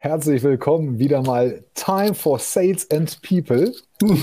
Herzlich 0.00 0.44
willkommen 0.44 1.00
wieder 1.00 1.22
mal 1.22 1.64
Time 1.74 2.14
for 2.14 2.38
Sales 2.38 2.88
and 2.92 3.20
People. 3.20 3.72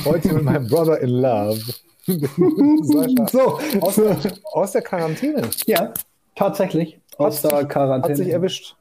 Heute 0.06 0.32
mit 0.34 0.44
meinem 0.44 0.68
Brother 0.68 1.02
in 1.02 1.10
Love. 1.10 1.60
Sascha, 2.06 3.28
so, 3.30 3.60
aus, 3.82 3.96
der, 3.96 4.18
aus 4.54 4.72
der 4.72 4.82
Quarantäne. 4.84 5.42
Ja, 5.66 5.94
tatsächlich. 6.34 7.02
Aus 7.18 7.44
hat 7.44 7.52
der 7.52 7.60
sich, 7.60 7.68
Quarantäne. 7.68 8.14
Hat 8.14 8.18
sich 8.18 8.30
erwischt. 8.30 8.78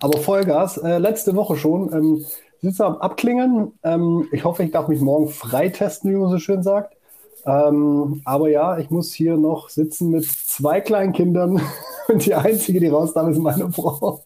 Aber 0.00 0.18
Vollgas, 0.18 0.76
äh, 0.76 0.98
letzte 0.98 1.34
Woche 1.34 1.56
schon. 1.56 1.90
Ähm, 1.94 2.26
sitze 2.60 2.84
am 2.84 2.98
Abklingen. 2.98 3.72
Ähm, 3.82 4.28
ich 4.30 4.44
hoffe, 4.44 4.64
ich 4.64 4.70
darf 4.70 4.88
mich 4.88 5.00
morgen 5.00 5.28
freitesten, 5.28 6.10
wie 6.10 6.16
man 6.16 6.28
so 6.28 6.38
schön 6.38 6.62
sagt. 6.62 6.94
Ähm, 7.46 8.20
aber 8.26 8.50
ja, 8.50 8.76
ich 8.76 8.90
muss 8.90 9.14
hier 9.14 9.38
noch 9.38 9.70
sitzen 9.70 10.10
mit 10.10 10.26
zwei 10.26 10.82
kleinen 10.82 11.14
Kindern 11.14 11.62
und 12.08 12.26
die 12.26 12.34
einzige, 12.34 12.80
die 12.80 12.88
raus 12.88 13.14
darf, 13.14 13.30
ist 13.30 13.38
meine 13.38 13.72
Frau. 13.72 14.20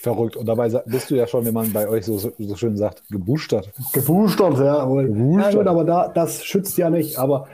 Verrückt. 0.00 0.34
Und 0.36 0.46
dabei 0.46 0.70
bist 0.86 1.10
du 1.10 1.14
ja 1.14 1.26
schon, 1.26 1.44
wenn 1.44 1.52
man 1.52 1.74
bei 1.74 1.86
euch 1.86 2.06
so, 2.06 2.16
so 2.16 2.56
schön 2.56 2.74
sagt, 2.78 3.02
geboostert. 3.10 3.70
Geboostert, 3.92 4.58
ja. 4.58 4.78
Aber, 4.78 5.04
geboostert. 5.04 5.52
ja 5.52 5.58
gut, 5.58 5.66
aber 5.66 5.84
da, 5.84 6.08
das 6.08 6.42
schützt 6.42 6.78
ja 6.78 6.88
nicht. 6.88 7.18
Aber 7.18 7.48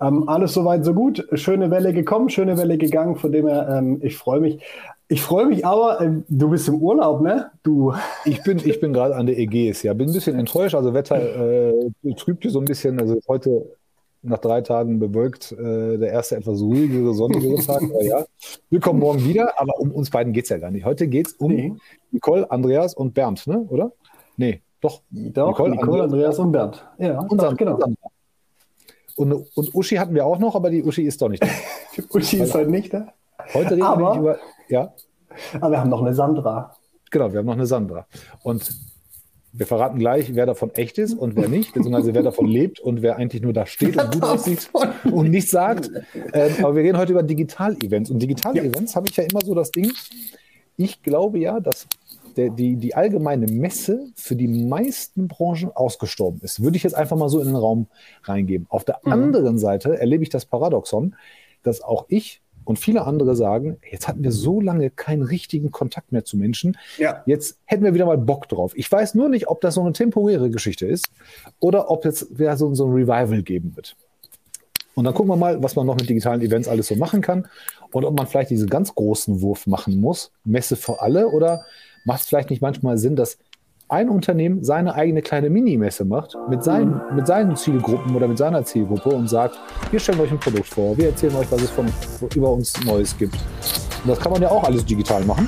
ähm, 0.00 0.28
alles 0.28 0.52
soweit 0.52 0.84
so 0.84 0.94
gut. 0.94 1.24
Schöne 1.34 1.70
Welle 1.70 1.92
gekommen, 1.92 2.28
schöne 2.28 2.58
Welle 2.58 2.76
gegangen. 2.76 3.14
Von 3.14 3.30
dem 3.30 3.46
her, 3.46 3.68
ähm, 3.70 4.00
ich 4.02 4.16
freue 4.16 4.40
mich. 4.40 4.58
Ich 5.06 5.22
freue 5.22 5.46
mich 5.46 5.64
aber, 5.64 6.00
äh, 6.00 6.10
du 6.28 6.50
bist 6.50 6.66
im 6.66 6.82
Urlaub, 6.82 7.20
ne? 7.20 7.52
Du. 7.62 7.94
Ich 8.24 8.42
bin, 8.42 8.58
ich 8.58 8.80
bin 8.80 8.92
gerade 8.92 9.14
an 9.14 9.26
der 9.26 9.38
Ägäis, 9.38 9.84
ja. 9.84 9.94
Bin 9.94 10.08
ein 10.08 10.12
bisschen 10.12 10.36
enttäuscht. 10.36 10.74
Also 10.74 10.94
Wetter 10.94 11.20
äh, 11.20 12.14
trübt 12.16 12.42
hier 12.42 12.50
so 12.50 12.58
ein 12.58 12.64
bisschen. 12.64 12.98
Also 12.98 13.20
heute 13.28 13.76
nach 14.22 14.38
drei 14.38 14.60
Tagen 14.60 14.98
bewölkt, 14.98 15.52
äh, 15.52 15.98
der 15.98 16.12
erste 16.12 16.36
etwas 16.36 16.60
ruhigere, 16.60 17.12
sonnigere 17.12 17.56
Tag. 17.62 17.82
Aber 17.82 18.02
ja, 18.02 18.24
wir 18.70 18.80
kommen 18.80 19.00
morgen 19.00 19.24
wieder, 19.24 19.60
aber 19.60 19.78
um 19.78 19.90
uns 19.90 20.10
beiden 20.10 20.32
geht 20.32 20.44
es 20.44 20.50
ja 20.50 20.58
gar 20.58 20.70
nicht. 20.70 20.84
Heute 20.84 21.08
geht 21.08 21.26
es 21.26 21.32
um 21.34 21.52
nee. 21.52 21.74
Nicole, 22.12 22.48
Andreas 22.50 22.94
und 22.94 23.14
Bernd, 23.14 23.46
ne? 23.46 23.58
oder? 23.68 23.92
Nee, 24.36 24.62
doch. 24.80 25.02
Doch, 25.10 25.58
Nicole, 25.58 25.70
Nicole 25.72 26.02
Andreas, 26.02 26.02
Andreas 26.02 26.38
und 26.38 26.52
Bernd. 26.52 26.86
Ja, 26.98 27.20
und 27.20 27.42
doch, 27.42 27.56
genau. 27.56 27.78
Und, 29.16 29.32
und 29.32 29.74
Uschi 29.74 29.96
hatten 29.96 30.14
wir 30.14 30.24
auch 30.24 30.38
noch, 30.38 30.54
aber 30.54 30.70
die 30.70 30.82
Uschi 30.82 31.02
ist 31.02 31.20
doch 31.20 31.28
nicht 31.28 31.42
da. 31.42 31.48
Uschi 32.14 32.38
ist 32.38 32.54
heute 32.54 32.70
nicht 32.70 32.94
da. 32.94 33.12
Heute 33.52 33.72
reden 33.72 33.82
aber, 33.82 34.00
wir 34.00 34.08
nicht 34.10 34.18
über. 34.20 34.38
Ja. 34.68 34.92
Aber 35.60 35.70
wir 35.70 35.80
haben 35.80 35.90
noch 35.90 36.00
eine 36.00 36.14
Sandra. 36.14 36.74
Genau, 37.10 37.30
wir 37.32 37.40
haben 37.40 37.46
noch 37.46 37.54
eine 37.54 37.66
Sandra. 37.66 38.06
Und 38.42 38.70
wir 39.52 39.66
verraten 39.66 39.98
gleich, 39.98 40.34
wer 40.34 40.46
davon 40.46 40.70
echt 40.74 40.98
ist 40.98 41.14
und 41.14 41.36
wer 41.36 41.48
nicht, 41.48 41.74
beziehungsweise 41.74 42.14
wer 42.14 42.22
davon 42.22 42.46
lebt 42.46 42.80
und 42.80 43.02
wer 43.02 43.16
eigentlich 43.16 43.42
nur 43.42 43.52
da 43.52 43.66
steht 43.66 44.02
und 44.02 44.12
gut 44.12 44.22
aussieht 44.22 44.70
und 45.04 45.30
nichts 45.30 45.50
sagt. 45.50 45.90
Ähm, 46.32 46.52
aber 46.60 46.76
wir 46.76 46.82
reden 46.82 46.98
heute 46.98 47.12
über 47.12 47.22
Digital-Events. 47.22 48.10
Und 48.10 48.20
Digital-Events 48.20 48.92
ja. 48.92 48.96
habe 48.96 49.08
ich 49.08 49.16
ja 49.16 49.24
immer 49.24 49.40
so 49.44 49.54
das 49.54 49.70
Ding. 49.70 49.92
Ich 50.76 51.02
glaube 51.02 51.38
ja, 51.38 51.60
dass 51.60 51.86
der, 52.36 52.50
die, 52.50 52.76
die 52.76 52.94
allgemeine 52.94 53.46
Messe 53.46 54.10
für 54.14 54.36
die 54.36 54.48
meisten 54.48 55.28
Branchen 55.28 55.70
ausgestorben 55.70 56.40
ist. 56.42 56.62
Würde 56.62 56.76
ich 56.76 56.82
jetzt 56.82 56.94
einfach 56.94 57.16
mal 57.16 57.28
so 57.28 57.40
in 57.40 57.46
den 57.46 57.56
Raum 57.56 57.88
reingeben. 58.24 58.66
Auf 58.70 58.84
der 58.84 59.00
mhm. 59.04 59.12
anderen 59.12 59.58
Seite 59.58 59.98
erlebe 59.98 60.22
ich 60.22 60.30
das 60.30 60.46
Paradoxon, 60.46 61.14
dass 61.62 61.82
auch 61.82 62.06
ich 62.08 62.41
und 62.64 62.78
viele 62.78 63.06
andere 63.06 63.36
sagen, 63.36 63.78
jetzt 63.90 64.08
hatten 64.08 64.22
wir 64.22 64.32
so 64.32 64.60
lange 64.60 64.90
keinen 64.90 65.22
richtigen 65.22 65.70
Kontakt 65.70 66.12
mehr 66.12 66.24
zu 66.24 66.36
Menschen. 66.36 66.76
Ja. 66.98 67.22
Jetzt 67.26 67.58
hätten 67.64 67.84
wir 67.84 67.94
wieder 67.94 68.06
mal 68.06 68.18
Bock 68.18 68.48
drauf. 68.48 68.72
Ich 68.76 68.90
weiß 68.90 69.14
nur 69.14 69.28
nicht, 69.28 69.48
ob 69.48 69.60
das 69.60 69.74
so 69.74 69.80
eine 69.80 69.92
temporäre 69.92 70.50
Geschichte 70.50 70.86
ist 70.86 71.10
oder 71.60 71.90
ob 71.90 72.04
jetzt 72.04 72.38
wieder 72.38 72.56
so, 72.56 72.74
so 72.74 72.86
ein 72.86 72.92
Revival 72.92 73.42
geben 73.42 73.74
wird. 73.76 73.96
Und 74.94 75.04
dann 75.04 75.14
gucken 75.14 75.30
wir 75.30 75.36
mal, 75.36 75.62
was 75.62 75.74
man 75.74 75.86
noch 75.86 75.96
mit 75.96 76.08
digitalen 76.08 76.42
Events 76.42 76.68
alles 76.68 76.88
so 76.88 76.96
machen 76.96 77.22
kann 77.22 77.48
und 77.92 78.04
ob 78.04 78.16
man 78.16 78.26
vielleicht 78.26 78.50
diesen 78.50 78.68
ganz 78.68 78.94
großen 78.94 79.40
Wurf 79.40 79.66
machen 79.66 80.00
muss. 80.00 80.32
Messe 80.44 80.76
für 80.76 81.00
alle 81.00 81.28
oder 81.28 81.64
macht 82.04 82.22
es 82.22 82.28
vielleicht 82.28 82.50
nicht 82.50 82.60
manchmal 82.60 82.98
Sinn, 82.98 83.16
dass 83.16 83.38
ein 83.92 84.08
Unternehmen 84.08 84.64
seine 84.64 84.94
eigene 84.94 85.20
kleine 85.20 85.50
Minimesse 85.50 86.06
macht 86.06 86.34
mit 86.48 86.64
seinen, 86.64 86.98
mit 87.14 87.26
seinen 87.26 87.56
Zielgruppen 87.56 88.16
oder 88.16 88.26
mit 88.26 88.38
seiner 88.38 88.64
Zielgruppe 88.64 89.10
und 89.10 89.28
sagt, 89.28 89.58
wir 89.90 90.00
stellen 90.00 90.18
euch 90.20 90.30
ein 90.30 90.40
Produkt 90.40 90.66
vor, 90.66 90.96
wir 90.96 91.08
erzählen 91.08 91.36
euch, 91.36 91.52
was 91.52 91.60
es 91.60 91.70
von, 91.70 91.86
über 92.34 92.50
uns 92.52 92.82
Neues 92.86 93.16
gibt. 93.18 93.34
Und 93.34 94.08
das 94.08 94.18
kann 94.18 94.32
man 94.32 94.40
ja 94.40 94.50
auch 94.50 94.64
alles 94.64 94.86
digital 94.86 95.22
machen. 95.26 95.46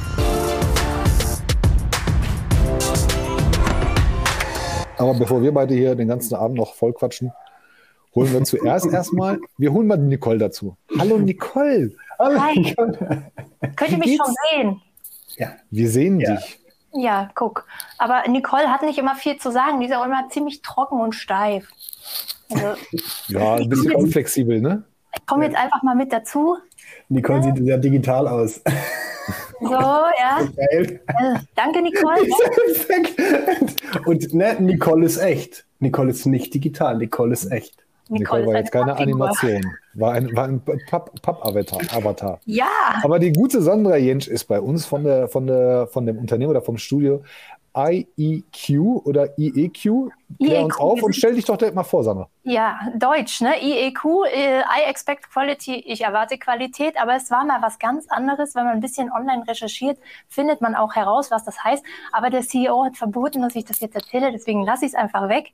Aber 4.99 5.15
bevor 5.19 5.41
wir 5.41 5.53
beide 5.53 5.73
hier 5.73 5.95
den 5.95 6.09
ganzen 6.09 6.35
Abend 6.35 6.59
noch 6.59 6.75
voll 6.75 6.93
quatschen, 6.93 7.33
holen 8.15 8.31
wir 8.31 8.45
zuerst 8.45 8.93
erstmal, 8.93 9.39
wir 9.57 9.73
holen 9.73 9.87
mal 9.87 9.97
Nicole 9.97 10.37
dazu. 10.37 10.77
Hallo 10.99 11.17
Nicole. 11.17 11.93
Hallo 12.19 12.39
Nicole. 12.55 13.23
Könnt 13.75 13.91
ihr 13.91 13.99
mich 13.99 14.19
schon 14.19 14.35
sehen? 14.51 14.83
Ja. 15.39 15.53
Wir 15.71 15.89
sehen 15.89 16.21
ja. 16.21 16.35
dich. 16.35 16.64
Ja, 16.95 17.31
guck. 17.35 17.67
Aber 17.99 18.23
Nicole 18.29 18.71
hat 18.71 18.83
nicht 18.83 18.99
immer 18.99 19.17
viel 19.17 19.37
zu 19.37 19.51
sagen. 19.51 19.81
Die 19.81 19.87
ist 19.87 19.95
auch 19.95 20.05
immer 20.05 20.29
ziemlich 20.31 20.63
trocken 20.63 21.01
und 21.01 21.15
steif. 21.15 21.69
Also, 22.51 22.75
ja, 23.29 23.55
ein 23.57 23.69
bisschen 23.69 23.95
unflexibel, 23.97 24.61
ne? 24.61 24.85
Ich 25.17 25.27
komme 25.27 25.45
jetzt 25.45 25.57
einfach 25.57 25.83
mal 25.83 25.95
mit 25.95 26.13
dazu. 26.13 26.57
Nicole 27.09 27.39
ja. 27.39 27.45
sieht 27.45 27.65
sehr 27.65 27.79
digital 27.79 28.27
aus. 28.29 28.61
So, 29.61 29.71
ja. 29.71 30.41
Äh, 30.57 30.99
danke, 31.55 31.83
Nicole. 31.83 32.21
und 34.07 34.35
ne, 34.35 34.57
Nicole 34.61 35.07
ist 35.07 35.19
echt. 35.19 35.65
Nicole 35.79 36.11
ist 36.11 36.27
nicht 36.27 36.53
digital, 36.53 36.99
Nicole 36.99 37.33
ist 37.33 37.51
echt. 37.51 37.75
Nicole, 38.09 38.41
Nicole 38.41 38.47
war 38.47 38.61
jetzt 38.61 38.73
keine 38.73 38.97
Animation, 38.97 39.63
war 39.95 40.13
ein, 40.13 40.37
war 40.37 40.45
ein 40.45 40.61
Papp-Avatar. 40.63 41.79
Papp 41.79 42.41
ja. 42.45 42.67
Aber 43.03 43.19
die 43.19 43.33
gute 43.33 43.63
Sandra 43.63 43.97
Jentsch 43.97 44.29
ist 44.29 44.45
bei 44.45 44.61
uns 44.61 44.85
von, 44.85 45.05
der, 45.05 45.29
von, 45.29 45.47
der, 45.47 45.87
von 45.87 46.05
dem 46.05 46.19
Unternehmen 46.19 46.51
oder 46.51 46.63
vom 46.63 46.77
Studio 46.77 47.23
IEQ 47.77 49.05
oder 49.05 49.37
IEQ. 49.37 50.11
Klär 50.39 50.61
IEQ, 50.61 50.65
uns 50.65 50.79
auf 50.79 51.03
und 51.03 51.15
stell 51.15 51.35
dich 51.35 51.45
doch 51.45 51.57
direkt 51.57 51.75
mal 51.75 51.83
vor, 51.83 52.05
Sandra. 52.05 52.29
Ja, 52.45 52.79
Deutsch, 52.97 53.41
ne? 53.41 53.61
IEQ, 53.61 54.05
äh, 54.33 54.61
I 54.61 54.89
expect 54.89 55.31
quality, 55.31 55.83
ich 55.87 56.03
erwarte 56.03 56.39
Qualität, 56.39 56.97
aber 57.01 57.17
es 57.17 57.31
war 57.31 57.45
mal 57.45 57.63
was 57.63 57.79
ganz 57.79 58.07
anderes. 58.09 58.55
Wenn 58.55 58.65
man 58.65 58.75
ein 58.75 58.81
bisschen 58.81 59.11
online 59.11 59.47
recherchiert, 59.49 59.99
findet 60.29 60.61
man 60.61 60.77
auch 60.77 60.95
heraus, 60.95 61.31
was 61.31 61.45
das 61.45 61.63
heißt. 61.65 61.85
Aber 62.13 62.31
der 62.31 62.43
CEO 62.43 62.85
hat 62.85 62.97
verboten, 62.97 63.43
dass 63.43 63.57
ich 63.57 63.65
das 63.65 63.81
jetzt 63.81 63.97
erzähle, 63.97 64.31
deswegen 64.31 64.65
lasse 64.65 64.85
ich 64.85 64.93
es 64.93 64.99
einfach 64.99 65.29
weg. 65.29 65.53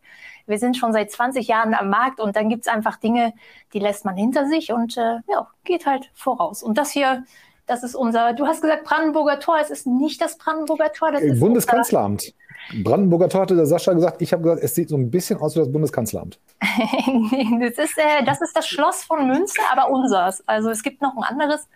Wir 0.51 0.59
sind 0.59 0.77
schon 0.77 0.93
seit 0.93 1.11
20 1.11 1.49
Jahren 1.49 1.73
am 1.73 1.89
Markt 1.89 2.21
und 2.21 2.37
dann 2.37 2.49
gibt 2.49 2.67
es 2.67 2.73
einfach 2.73 2.97
Dinge, 2.97 3.33
die 3.73 3.79
lässt 3.79 4.05
man 4.05 4.17
hinter 4.17 4.47
sich 4.47 4.73
und 4.73 4.97
äh, 4.99 5.21
ja, 5.29 5.49
geht 5.65 5.87
halt 5.87 6.11
voraus. 6.15 6.63
Und 6.63 6.77
das 6.77 6.91
hier 6.91 7.25
das 7.71 7.85
ist 7.85 7.95
unser, 7.95 8.33
du 8.33 8.49
hast 8.49 8.63
gesagt 8.63 8.83
Brandenburger 8.83 9.39
Tor, 9.39 9.59
es 9.63 9.71
ist 9.71 9.87
nicht 9.87 10.21
das 10.21 10.37
Brandenburger 10.39 10.93
Tor. 10.93 11.13
Das 11.13 11.23
ist 11.23 11.39
Bundeskanzleramt. 11.39 12.35
Brandenburger 12.83 13.29
Tor 13.29 13.43
hatte 13.43 13.55
der 13.55 13.67
Sascha 13.67 13.93
gesagt, 13.93 14.21
ich 14.21 14.33
habe 14.33 14.43
gesagt, 14.43 14.63
es 14.63 14.75
sieht 14.75 14.89
so 14.89 14.97
ein 14.97 15.09
bisschen 15.09 15.39
aus 15.39 15.55
wie 15.55 15.61
das 15.61 15.71
Bundeskanzleramt. 15.71 16.41
das, 16.61 17.79
ist, 17.79 17.97
äh, 17.97 18.25
das 18.27 18.41
ist 18.41 18.57
das 18.57 18.67
Schloss 18.67 19.05
von 19.05 19.27
Münster, 19.29 19.63
aber 19.71 19.89
unseres. 19.89 20.43
Also 20.49 20.71
es 20.71 20.83
gibt 20.83 21.01
noch 21.01 21.17
ein 21.17 21.23
anderes. 21.23 21.69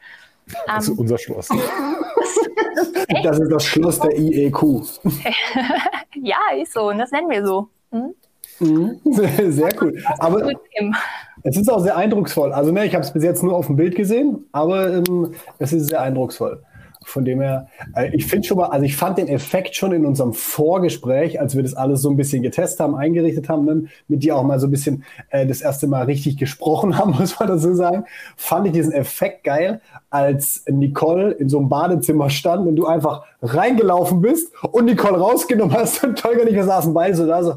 Das 0.66 0.88
ist 0.88 0.90
ähm, 0.90 0.98
unser 0.98 1.16
Schloss. 1.16 1.48
das 3.22 3.38
ist 3.38 3.52
das 3.52 3.64
Schloss 3.64 4.00
der 4.00 4.18
IEQ. 4.18 4.62
ja, 6.16 6.38
ist 6.60 6.72
so. 6.72 6.88
Und 6.88 6.98
das 6.98 7.12
nennen 7.12 7.30
wir 7.30 7.46
so. 7.46 7.68
Hm? 7.92 8.14
Mhm. 8.60 9.00
Sehr 9.50 9.70
cool. 9.80 10.02
Aber 10.18 10.50
es 11.42 11.56
ist 11.56 11.70
auch 11.70 11.80
sehr 11.80 11.96
eindrucksvoll. 11.96 12.52
Also, 12.52 12.72
ne, 12.72 12.86
ich 12.86 12.94
habe 12.94 13.04
es 13.04 13.12
bis 13.12 13.22
jetzt 13.22 13.42
nur 13.42 13.54
auf 13.54 13.66
dem 13.66 13.76
Bild 13.76 13.96
gesehen, 13.96 14.46
aber 14.52 14.94
ähm, 14.94 15.32
es 15.58 15.72
ist 15.72 15.88
sehr 15.88 16.00
eindrucksvoll. 16.00 16.62
Von 17.06 17.24
dem 17.24 17.40
her, 17.40 17.68
äh, 17.94 18.14
ich 18.14 18.26
finde 18.26 18.46
schon 18.48 18.56
mal, 18.56 18.68
also 18.68 18.84
ich 18.84 18.96
fand 18.96 19.18
den 19.18 19.28
Effekt 19.28 19.76
schon 19.76 19.92
in 19.92 20.06
unserem 20.06 20.32
Vorgespräch, 20.32 21.38
als 21.38 21.54
wir 21.54 21.62
das 21.62 21.74
alles 21.74 22.00
so 22.00 22.08
ein 22.08 22.16
bisschen 22.16 22.42
getestet 22.42 22.80
haben, 22.80 22.94
eingerichtet 22.94 23.48
haben, 23.48 23.64
ne, 23.66 23.84
mit 24.08 24.22
dir 24.22 24.36
auch 24.36 24.42
mal 24.42 24.58
so 24.58 24.66
ein 24.66 24.70
bisschen 24.70 25.04
äh, 25.28 25.46
das 25.46 25.60
erste 25.60 25.86
Mal 25.86 26.04
richtig 26.04 26.38
gesprochen 26.38 26.96
haben, 26.96 27.10
muss 27.18 27.38
man 27.38 27.48
dazu 27.48 27.74
sagen, 27.74 28.04
fand 28.36 28.68
ich 28.68 28.72
diesen 28.72 28.92
Effekt 28.92 29.44
geil, 29.44 29.82
als 30.08 30.64
Nicole 30.66 31.32
in 31.32 31.48
so 31.48 31.58
einem 31.58 31.68
Badezimmer 31.68 32.30
stand 32.30 32.66
und 32.66 32.76
du 32.76 32.86
einfach 32.86 33.24
reingelaufen 33.42 34.22
bist 34.22 34.52
und 34.72 34.86
Nicole 34.86 35.18
rausgenommen 35.18 35.76
hast 35.76 36.02
und 36.04 36.18
Tolga 36.18 36.44
nicht, 36.44 36.54
wir 36.54 36.64
saßen 36.64 36.94
beide 36.94 37.14
so 37.16 37.26
da 37.26 37.42
so. 37.42 37.54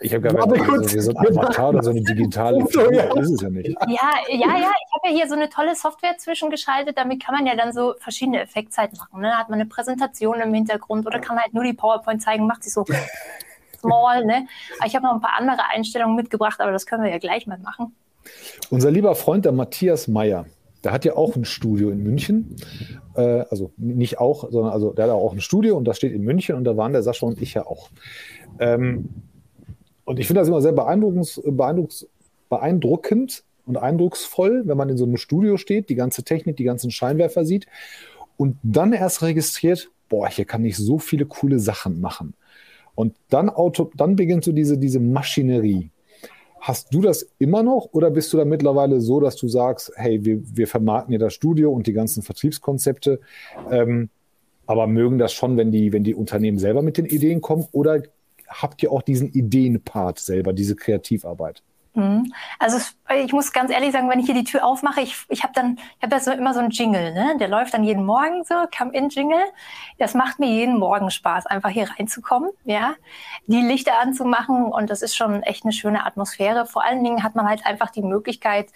Ich 0.00 0.12
habe 0.12 0.22
gar 0.22 0.46
nicht 0.46 0.90
so, 0.90 1.00
so 1.00 1.10
ein 1.16 1.36
Avatar 1.36 1.68
oder 1.68 1.82
so 1.82 1.90
eine 1.90 2.02
digitale 2.02 2.64
so, 2.70 2.90
ja. 2.90 3.04
ist 3.20 3.30
es 3.30 3.40
ja 3.40 3.50
nicht. 3.50 3.68
Ja, 3.86 4.10
ja, 4.28 4.58
ja. 4.58 4.70
Ich 4.70 4.94
habe 4.94 5.08
ja 5.08 5.10
hier 5.14 5.28
so 5.28 5.34
eine 5.34 5.48
tolle 5.48 5.76
Software 5.76 6.16
zwischengeschaltet. 6.18 6.96
Damit 6.96 7.22
kann 7.24 7.34
man 7.34 7.46
ja 7.46 7.54
dann 7.54 7.72
so 7.72 7.94
verschiedene 7.98 8.40
Effekte 8.40 8.88
machen. 8.96 9.20
Ne? 9.20 9.36
Hat 9.36 9.48
man 9.48 9.60
eine 9.60 9.68
Präsentation 9.68 10.40
im 10.40 10.52
Hintergrund 10.54 11.06
oder 11.06 11.18
kann 11.18 11.38
halt 11.38 11.54
nur 11.54 11.64
die 11.64 11.74
PowerPoint 11.74 12.22
zeigen, 12.22 12.46
macht 12.46 12.64
sie 12.64 12.70
so 12.70 12.84
small. 13.80 14.24
Ne? 14.24 14.46
Aber 14.78 14.86
ich 14.86 14.96
habe 14.96 15.06
noch 15.06 15.14
ein 15.14 15.20
paar 15.20 15.38
andere 15.38 15.66
Einstellungen 15.72 16.16
mitgebracht, 16.16 16.60
aber 16.60 16.72
das 16.72 16.86
können 16.86 17.04
wir 17.04 17.10
ja 17.10 17.18
gleich 17.18 17.46
mal 17.46 17.58
machen. 17.58 17.94
Unser 18.70 18.90
lieber 18.90 19.14
Freund, 19.14 19.44
der 19.44 19.52
Matthias 19.52 20.08
Meyer, 20.08 20.46
der 20.84 20.92
hat 20.92 21.04
ja 21.04 21.14
auch 21.16 21.36
ein 21.36 21.44
Studio 21.44 21.90
in 21.90 22.02
München. 22.02 22.56
Äh, 23.14 23.44
also 23.50 23.72
nicht 23.76 24.18
auch, 24.18 24.50
sondern 24.50 24.72
also 24.72 24.92
der 24.92 25.04
hat 25.04 25.12
auch 25.12 25.32
ein 25.32 25.40
Studio 25.40 25.76
und 25.76 25.84
das 25.86 25.96
steht 25.96 26.12
in 26.12 26.22
München 26.22 26.56
und 26.56 26.64
da 26.64 26.76
waren 26.76 26.92
der 26.92 27.02
Sascha 27.02 27.26
und 27.26 27.40
ich 27.40 27.54
ja 27.54 27.66
auch. 27.66 27.90
Ähm, 28.58 29.08
und 30.04 30.18
ich 30.18 30.26
finde 30.26 30.40
das 30.40 30.48
immer 30.48 30.60
sehr 30.60 30.72
beeindruckend, 30.72 32.08
beeindruckend 32.48 33.44
und 33.66 33.76
eindrucksvoll, 33.76 34.62
wenn 34.66 34.76
man 34.76 34.88
in 34.88 34.96
so 34.96 35.04
einem 35.04 35.16
Studio 35.16 35.56
steht, 35.56 35.88
die 35.88 35.94
ganze 35.94 36.24
Technik, 36.24 36.56
die 36.56 36.64
ganzen 36.64 36.90
Scheinwerfer 36.90 37.44
sieht 37.44 37.66
und 38.36 38.56
dann 38.62 38.92
erst 38.92 39.22
registriert, 39.22 39.90
boah, 40.08 40.28
hier 40.28 40.44
kann 40.44 40.64
ich 40.64 40.76
so 40.76 40.98
viele 40.98 41.26
coole 41.26 41.60
Sachen 41.60 42.00
machen. 42.00 42.34
Und 42.94 43.14
dann, 43.30 43.48
auto, 43.48 43.90
dann 43.96 44.16
beginnt 44.16 44.44
so 44.44 44.52
diese, 44.52 44.76
diese 44.76 45.00
Maschinerie. 45.00 45.90
Hast 46.62 46.94
du 46.94 47.00
das 47.00 47.28
immer 47.40 47.64
noch 47.64 47.88
oder 47.90 48.12
bist 48.12 48.32
du 48.32 48.36
da 48.36 48.44
mittlerweile 48.44 49.00
so, 49.00 49.18
dass 49.18 49.34
du 49.34 49.48
sagst, 49.48 49.90
hey, 49.96 50.24
wir, 50.24 50.40
wir 50.56 50.68
vermarkten 50.68 51.12
ja 51.12 51.18
das 51.18 51.34
Studio 51.34 51.72
und 51.72 51.88
die 51.88 51.92
ganzen 51.92 52.22
Vertriebskonzepte, 52.22 53.18
ähm, 53.68 54.10
aber 54.64 54.86
mögen 54.86 55.18
das 55.18 55.32
schon, 55.32 55.56
wenn 55.56 55.72
die, 55.72 55.92
wenn 55.92 56.04
die 56.04 56.14
Unternehmen 56.14 56.58
selber 56.58 56.80
mit 56.82 56.98
den 56.98 57.06
Ideen 57.06 57.40
kommen 57.40 57.66
oder 57.72 58.04
habt 58.46 58.80
ihr 58.80 58.92
auch 58.92 59.02
diesen 59.02 59.32
Ideenpart 59.32 60.20
selber, 60.20 60.52
diese 60.52 60.76
Kreativarbeit? 60.76 61.64
Mhm. 61.94 62.32
Also 62.58 62.78
ich 63.14 63.32
muss 63.34 63.52
ganz 63.52 63.70
ehrlich 63.70 63.92
sagen, 63.92 64.08
wenn 64.08 64.18
ich 64.18 64.24
hier 64.24 64.34
die 64.34 64.44
Tür 64.44 64.64
aufmache, 64.64 65.02
ich, 65.02 65.26
ich 65.28 65.42
habe 65.42 65.52
dann, 65.52 65.76
ich 65.76 66.02
habe 66.02 66.08
da 66.08 66.20
so 66.20 66.30
immer 66.30 66.54
so 66.54 66.60
einen 66.60 66.70
Jingle, 66.70 67.12
ne? 67.12 67.36
Der 67.38 67.48
läuft 67.48 67.74
dann 67.74 67.84
jeden 67.84 68.06
Morgen 68.06 68.44
so, 68.44 68.54
Come-in-Jingle. 68.76 69.42
Das 69.98 70.14
macht 70.14 70.38
mir 70.38 70.48
jeden 70.48 70.78
Morgen 70.78 71.10
Spaß, 71.10 71.44
einfach 71.44 71.68
hier 71.68 71.90
reinzukommen, 71.90 72.50
ja, 72.64 72.94
die 73.46 73.60
Lichter 73.60 74.00
anzumachen 74.00 74.64
und 74.64 74.88
das 74.88 75.02
ist 75.02 75.14
schon 75.14 75.42
echt 75.42 75.64
eine 75.64 75.72
schöne 75.72 76.06
Atmosphäre. 76.06 76.64
Vor 76.64 76.82
allen 76.82 77.04
Dingen 77.04 77.22
hat 77.22 77.34
man 77.34 77.46
halt 77.46 77.66
einfach 77.66 77.90
die 77.90 78.02
Möglichkeit, 78.02 78.70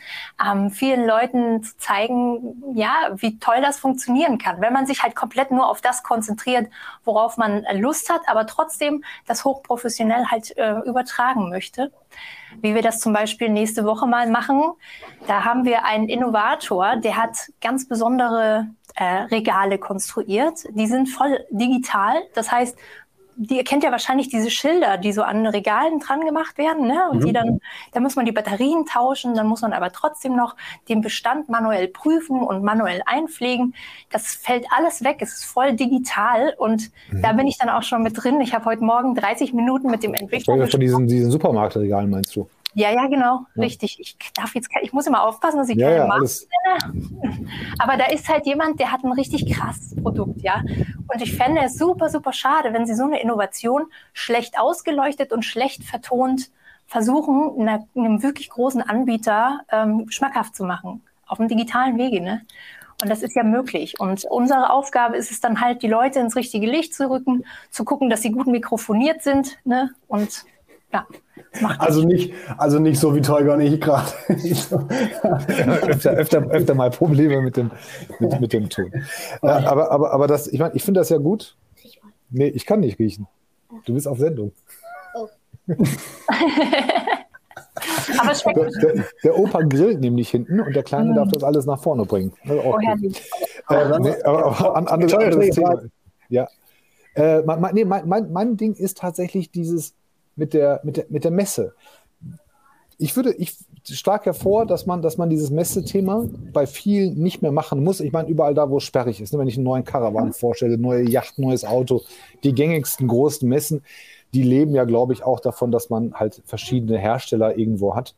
ähm, 0.44 0.70
vielen 0.70 1.06
Leuten 1.06 1.62
zu 1.62 1.74
zeigen, 1.78 2.74
ja, 2.74 2.92
wie 3.14 3.38
toll 3.38 3.62
das 3.62 3.78
funktionieren 3.78 4.36
kann, 4.36 4.60
wenn 4.60 4.74
man 4.74 4.86
sich 4.86 5.02
halt 5.02 5.16
komplett 5.16 5.50
nur 5.50 5.70
auf 5.70 5.80
das 5.80 6.02
konzentriert, 6.02 6.70
worauf 7.04 7.38
man 7.38 7.64
Lust 7.72 8.10
hat, 8.10 8.22
aber 8.26 8.46
trotzdem 8.46 9.04
das 9.26 9.44
hochprofessionell 9.46 10.26
halt 10.26 10.54
äh, 10.58 10.80
übertragen 10.80 11.48
möchte 11.48 11.92
wie 12.62 12.74
wir 12.74 12.82
das 12.82 13.00
zum 13.00 13.12
Beispiel 13.12 13.48
nächste 13.48 13.84
Woche 13.84 14.06
mal 14.06 14.30
machen. 14.30 14.62
Da 15.26 15.44
haben 15.44 15.64
wir 15.64 15.84
einen 15.84 16.08
Innovator, 16.08 16.96
der 16.96 17.16
hat 17.16 17.36
ganz 17.60 17.88
besondere 17.88 18.68
äh, 18.94 19.04
Regale 19.04 19.78
konstruiert. 19.78 20.64
Die 20.70 20.86
sind 20.86 21.08
voll 21.08 21.44
digital. 21.50 22.14
Das 22.34 22.50
heißt, 22.50 22.76
die, 23.36 23.56
ihr 23.56 23.64
kennt 23.64 23.84
ja 23.84 23.90
wahrscheinlich 23.90 24.28
diese 24.28 24.50
Schilder, 24.50 24.96
die 24.96 25.12
so 25.12 25.22
an 25.22 25.46
Regalen 25.46 26.00
dran 26.00 26.22
gemacht 26.22 26.56
werden, 26.56 26.86
ne? 26.86 27.08
Und 27.10 27.20
mhm. 27.20 27.26
die 27.26 27.32
dann, 27.32 27.60
da 27.92 28.00
muss 28.00 28.16
man 28.16 28.24
die 28.24 28.32
Batterien 28.32 28.86
tauschen, 28.86 29.34
dann 29.34 29.46
muss 29.46 29.60
man 29.60 29.72
aber 29.72 29.92
trotzdem 29.92 30.34
noch 30.34 30.56
den 30.88 31.02
Bestand 31.02 31.48
manuell 31.48 31.88
prüfen 31.88 32.42
und 32.42 32.62
manuell 32.62 33.02
einpflegen. 33.04 33.74
Das 34.10 34.34
fällt 34.34 34.66
alles 34.76 35.04
weg, 35.04 35.18
es 35.20 35.34
ist 35.34 35.44
voll 35.44 35.74
digital 35.74 36.54
und 36.56 36.90
mhm. 37.10 37.22
da 37.22 37.32
bin 37.32 37.46
ich 37.46 37.58
dann 37.58 37.68
auch 37.68 37.82
schon 37.82 38.02
mit 38.02 38.22
drin. 38.22 38.40
Ich 38.40 38.54
habe 38.54 38.64
heute 38.64 38.82
Morgen 38.82 39.14
30 39.14 39.52
Minuten 39.52 39.90
mit 39.90 40.02
dem 40.02 40.14
Entwickler. 40.14 40.66
Von 40.66 40.80
diesen, 40.80 41.06
diesen 41.06 41.30
Supermarktregalen 41.30 42.10
meinst 42.10 42.34
du? 42.34 42.48
Ja, 42.76 42.90
ja, 42.90 43.06
genau, 43.06 43.46
ja. 43.54 43.62
richtig. 43.62 43.98
Ich 43.98 44.18
darf 44.34 44.54
jetzt, 44.54 44.68
ich 44.82 44.92
muss 44.92 45.06
immer 45.06 45.22
aufpassen, 45.22 45.56
dass 45.56 45.70
ich 45.70 45.78
ja, 45.78 45.86
keine 45.86 46.00
ja, 46.00 46.06
Marken 46.06 46.28
nenne. 46.84 47.48
Aber 47.78 47.96
da 47.96 48.04
ist 48.04 48.28
halt 48.28 48.44
jemand, 48.44 48.78
der 48.78 48.92
hat 48.92 49.02
ein 49.02 49.12
richtig 49.12 49.50
krasses 49.50 49.96
Produkt, 49.96 50.42
ja. 50.42 50.62
Und 51.10 51.22
ich 51.22 51.34
fände 51.34 51.62
es 51.64 51.78
super, 51.78 52.10
super 52.10 52.34
schade, 52.34 52.74
wenn 52.74 52.84
sie 52.84 52.94
so 52.94 53.04
eine 53.04 53.18
Innovation 53.22 53.86
schlecht 54.12 54.58
ausgeleuchtet 54.58 55.32
und 55.32 55.42
schlecht 55.42 55.84
vertont 55.84 56.50
versuchen, 56.86 57.58
einer, 57.58 57.88
einem 57.96 58.22
wirklich 58.22 58.50
großen 58.50 58.82
Anbieter 58.82 59.60
ähm, 59.72 60.10
schmackhaft 60.10 60.54
zu 60.54 60.64
machen. 60.64 61.02
Auf 61.26 61.38
dem 61.38 61.48
digitalen 61.48 61.96
Wege, 61.96 62.20
ne? 62.20 62.42
Und 63.00 63.08
das 63.08 63.22
ist 63.22 63.34
ja 63.34 63.42
möglich. 63.42 63.98
Und 63.98 64.26
unsere 64.26 64.68
Aufgabe 64.68 65.16
ist 65.16 65.30
es 65.30 65.40
dann 65.40 65.62
halt, 65.62 65.82
die 65.82 65.88
Leute 65.88 66.18
ins 66.20 66.36
richtige 66.36 66.66
Licht 66.66 66.94
zu 66.94 67.08
rücken, 67.08 67.46
zu 67.70 67.86
gucken, 67.86 68.10
dass 68.10 68.20
sie 68.20 68.32
gut 68.32 68.48
mikrofoniert 68.48 69.22
sind, 69.22 69.56
ne? 69.64 69.92
Und 70.08 70.44
ja. 70.92 71.06
Also 71.78 72.02
nicht, 72.02 72.32
also 72.58 72.78
nicht 72.78 72.98
so 72.98 73.14
wie 73.14 73.20
Teuger 73.20 73.54
und 73.54 73.60
ich 73.60 73.80
gerade. 73.80 74.10
öfter, 75.88 76.10
öfter, 76.10 76.46
öfter 76.50 76.74
mal 76.74 76.90
Probleme 76.90 77.40
mit 77.40 77.56
dem, 77.56 77.70
mit, 78.18 78.40
mit 78.40 78.52
dem 78.52 78.68
Ton. 78.68 78.92
Ja, 79.42 79.66
aber, 79.66 79.90
aber, 79.90 80.12
aber 80.12 80.26
das, 80.26 80.46
ich 80.48 80.58
meine, 80.58 80.74
ich 80.74 80.82
finde 80.82 81.00
das 81.00 81.08
ja 81.08 81.18
gut. 81.18 81.56
Nee, 82.30 82.48
ich 82.48 82.66
kann 82.66 82.80
nicht 82.80 82.98
riechen. 82.98 83.26
Du 83.84 83.94
bist 83.94 84.08
auf 84.08 84.18
Sendung. 84.18 84.52
Oh. 85.14 85.28
aber 88.18 88.34
schmeckt. 88.34 88.58
Der, 88.82 88.92
der, 88.94 89.04
der, 89.22 89.38
Opa 89.38 89.62
grillt 89.62 90.00
nämlich 90.00 90.30
hinten 90.30 90.60
und 90.60 90.74
der 90.74 90.82
Kleine 90.82 91.12
mm. 91.12 91.14
darf 91.16 91.28
das 91.32 91.44
alles 91.44 91.66
nach 91.66 91.80
vorne 91.80 92.04
bringen. 92.04 92.32
Oh, 92.48 92.78
herrlich. 92.80 93.22
Äh, 93.68 93.98
nee, 94.00 94.14
aber, 94.22 94.76
an, 94.76 94.86
andere, 94.88 95.24
anderes 95.24 95.54
Thema. 95.54 95.82
Ja. 96.28 96.48
Äh, 97.14 97.42
mein, 97.42 97.74
nee, 97.74 97.84
mein, 97.84 98.08
mein, 98.08 98.32
mein 98.32 98.56
Ding 98.56 98.74
ist 98.74 98.98
tatsächlich 98.98 99.50
dieses, 99.50 99.94
mit 100.36 100.54
der, 100.54 100.80
mit 100.84 100.96
der, 100.96 101.06
mit 101.08 101.24
der 101.24 101.30
Messe. 101.30 101.74
Ich 102.98 103.14
würde, 103.16 103.32
ich 103.34 103.56
stark 103.84 104.24
hervor, 104.24 104.66
dass 104.66 104.86
man, 104.86 105.02
dass 105.02 105.18
man 105.18 105.28
dieses 105.28 105.50
Messethema 105.50 106.26
bei 106.52 106.66
vielen 106.66 107.18
nicht 107.18 107.42
mehr 107.42 107.52
machen 107.52 107.84
muss. 107.84 108.00
Ich 108.00 108.12
meine, 108.12 108.28
überall 108.28 108.54
da, 108.54 108.70
wo 108.70 108.78
es 108.78 108.84
sperrig 108.84 109.20
ist, 109.20 109.32
ne, 109.32 109.38
wenn 109.38 109.48
ich 109.48 109.56
einen 109.56 109.64
neuen 109.64 109.84
Caravan 109.84 110.32
vorstelle, 110.32 110.78
neue 110.78 111.08
Yacht, 111.08 111.38
neues 111.38 111.64
Auto, 111.64 112.02
die 112.42 112.54
gängigsten 112.54 113.06
großen 113.06 113.48
Messen, 113.48 113.82
die 114.34 114.42
leben 114.42 114.74
ja, 114.74 114.84
glaube 114.84 115.12
ich, 115.12 115.22
auch 115.24 115.40
davon, 115.40 115.70
dass 115.70 115.90
man 115.90 116.14
halt 116.14 116.42
verschiedene 116.46 116.98
Hersteller 116.98 117.58
irgendwo 117.58 117.94
hat. 117.94 118.14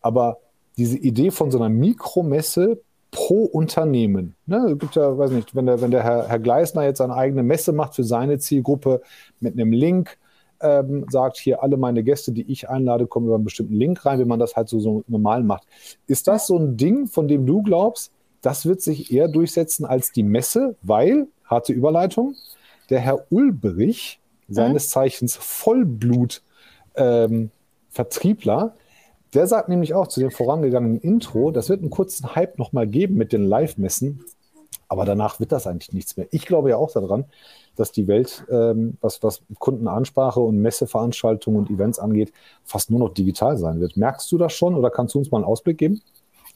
Aber 0.00 0.38
diese 0.76 0.96
Idee 0.96 1.30
von 1.30 1.50
so 1.50 1.58
einer 1.58 1.68
Mikromesse 1.68 2.80
pro 3.10 3.44
Unternehmen. 3.44 4.36
Ne, 4.46 4.76
gibt 4.76 4.96
ja, 4.96 5.18
weiß 5.18 5.32
nicht, 5.32 5.54
wenn 5.54 5.66
der, 5.66 5.80
wenn 5.80 5.90
der 5.90 6.02
Herr, 6.02 6.28
Herr 6.28 6.38
Gleisner 6.38 6.84
jetzt 6.84 7.00
eine 7.00 7.14
eigene 7.14 7.42
Messe 7.42 7.72
macht 7.72 7.94
für 7.94 8.04
seine 8.04 8.38
Zielgruppe 8.38 9.02
mit 9.40 9.54
einem 9.54 9.72
Link, 9.72 10.18
ähm, 10.60 11.06
sagt, 11.10 11.38
hier 11.38 11.62
alle 11.62 11.76
meine 11.76 12.02
Gäste, 12.02 12.32
die 12.32 12.50
ich 12.50 12.68
einlade, 12.68 13.06
kommen 13.06 13.26
über 13.26 13.36
einen 13.36 13.44
bestimmten 13.44 13.74
Link 13.74 14.04
rein, 14.04 14.18
wenn 14.18 14.28
man 14.28 14.40
das 14.40 14.56
halt 14.56 14.68
so, 14.68 14.80
so 14.80 15.04
normal 15.08 15.42
macht. 15.42 15.66
Ist 16.06 16.28
das 16.28 16.46
so 16.46 16.58
ein 16.58 16.76
Ding, 16.76 17.06
von 17.06 17.28
dem 17.28 17.46
du 17.46 17.62
glaubst, 17.62 18.12
das 18.42 18.66
wird 18.66 18.80
sich 18.80 19.12
eher 19.12 19.28
durchsetzen 19.28 19.84
als 19.84 20.12
die 20.12 20.22
Messe, 20.22 20.76
weil, 20.82 21.28
harte 21.44 21.72
Überleitung, 21.72 22.34
der 22.88 23.00
Herr 23.00 23.26
Ulbrich, 23.30 24.20
seines 24.48 24.86
mhm. 24.86 24.90
Zeichens 24.90 25.36
Vollblut 25.36 26.42
ähm, 26.96 27.50
Vertriebler, 27.88 28.74
der 29.34 29.46
sagt 29.46 29.68
nämlich 29.68 29.94
auch 29.94 30.08
zu 30.08 30.20
dem 30.20 30.30
vorangegangenen 30.30 31.00
Intro, 31.00 31.52
das 31.52 31.68
wird 31.68 31.80
einen 31.80 31.90
kurzen 31.90 32.34
Hype 32.34 32.58
nochmal 32.58 32.86
geben 32.86 33.14
mit 33.14 33.32
den 33.32 33.44
Live-Messen, 33.44 34.24
aber 34.90 35.04
danach 35.04 35.38
wird 35.38 35.52
das 35.52 35.68
eigentlich 35.68 35.92
nichts 35.92 36.16
mehr. 36.16 36.26
Ich 36.32 36.44
glaube 36.44 36.70
ja 36.70 36.76
auch 36.76 36.90
daran, 36.90 37.24
dass 37.76 37.92
die 37.92 38.08
Welt, 38.08 38.44
ähm, 38.50 38.98
was, 39.00 39.22
was 39.22 39.40
Kundenansprache 39.60 40.40
und 40.40 40.60
Messeveranstaltungen 40.60 41.60
und 41.60 41.70
Events 41.70 42.00
angeht, 42.00 42.32
fast 42.64 42.90
nur 42.90 42.98
noch 42.98 43.14
digital 43.14 43.56
sein 43.56 43.80
wird. 43.80 43.96
Merkst 43.96 44.30
du 44.32 44.36
das 44.36 44.52
schon 44.52 44.74
oder 44.74 44.90
kannst 44.90 45.14
du 45.14 45.20
uns 45.20 45.30
mal 45.30 45.38
einen 45.38 45.44
Ausblick 45.44 45.78
geben? 45.78 46.02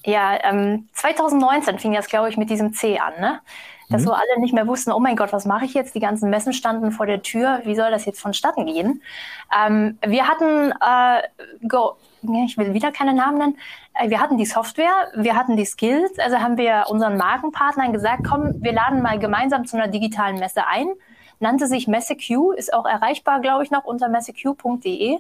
Ja, 0.04 0.36
ähm, 0.42 0.88
2019 0.94 1.78
fing 1.78 1.94
das, 1.94 2.08
glaube 2.08 2.28
ich, 2.28 2.36
mit 2.36 2.50
diesem 2.50 2.72
C 2.75 2.98
an, 2.98 3.14
ne? 3.20 3.40
Dass 3.88 4.02
mhm. 4.02 4.06
so 4.06 4.12
alle 4.12 4.40
nicht 4.40 4.52
mehr 4.52 4.66
wussten, 4.66 4.90
oh 4.90 4.98
mein 4.98 5.14
Gott, 5.14 5.32
was 5.32 5.46
mache 5.46 5.64
ich 5.64 5.75
jetzt? 5.75 5.94
Die 5.94 6.00
ganzen 6.00 6.28
Messen 6.28 6.52
standen 6.52 6.90
vor 6.90 7.06
der 7.06 7.22
Tür, 7.22 7.62
wie 7.64 7.76
soll 7.76 7.92
das 7.92 8.04
jetzt 8.04 8.20
vonstatten 8.20 8.66
gehen? 8.66 9.00
Ähm, 9.56 9.96
wir 10.05 10.26
hatten, 10.26 10.72
äh, 10.72 11.22
go, 11.69 11.96
ich 12.46 12.56
will 12.56 12.74
wieder 12.74 12.93
keine 12.93 13.14
Namen 13.14 13.38
nennen, 13.38 13.58
äh, 13.94 14.10
wir 14.10 14.20
hatten 14.20 14.38
die 14.38 14.46
Software, 14.46 15.10
wir 15.14 15.36
hatten 15.36 15.56
die 15.56 15.64
Skills, 15.64 16.19
also 16.19 16.38
haben 16.38 16.56
wir 16.56 16.84
unseren 16.88 17.16
Markenpartnern 17.16 17.93
gesagt, 17.93 18.22
komm, 18.28 18.62
wir 18.62 18.72
laden 18.72 19.02
mal 19.02 19.19
gemeinsam 19.19 19.66
zu 19.66 19.76
einer 19.76 19.88
digitalen 19.88 20.38
Messe 20.38 20.66
ein 20.66 20.88
nannte 21.40 21.66
sich 21.66 21.86
MesseQ, 21.86 22.52
ist 22.56 22.72
auch 22.72 22.86
erreichbar, 22.86 23.40
glaube 23.40 23.64
ich, 23.64 23.70
noch 23.70 23.84
unter 23.84 24.08
messeq.de. 24.08 25.19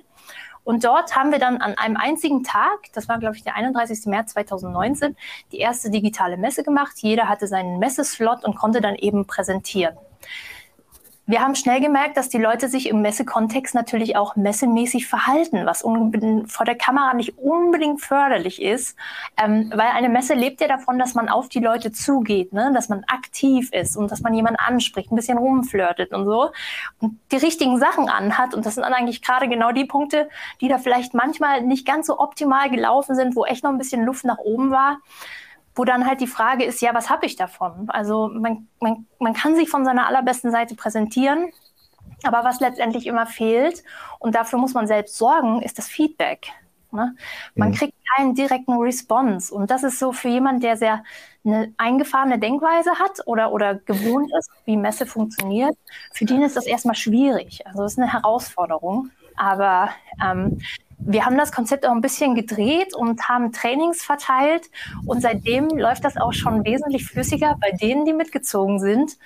Und 0.64 0.84
dort 0.84 1.14
haben 1.14 1.30
wir 1.30 1.38
dann 1.38 1.58
an 1.58 1.76
einem 1.76 1.96
einzigen 1.96 2.42
Tag, 2.42 2.90
das 2.94 3.08
war, 3.08 3.18
glaube 3.18 3.36
ich, 3.36 3.44
der 3.44 3.54
31. 3.54 4.06
März 4.06 4.32
2019, 4.32 5.14
die 5.52 5.58
erste 5.58 5.90
digitale 5.90 6.38
Messe 6.38 6.64
gemacht. 6.64 6.94
Jeder 6.96 7.28
hatte 7.28 7.46
seinen 7.46 7.78
Messeslot 7.78 8.44
und 8.44 8.56
konnte 8.56 8.80
dann 8.80 8.94
eben 8.94 9.26
präsentieren. 9.26 9.94
Wir 11.26 11.40
haben 11.40 11.54
schnell 11.54 11.80
gemerkt, 11.80 12.18
dass 12.18 12.28
die 12.28 12.38
Leute 12.38 12.68
sich 12.68 12.86
im 12.86 13.00
Messekontext 13.00 13.74
natürlich 13.74 14.14
auch 14.14 14.36
messemäßig 14.36 15.06
verhalten, 15.06 15.64
was 15.64 15.80
vor 15.80 16.66
der 16.66 16.74
Kamera 16.74 17.14
nicht 17.14 17.38
unbedingt 17.38 18.02
förderlich 18.02 18.60
ist, 18.60 18.94
ähm, 19.42 19.72
weil 19.74 19.88
eine 19.94 20.10
Messe 20.10 20.34
lebt 20.34 20.60
ja 20.60 20.68
davon, 20.68 20.98
dass 20.98 21.14
man 21.14 21.30
auf 21.30 21.48
die 21.48 21.60
Leute 21.60 21.92
zugeht, 21.92 22.52
ne? 22.52 22.72
dass 22.74 22.90
man 22.90 23.04
aktiv 23.04 23.70
ist 23.72 23.96
und 23.96 24.10
dass 24.10 24.20
man 24.20 24.34
jemanden 24.34 24.58
anspricht, 24.58 25.10
ein 25.10 25.16
bisschen 25.16 25.38
rumflirtet 25.38 26.12
und 26.12 26.26
so 26.26 26.50
und 27.00 27.18
die 27.32 27.36
richtigen 27.36 27.78
Sachen 27.78 28.10
anhat. 28.10 28.52
Und 28.52 28.66
das 28.66 28.74
sind 28.74 28.84
dann 28.84 28.92
eigentlich 28.92 29.22
gerade 29.22 29.48
genau 29.48 29.72
die 29.72 29.86
Punkte, 29.86 30.28
die 30.60 30.68
da 30.68 30.76
vielleicht 30.76 31.14
manchmal 31.14 31.62
nicht 31.62 31.86
ganz 31.86 32.06
so 32.06 32.18
optimal 32.20 32.68
gelaufen 32.68 33.14
sind, 33.14 33.34
wo 33.34 33.46
echt 33.46 33.64
noch 33.64 33.70
ein 33.70 33.78
bisschen 33.78 34.04
Luft 34.04 34.26
nach 34.26 34.38
oben 34.38 34.70
war 34.70 34.98
wo 35.74 35.84
dann 35.84 36.06
halt 36.06 36.20
die 36.20 36.26
Frage 36.26 36.64
ist, 36.64 36.80
ja, 36.80 36.94
was 36.94 37.10
habe 37.10 37.26
ich 37.26 37.36
davon? 37.36 37.88
Also 37.88 38.28
man, 38.28 38.68
man, 38.80 39.06
man 39.18 39.34
kann 39.34 39.56
sich 39.56 39.68
von 39.68 39.84
seiner 39.84 40.06
allerbesten 40.06 40.50
Seite 40.50 40.74
präsentieren, 40.74 41.50
aber 42.22 42.44
was 42.44 42.60
letztendlich 42.60 43.06
immer 43.06 43.26
fehlt, 43.26 43.82
und 44.18 44.34
dafür 44.34 44.58
muss 44.58 44.74
man 44.74 44.86
selbst 44.86 45.16
sorgen, 45.16 45.62
ist 45.62 45.78
das 45.78 45.88
Feedback. 45.88 46.52
Ne? 46.94 47.16
Man 47.54 47.70
mhm. 47.70 47.74
kriegt 47.74 47.94
keinen 48.16 48.34
direkten 48.34 48.74
Response. 48.74 49.52
Und 49.52 49.70
das 49.70 49.82
ist 49.82 49.98
so 49.98 50.12
für 50.12 50.28
jemanden, 50.28 50.60
der 50.60 50.76
sehr 50.76 51.02
eine 51.44 51.74
eingefahrene 51.76 52.38
Denkweise 52.38 52.92
hat 52.92 53.20
oder, 53.26 53.52
oder 53.52 53.74
gewohnt 53.74 54.30
ist, 54.38 54.50
wie 54.64 54.76
Messe 54.76 55.04
funktioniert, 55.04 55.76
für 56.12 56.24
den 56.24 56.42
ist 56.42 56.56
das 56.56 56.66
erstmal 56.66 56.94
schwierig. 56.94 57.66
Also 57.66 57.82
es 57.82 57.92
ist 57.92 57.98
eine 57.98 58.12
Herausforderung. 58.12 59.10
Aber 59.36 59.90
ähm, 60.24 60.60
wir 60.98 61.24
haben 61.24 61.36
das 61.36 61.52
Konzept 61.52 61.86
auch 61.86 61.92
ein 61.92 62.00
bisschen 62.00 62.34
gedreht 62.34 62.94
und 62.94 63.28
haben 63.28 63.52
Trainings 63.52 64.02
verteilt. 64.02 64.70
Und 65.06 65.20
seitdem 65.20 65.68
läuft 65.68 66.04
das 66.04 66.16
auch 66.16 66.32
schon 66.32 66.64
wesentlich 66.64 67.04
flüssiger 67.06 67.56
bei 67.60 67.70
denen, 67.72 68.04
die 68.04 68.12
mitgezogen 68.12 68.78
sind. 68.78 69.18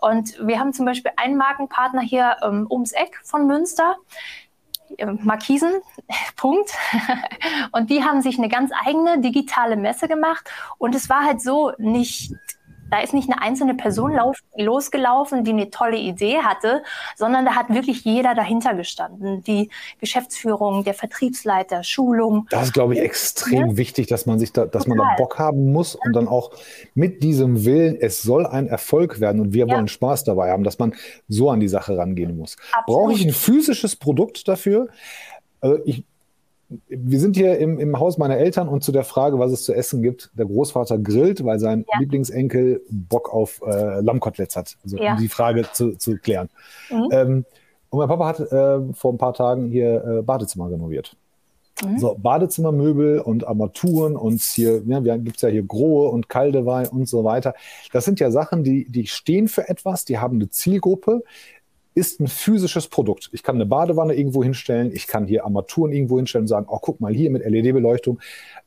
Und 0.00 0.38
wir 0.46 0.58
haben 0.58 0.72
zum 0.72 0.86
Beispiel 0.86 1.12
einen 1.16 1.36
Markenpartner 1.36 2.02
hier 2.02 2.36
ähm, 2.42 2.66
ums 2.70 2.92
Eck 2.92 3.20
von 3.22 3.46
Münster. 3.46 3.96
Ähm, 4.98 5.18
Markisen, 5.24 5.72
Punkt. 6.36 6.70
Und 7.72 7.90
die 7.90 8.04
haben 8.04 8.22
sich 8.22 8.38
eine 8.38 8.48
ganz 8.48 8.70
eigene 8.84 9.20
digitale 9.20 9.76
Messe 9.76 10.08
gemacht. 10.08 10.48
Und 10.78 10.94
es 10.94 11.08
war 11.08 11.24
halt 11.24 11.42
so 11.42 11.72
nicht 11.78 12.32
da 12.90 13.00
ist 13.00 13.14
nicht 13.14 13.30
eine 13.30 13.40
einzelne 13.40 13.74
Person 13.74 14.12
lauf, 14.12 14.38
losgelaufen, 14.56 15.44
die 15.44 15.50
eine 15.52 15.70
tolle 15.70 15.96
Idee 15.96 16.38
hatte, 16.38 16.82
sondern 17.16 17.44
da 17.44 17.54
hat 17.54 17.70
wirklich 17.70 18.04
jeder 18.04 18.34
dahinter 18.34 18.74
gestanden. 18.74 19.42
Die 19.44 19.70
Geschäftsführung, 20.00 20.84
der 20.84 20.94
Vertriebsleiter, 20.94 21.82
Schulung. 21.82 22.46
Das 22.50 22.64
ist, 22.68 22.72
glaube 22.72 22.94
ich, 22.94 23.00
extrem 23.00 23.70
ja. 23.70 23.76
wichtig, 23.76 24.06
dass 24.06 24.26
man 24.26 24.38
sich 24.38 24.52
da, 24.52 24.66
dass 24.66 24.84
Total. 24.84 24.98
man 24.98 25.08
da 25.08 25.14
Bock 25.16 25.38
haben 25.38 25.72
muss 25.72 25.94
und 25.94 26.14
dann 26.14 26.28
auch 26.28 26.50
mit 26.94 27.22
diesem 27.22 27.64
Willen, 27.64 27.96
es 28.00 28.22
soll 28.22 28.46
ein 28.46 28.68
Erfolg 28.68 29.20
werden 29.20 29.40
und 29.40 29.52
wir 29.52 29.66
ja. 29.66 29.74
wollen 29.74 29.88
Spaß 29.88 30.24
dabei 30.24 30.50
haben, 30.50 30.64
dass 30.64 30.78
man 30.78 30.94
so 31.28 31.50
an 31.50 31.60
die 31.60 31.68
Sache 31.68 31.96
rangehen 31.96 32.36
muss. 32.36 32.56
Brauche 32.86 33.12
ich 33.12 33.24
ein 33.24 33.32
physisches 33.32 33.96
Produkt 33.96 34.48
dafür? 34.48 34.88
Also 35.60 35.78
ich, 35.84 36.04
wir 36.88 37.20
sind 37.20 37.36
hier 37.36 37.58
im, 37.58 37.78
im 37.78 37.98
Haus 37.98 38.18
meiner 38.18 38.36
Eltern 38.36 38.68
und 38.68 38.82
zu 38.82 38.90
der 38.90 39.04
Frage, 39.04 39.38
was 39.38 39.52
es 39.52 39.64
zu 39.64 39.72
essen 39.72 40.02
gibt, 40.02 40.30
der 40.34 40.46
Großvater 40.46 40.98
grillt, 40.98 41.44
weil 41.44 41.58
sein 41.58 41.84
ja. 41.92 42.00
Lieblingsenkel 42.00 42.82
Bock 42.90 43.32
auf 43.32 43.62
äh, 43.64 44.00
Lammkoteletts 44.00 44.56
hat. 44.56 44.76
Also 44.82 44.96
ja. 44.96 45.14
um 45.14 45.20
die 45.20 45.28
Frage 45.28 45.66
zu, 45.72 45.96
zu 45.96 46.16
klären. 46.16 46.48
Mhm. 46.90 47.08
Ähm, 47.12 47.44
und 47.90 47.98
mein 48.00 48.08
Papa 48.08 48.26
hat 48.26 48.40
äh, 48.40 48.92
vor 48.94 49.12
ein 49.12 49.18
paar 49.18 49.34
Tagen 49.34 49.68
hier 49.68 50.04
äh, 50.04 50.22
Badezimmer 50.22 50.70
renoviert. 50.70 51.16
Mhm. 51.84 51.98
So, 51.98 52.16
Badezimmermöbel 52.18 53.20
und 53.20 53.46
Armaturen 53.46 54.16
und 54.16 54.42
hier, 54.42 54.82
ja, 54.86 55.04
wir 55.04 55.18
gibt 55.18 55.36
es 55.36 55.42
ja 55.42 55.48
hier 55.50 55.62
Grohe 55.62 56.08
und 56.08 56.28
Kaldewei 56.28 56.88
und 56.88 57.06
so 57.08 57.22
weiter. 57.22 57.54
Das 57.92 58.04
sind 58.04 58.18
ja 58.18 58.30
Sachen, 58.30 58.64
die, 58.64 58.86
die 58.88 59.06
stehen 59.06 59.46
für 59.46 59.68
etwas, 59.68 60.04
die 60.04 60.18
haben 60.18 60.36
eine 60.36 60.48
Zielgruppe, 60.48 61.22
ist 61.96 62.20
ein 62.20 62.28
physisches 62.28 62.88
Produkt. 62.88 63.30
Ich 63.32 63.42
kann 63.42 63.54
eine 63.54 63.64
Badewanne 63.64 64.14
irgendwo 64.14 64.44
hinstellen, 64.44 64.92
ich 64.92 65.06
kann 65.06 65.26
hier 65.26 65.46
Armaturen 65.46 65.92
irgendwo 65.92 66.18
hinstellen 66.18 66.42
und 66.44 66.48
sagen, 66.48 66.66
oh, 66.68 66.78
guck 66.78 67.00
mal 67.00 67.14
hier 67.14 67.30
mit 67.30 67.42
LED-Beleuchtung, 67.42 68.20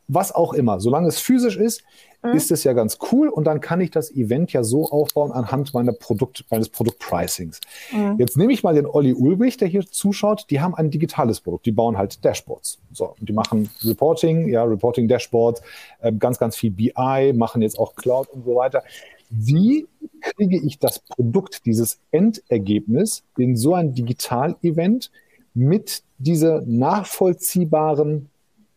was 0.07 0.33
auch 0.33 0.53
immer. 0.53 0.79
Solange 0.79 1.07
es 1.07 1.19
physisch 1.19 1.55
ist, 1.55 1.83
mhm. 2.23 2.31
ist 2.31 2.49
es 2.49 2.63
ja 2.63 2.73
ganz 2.73 2.97
cool 3.11 3.29
und 3.29 3.45
dann 3.45 3.61
kann 3.61 3.81
ich 3.81 3.91
das 3.91 4.09
Event 4.09 4.51
ja 4.51 4.63
so 4.63 4.89
aufbauen 4.89 5.31
anhand 5.31 5.75
meiner 5.75 5.93
Produkt, 5.93 6.43
meines 6.49 6.69
Produktpricings. 6.69 7.61
Mhm. 7.91 8.15
Jetzt 8.17 8.35
nehme 8.35 8.51
ich 8.51 8.63
mal 8.63 8.73
den 8.73 8.87
Olli 8.87 9.13
Ulbrich, 9.13 9.57
der 9.57 9.67
hier 9.67 9.85
zuschaut, 9.85 10.47
die 10.49 10.59
haben 10.59 10.73
ein 10.73 10.89
digitales 10.89 11.39
Produkt, 11.39 11.67
die 11.67 11.71
bauen 11.71 11.99
halt 11.99 12.25
Dashboards. 12.25 12.79
So, 12.93 13.13
und 13.19 13.29
die 13.29 13.33
machen 13.33 13.69
Reporting, 13.83 14.47
ja, 14.49 14.63
Reporting 14.63 15.07
Dashboards, 15.07 15.61
äh, 16.01 16.11
ganz, 16.13 16.39
ganz 16.39 16.55
viel 16.55 16.71
BI, 16.71 17.33
machen 17.35 17.61
jetzt 17.61 17.77
auch 17.77 17.93
Cloud 17.93 18.27
und 18.29 18.43
so 18.43 18.55
weiter 18.55 18.81
wie 19.29 19.87
kriege 20.21 20.59
ich 20.59 20.79
das 20.79 20.99
Produkt, 20.99 21.65
dieses 21.65 21.99
Endergebnis 22.11 23.23
in 23.37 23.55
so 23.55 23.73
ein 23.73 23.93
Digital-Event 23.93 25.11
mit 25.53 26.03
dieser 26.17 26.61
nachvollziehbaren 26.61 28.29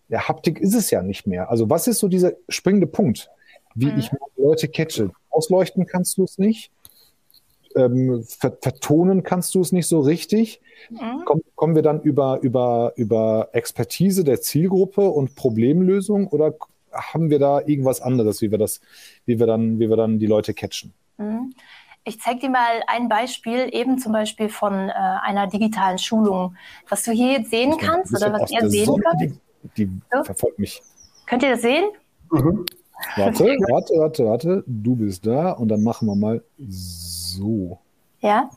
ja, 0.09 0.28
Haptik 0.28 0.61
ist 0.61 0.75
es 0.75 0.90
ja 0.90 1.02
nicht 1.02 1.26
mehr. 1.26 1.50
Also 1.50 1.71
was 1.71 1.87
ist 1.87 1.99
so 1.99 2.09
dieser 2.09 2.32
springende 2.49 2.87
Punkt, 2.87 3.30
wie 3.75 3.90
mhm. 3.90 3.99
ich 3.99 4.11
Leute 4.37 4.68
catche? 4.68 5.11
Ausleuchten 5.30 5.87
kannst 5.87 6.18
du 6.18 6.25
es 6.25 6.38
nicht. 6.38 6.71
Ähm, 7.75 8.23
ver 8.23 8.54
vertonen 8.61 9.23
kannst 9.23 9.54
du 9.54 9.61
es 9.62 9.73
nicht 9.73 9.87
so 9.87 10.00
richtig. 10.00 10.61
Mhm. 10.90 11.23
Komm, 11.25 11.42
kommen 11.54 11.75
wir 11.75 11.82
dann 11.82 12.02
über, 12.02 12.40
über, 12.42 12.92
über 12.97 13.49
Expertise 13.52 14.25
der 14.25 14.42
Zielgruppe 14.42 15.09
und 15.09 15.35
Problemlösung 15.35 16.26
oder 16.28 16.54
haben 16.92 17.30
wir 17.30 17.38
da 17.38 17.61
irgendwas 17.61 18.00
anderes, 18.00 18.42
wie 18.42 18.50
wir 18.50 18.58
das, 18.58 18.80
wie 19.25 19.38
wir 19.38 19.46
dann, 19.46 19.78
wie 19.78 19.88
wir 19.88 19.96
dann 19.96 20.18
die 20.18 20.26
Leute 20.26 20.54
catchen? 20.54 20.92
Mhm. 21.18 21.54
Ich 22.04 22.20
zeige 22.20 22.40
dir 22.40 22.50
mal 22.50 22.82
ein 22.88 23.08
Beispiel, 23.08 23.68
eben 23.72 23.99
zum 23.99 24.12
Beispiel 24.12 24.49
von 24.49 24.88
äh, 24.88 24.92
einer 24.92 25.46
digitalen 25.46 25.99
Schulung, 25.99 26.56
was 26.88 27.04
du 27.04 27.12
hier 27.12 27.32
jetzt 27.32 27.50
sehen 27.50 27.76
kannst 27.78 28.12
oder 28.14 28.32
was 28.32 28.50
ihr 28.50 28.68
sehen 28.68 28.87
Sonne, 28.87 29.02
könnt. 29.02 29.40
Die, 29.76 29.87
die 29.87 30.00
so. 30.11 30.25
verfolgt 30.25 30.58
mich. 30.58 30.82
Könnt 31.26 31.44
ihr 31.44 31.50
das 31.50 31.62
sehen? 31.62 31.84
Mhm. 32.30 32.66
Warte, 33.16 33.44
warte, 33.44 33.94
warte, 33.94 34.25
warte. 34.25 34.64
Du 34.66 34.96
bist 34.96 35.26
da 35.26 35.52
und 35.52 35.68
dann 35.68 35.82
machen 35.82 36.06
wir 36.06 36.16
mal 36.16 36.42
so. 36.58 37.78
Ja. 38.20 38.50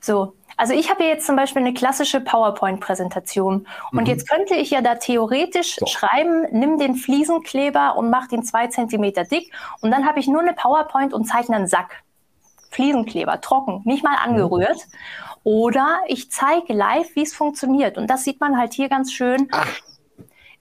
So, 0.00 0.34
also 0.56 0.74
ich 0.74 0.90
habe 0.90 1.04
jetzt 1.04 1.26
zum 1.26 1.36
Beispiel 1.36 1.62
eine 1.62 1.74
klassische 1.74 2.20
PowerPoint-Präsentation 2.20 3.66
und 3.92 4.00
mhm. 4.00 4.06
jetzt 4.06 4.28
könnte 4.28 4.54
ich 4.54 4.70
ja 4.70 4.80
da 4.80 4.96
theoretisch 4.96 5.76
so. 5.76 5.86
schreiben, 5.86 6.46
nimm 6.50 6.78
den 6.78 6.94
Fliesenkleber 6.94 7.96
und 7.96 8.10
mach 8.10 8.28
den 8.28 8.42
zwei 8.42 8.66
Zentimeter 8.66 9.24
dick 9.24 9.52
und 9.80 9.90
dann 9.90 10.06
habe 10.06 10.20
ich 10.20 10.26
nur 10.26 10.40
eine 10.40 10.52
PowerPoint 10.52 11.12
und 11.12 11.24
zeichne 11.24 11.56
einen 11.56 11.66
Sack. 11.66 12.02
Fliesenkleber, 12.70 13.40
trocken, 13.40 13.82
nicht 13.84 14.04
mal 14.04 14.16
angerührt. 14.16 14.76
Mhm. 14.76 15.40
Oder 15.42 16.00
ich 16.06 16.30
zeige 16.30 16.72
live, 16.72 17.16
wie 17.16 17.22
es 17.22 17.34
funktioniert. 17.34 17.98
Und 17.98 18.08
das 18.08 18.24
sieht 18.24 18.40
man 18.40 18.58
halt 18.58 18.74
hier 18.74 18.88
ganz 18.88 19.10
schön. 19.10 19.48
Ach 19.50 19.66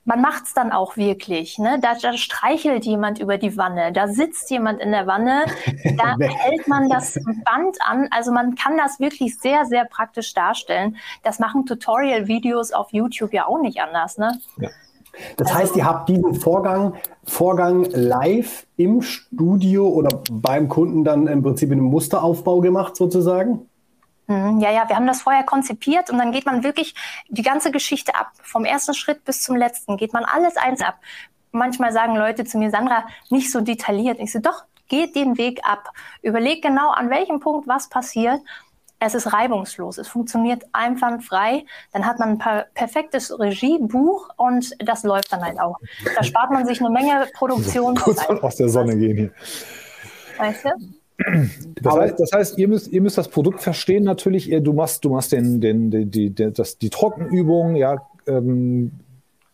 man 0.10 0.22
macht 0.22 0.46
es 0.46 0.54
dann 0.56 0.72
auch 0.72 0.98
wirklich. 0.98 1.60
Ne? 1.60 1.80
Da, 1.80 1.94
da, 1.94 2.18
streichelt 2.18 2.84
jemand 2.84 3.20
über 3.20 3.38
die 3.38 3.56
Wanne, 3.58 3.94
da 3.94 4.08
sitzt 4.08 4.50
jemand 4.50 4.82
in 4.82 4.92
der 4.92 5.06
Wanne, 5.06 5.46
da 5.98 6.16
hält 6.20 6.68
man 6.68 6.90
das 6.90 7.14
Band 7.46 7.78
an. 7.86 8.08
Also 8.10 8.32
man 8.32 8.56
kann 8.56 8.76
das 8.76 9.00
wirklich 9.00 9.38
sehr, 9.38 9.66
sehr 9.66 9.86
praktisch 9.86 10.34
darstellen. 10.34 10.98
Das 11.22 11.38
machen 11.38 11.68
Tutorial-Videos 11.68 12.72
auf 12.72 12.92
YouTube 12.92 13.34
ja 13.34 13.46
auch 13.46 13.62
nicht 13.62 13.80
anders. 13.82 14.18
Ne? 14.18 14.40
Ja. 14.58 14.70
Das 15.38 15.54
heißt, 15.54 15.76
ihr 15.76 15.86
habt 15.86 16.10
diesen 16.10 16.34
Vorgang, 16.34 16.96
Vorgang 17.26 17.86
live 17.92 18.66
im 18.78 19.04
Studio 19.04 19.88
oder 19.90 20.22
beim 20.32 20.70
Kunden 20.70 21.04
dann 21.04 21.28
im 21.28 21.44
Prinzip 21.44 21.72
in 21.72 21.80
einem 21.80 21.88
Musteraufbau 21.88 22.62
gemacht, 22.62 22.96
sozusagen? 22.96 23.69
Mhm, 24.30 24.60
ja, 24.60 24.72
ja, 24.72 24.88
wir 24.88 24.96
haben 24.96 25.08
das 25.08 25.24
vorher 25.24 25.44
konzipiert 25.44 26.12
und 26.12 26.20
dann 26.20 26.32
geht 26.32 26.46
man 26.46 26.64
wirklich 26.64 26.94
die 27.30 27.42
ganze 27.42 27.72
Geschichte 27.72 28.14
ab. 28.14 28.32
Vom 28.44 28.64
ersten 28.64 28.94
Schritt 28.94 29.26
bis 29.26 29.42
zum 29.42 29.56
letzten 29.56 29.98
geht 29.98 30.14
man 30.14 30.24
alles 30.24 30.56
eins 30.56 30.84
ab. 30.84 31.00
Manchmal 31.52 31.92
sagen 31.92 32.16
Leute 32.16 32.46
zu 32.46 32.60
mir, 32.60 32.70
Sandra, 32.70 33.08
nicht 33.32 33.52
so 33.52 33.60
detailliert. 33.62 34.20
Ich 34.20 34.32
so, 34.32 34.38
doch, 34.38 34.66
geht 34.88 35.16
den 35.16 35.40
Weg 35.40 35.62
ab. 35.64 35.90
Überleg 36.22 36.62
genau, 36.62 36.92
an 36.92 37.10
welchem 37.10 37.40
Punkt 37.40 37.68
was 37.68 37.90
passiert. 37.90 38.40
Es 39.00 39.16
ist 39.16 39.34
reibungslos, 39.34 39.98
es 39.98 40.08
funktioniert 40.08 40.64
einwandfrei. 40.74 41.66
Dann 41.92 42.06
hat 42.06 42.20
man 42.20 42.40
ein 42.40 42.66
perfektes 42.76 43.40
Regiebuch 43.40 44.30
und 44.38 44.76
das 44.78 45.04
läuft 45.04 45.34
dann 45.34 45.44
halt 45.44 45.60
auch. 45.60 45.78
Da 46.16 46.22
spart 46.22 46.52
man 46.52 46.68
sich 46.68 46.82
eine 46.82 46.92
Menge 46.92 47.28
Produktion. 47.34 47.96
Kurz 47.96 48.24
aus 48.28 48.58
der 48.58 48.70
Sonne 48.70 48.96
gehen 48.96 49.18
hier. 49.18 49.32
Weißt 50.38 50.66
du? 50.66 50.99
Das 51.82 51.96
heißt, 51.96 52.20
das 52.20 52.32
heißt, 52.32 52.58
ihr 52.58 52.68
müsst, 52.68 52.88
ihr 52.88 53.02
müsst 53.02 53.18
das 53.18 53.28
Produkt 53.28 53.62
verstehen 53.62 54.04
natürlich. 54.04 54.50
Du 54.62 54.74
machst, 54.74 55.04
du 55.04 55.10
machst 55.10 55.32
den, 55.32 55.60
den, 55.60 55.92
die, 55.92 56.06
die, 56.06 56.54
das, 56.54 56.78
die 56.78 56.90
Trockenübung, 56.90 57.76
ja. 57.76 58.08
Ähm, 58.28 58.92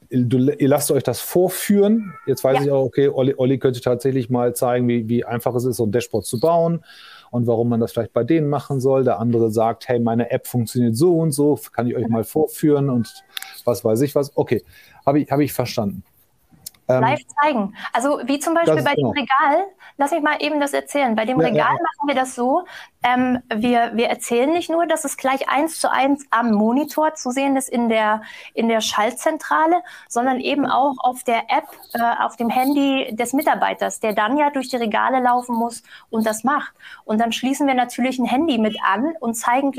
du, 0.09 0.37
ihr 0.51 0.67
lasst 0.67 0.91
euch 0.91 1.03
das 1.03 1.19
vorführen. 1.19 2.13
Jetzt 2.25 2.43
weiß 2.43 2.57
ja. 2.59 2.63
ich 2.65 2.71
auch, 2.71 2.85
okay, 2.85 3.09
Olli, 3.09 3.33
Olli 3.37 3.57
könnte 3.57 3.81
tatsächlich 3.81 4.29
mal 4.29 4.55
zeigen, 4.55 4.87
wie, 4.87 5.09
wie 5.09 5.25
einfach 5.25 5.55
es 5.55 5.65
ist, 5.65 5.77
so 5.77 5.85
ein 5.85 5.91
Dashboard 5.91 6.25
zu 6.25 6.39
bauen 6.39 6.83
und 7.31 7.47
warum 7.47 7.69
man 7.69 7.79
das 7.79 7.91
vielleicht 7.91 8.13
bei 8.13 8.23
denen 8.23 8.49
machen 8.49 8.79
soll. 8.79 9.03
Der 9.03 9.19
andere 9.19 9.51
sagt, 9.51 9.87
hey, 9.87 9.99
meine 9.99 10.31
App 10.31 10.47
funktioniert 10.47 10.95
so 10.95 11.17
und 11.17 11.31
so, 11.31 11.59
kann 11.71 11.87
ich 11.87 11.95
euch 11.95 12.07
mal 12.07 12.23
vorführen 12.23 12.89
und 12.89 13.11
was 13.65 13.83
weiß 13.83 14.01
ich 14.01 14.15
was. 14.15 14.35
Okay, 14.35 14.63
habe 15.05 15.19
ich, 15.19 15.31
hab 15.31 15.39
ich 15.39 15.53
verstanden. 15.53 16.03
Ähm, 16.87 17.01
Live 17.01 17.21
zeigen. 17.41 17.73
Also 17.93 18.19
wie 18.25 18.39
zum 18.39 18.53
Beispiel 18.53 18.83
bei 18.83 18.93
dem 18.93 19.11
genau. 19.11 19.11
Regal, 19.11 19.65
lass 19.97 20.11
mich 20.11 20.21
mal 20.21 20.37
eben 20.39 20.59
das 20.59 20.73
erzählen. 20.73 21.15
Bei 21.15 21.25
dem 21.25 21.39
ja, 21.39 21.47
Regal 21.47 21.73
ja, 21.73 21.81
machen 21.81 22.07
wir 22.07 22.15
das 22.15 22.35
so, 22.35 22.63
ähm, 23.05 23.39
wir, 23.53 23.91
wir 23.93 24.07
erzählen 24.07 24.51
nicht 24.51 24.69
nur, 24.69 24.85
dass 24.87 25.05
es 25.05 25.17
gleich 25.17 25.47
eins 25.49 25.79
zu 25.79 25.91
eins 25.91 26.25
am 26.31 26.51
Monitor 26.51 27.13
zu 27.15 27.31
sehen 27.31 27.55
ist 27.55 27.69
in 27.69 27.89
der, 27.89 28.21
in 28.53 28.67
der 28.67 28.81
Schaltzentrale, 28.81 29.81
sondern 30.09 30.39
eben 30.39 30.65
auch 30.65 30.95
auf 30.99 31.23
der 31.23 31.43
App, 31.49 31.67
äh, 31.93 32.23
auf 32.23 32.35
dem 32.35 32.49
Handy 32.49 33.15
des 33.15 33.33
Mitarbeiters, 33.33 33.99
der 33.99 34.13
dann 34.13 34.37
ja 34.37 34.49
durch 34.49 34.69
die 34.69 34.77
Regale 34.77 35.19
laufen 35.19 35.55
muss 35.55 35.83
und 36.09 36.25
das 36.25 36.43
macht. 36.43 36.73
Und 37.03 37.19
dann 37.19 37.31
schließen 37.31 37.67
wir 37.67 37.75
natürlich 37.75 38.17
ein 38.19 38.25
Handy 38.25 38.57
mit 38.57 38.77
an 38.83 39.13
und 39.19 39.35
zeigen 39.35 39.71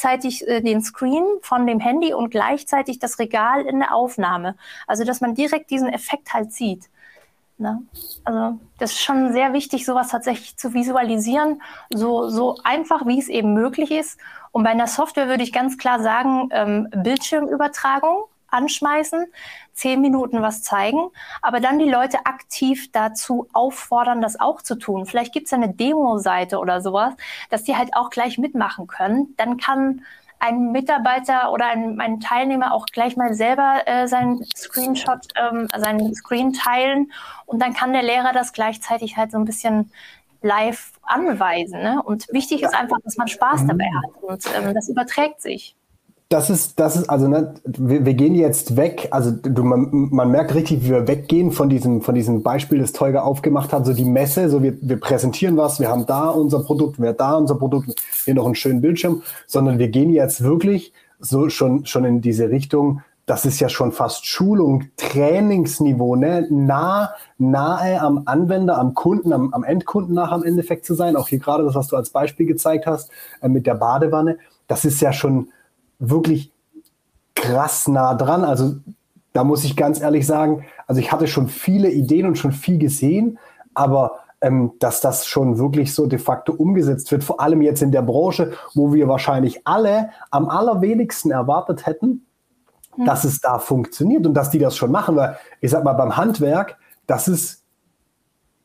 gleichzeitig 0.00 0.46
äh, 0.48 0.60
den 0.60 0.82
Screen 0.82 1.24
von 1.42 1.66
dem 1.66 1.80
Handy 1.80 2.14
und 2.14 2.30
gleichzeitig 2.30 2.98
das 2.98 3.18
Regal 3.18 3.66
in 3.66 3.80
der 3.80 3.94
Aufnahme. 3.94 4.56
Also, 4.86 5.04
dass 5.04 5.20
man 5.20 5.34
direkt 5.34 5.70
diesen 5.70 5.88
Effekt 5.88 6.32
halt 6.32 6.52
sieht. 6.52 6.88
Ne? 7.58 7.82
Also 8.24 8.58
das 8.78 8.92
ist 8.92 9.02
schon 9.02 9.32
sehr 9.32 9.52
wichtig, 9.52 9.84
sowas 9.84 10.08
tatsächlich 10.08 10.56
zu 10.56 10.72
visualisieren, 10.72 11.60
so, 11.90 12.30
so 12.30 12.56
einfach 12.64 13.06
wie 13.06 13.18
es 13.18 13.28
eben 13.28 13.52
möglich 13.52 13.90
ist. 13.90 14.18
Und 14.50 14.64
bei 14.64 14.70
einer 14.70 14.86
Software 14.86 15.28
würde 15.28 15.42
ich 15.42 15.52
ganz 15.52 15.76
klar 15.76 16.00
sagen, 16.00 16.48
ähm, 16.52 16.88
Bildschirmübertragung 16.90 18.24
anschmeißen, 18.50 19.26
zehn 19.72 20.00
Minuten 20.00 20.42
was 20.42 20.62
zeigen, 20.62 21.10
aber 21.42 21.60
dann 21.60 21.78
die 21.78 21.88
Leute 21.88 22.26
aktiv 22.26 22.90
dazu 22.92 23.48
auffordern, 23.52 24.20
das 24.20 24.38
auch 24.38 24.62
zu 24.62 24.76
tun. 24.76 25.06
Vielleicht 25.06 25.32
gibt 25.32 25.46
es 25.46 25.52
eine 25.52 25.72
Demo-Seite 25.72 26.58
oder 26.58 26.80
sowas, 26.80 27.14
dass 27.48 27.64
die 27.64 27.76
halt 27.76 27.94
auch 27.94 28.10
gleich 28.10 28.38
mitmachen 28.38 28.86
können. 28.86 29.34
Dann 29.36 29.56
kann 29.56 30.02
ein 30.40 30.72
Mitarbeiter 30.72 31.52
oder 31.52 31.66
ein, 31.66 32.00
ein 32.00 32.18
Teilnehmer 32.18 32.72
auch 32.72 32.86
gleich 32.86 33.16
mal 33.16 33.34
selber 33.34 33.82
äh, 33.86 34.08
seinen 34.08 34.44
Screenshot, 34.56 35.28
ähm, 35.36 35.68
seinen 35.76 36.14
Screen 36.14 36.52
teilen 36.54 37.12
und 37.46 37.60
dann 37.60 37.74
kann 37.74 37.92
der 37.92 38.02
Lehrer 38.02 38.32
das 38.32 38.52
gleichzeitig 38.52 39.16
halt 39.16 39.30
so 39.32 39.38
ein 39.38 39.44
bisschen 39.44 39.92
live 40.42 40.92
anweisen. 41.02 41.82
Ne? 41.82 42.02
Und 42.02 42.26
wichtig 42.32 42.62
ist 42.62 42.74
einfach, 42.74 42.96
dass 43.04 43.18
man 43.18 43.28
Spaß 43.28 43.66
dabei 43.66 43.90
hat 44.02 44.22
und 44.22 44.44
ähm, 44.56 44.74
das 44.74 44.88
überträgt 44.88 45.42
sich 45.42 45.76
das 46.30 46.48
ist, 46.48 46.78
das 46.78 46.94
ist, 46.94 47.10
also 47.10 47.26
ne, 47.26 47.54
wir, 47.64 48.06
wir 48.06 48.14
gehen 48.14 48.36
jetzt 48.36 48.76
weg, 48.76 49.08
also 49.10 49.32
du, 49.32 49.64
man, 49.64 49.88
man 49.90 50.30
merkt 50.30 50.54
richtig, 50.54 50.84
wie 50.84 50.90
wir 50.90 51.08
weggehen 51.08 51.50
von 51.50 51.68
diesem, 51.68 52.02
von 52.02 52.14
diesem 52.14 52.44
Beispiel, 52.44 52.78
das 52.78 52.92
Teuger 52.92 53.24
aufgemacht 53.24 53.72
hat, 53.72 53.84
so 53.84 53.92
die 53.92 54.04
Messe, 54.04 54.48
so 54.48 54.62
wir, 54.62 54.78
wir 54.80 55.00
präsentieren 55.00 55.56
was, 55.56 55.80
wir 55.80 55.88
haben 55.88 56.06
da 56.06 56.28
unser 56.28 56.60
Produkt, 56.60 57.00
wir 57.00 57.08
haben 57.08 57.16
da 57.16 57.34
unser 57.34 57.56
Produkt, 57.56 58.00
hier 58.24 58.34
noch 58.34 58.46
einen 58.46 58.54
schönen 58.54 58.80
Bildschirm, 58.80 59.22
sondern 59.48 59.80
wir 59.80 59.88
gehen 59.88 60.10
jetzt 60.10 60.44
wirklich 60.44 60.92
so 61.18 61.48
schon, 61.48 61.84
schon 61.84 62.04
in 62.04 62.20
diese 62.20 62.48
Richtung, 62.48 63.02
das 63.26 63.44
ist 63.44 63.58
ja 63.58 63.68
schon 63.68 63.90
fast 63.90 64.24
Schulung, 64.24 64.84
Trainingsniveau, 64.96 66.14
ne? 66.14 66.46
nah, 66.48 67.10
nahe 67.38 68.00
am 68.00 68.22
Anwender, 68.26 68.78
am 68.78 68.94
Kunden, 68.94 69.32
am, 69.32 69.52
am 69.52 69.64
Endkunden 69.64 70.14
nach 70.14 70.30
am 70.30 70.44
Endeffekt 70.44 70.86
zu 70.86 70.94
sein. 70.94 71.16
Auch 71.16 71.26
hier 71.26 71.40
gerade 71.40 71.64
das, 71.64 71.74
was 71.74 71.88
du 71.88 71.96
als 71.96 72.10
Beispiel 72.10 72.46
gezeigt 72.46 72.86
hast, 72.86 73.10
äh, 73.40 73.48
mit 73.48 73.66
der 73.66 73.74
Badewanne, 73.74 74.38
das 74.68 74.84
ist 74.84 75.00
ja 75.00 75.12
schon, 75.12 75.48
wirklich 76.00 76.52
krass 77.34 77.86
nah 77.86 78.14
dran. 78.14 78.44
Also 78.44 78.76
da 79.32 79.44
muss 79.44 79.64
ich 79.64 79.76
ganz 79.76 80.00
ehrlich 80.00 80.26
sagen, 80.26 80.64
also 80.86 81.00
ich 81.00 81.12
hatte 81.12 81.28
schon 81.28 81.48
viele 81.48 81.90
Ideen 81.90 82.26
und 82.26 82.36
schon 82.36 82.52
viel 82.52 82.78
gesehen, 82.78 83.38
aber 83.74 84.18
ähm, 84.40 84.72
dass 84.78 85.00
das 85.00 85.26
schon 85.26 85.58
wirklich 85.58 85.94
so 85.94 86.06
de 86.06 86.18
facto 86.18 86.52
umgesetzt 86.52 87.12
wird, 87.12 87.22
vor 87.22 87.40
allem 87.40 87.62
jetzt 87.62 87.82
in 87.82 87.92
der 87.92 88.02
Branche, 88.02 88.52
wo 88.74 88.92
wir 88.92 89.06
wahrscheinlich 89.06 89.66
alle 89.66 90.10
am 90.30 90.48
allerwenigsten 90.48 91.30
erwartet 91.30 91.86
hätten, 91.86 92.26
hm. 92.94 93.04
dass 93.04 93.24
es 93.24 93.40
da 93.40 93.58
funktioniert 93.58 94.26
und 94.26 94.34
dass 94.34 94.50
die 94.50 94.58
das 94.58 94.76
schon 94.76 94.90
machen. 94.90 95.14
Weil 95.16 95.36
ich 95.60 95.70
sag 95.70 95.84
mal, 95.84 95.92
beim 95.92 96.16
Handwerk, 96.16 96.78
das 97.06 97.28
ist, 97.28 97.62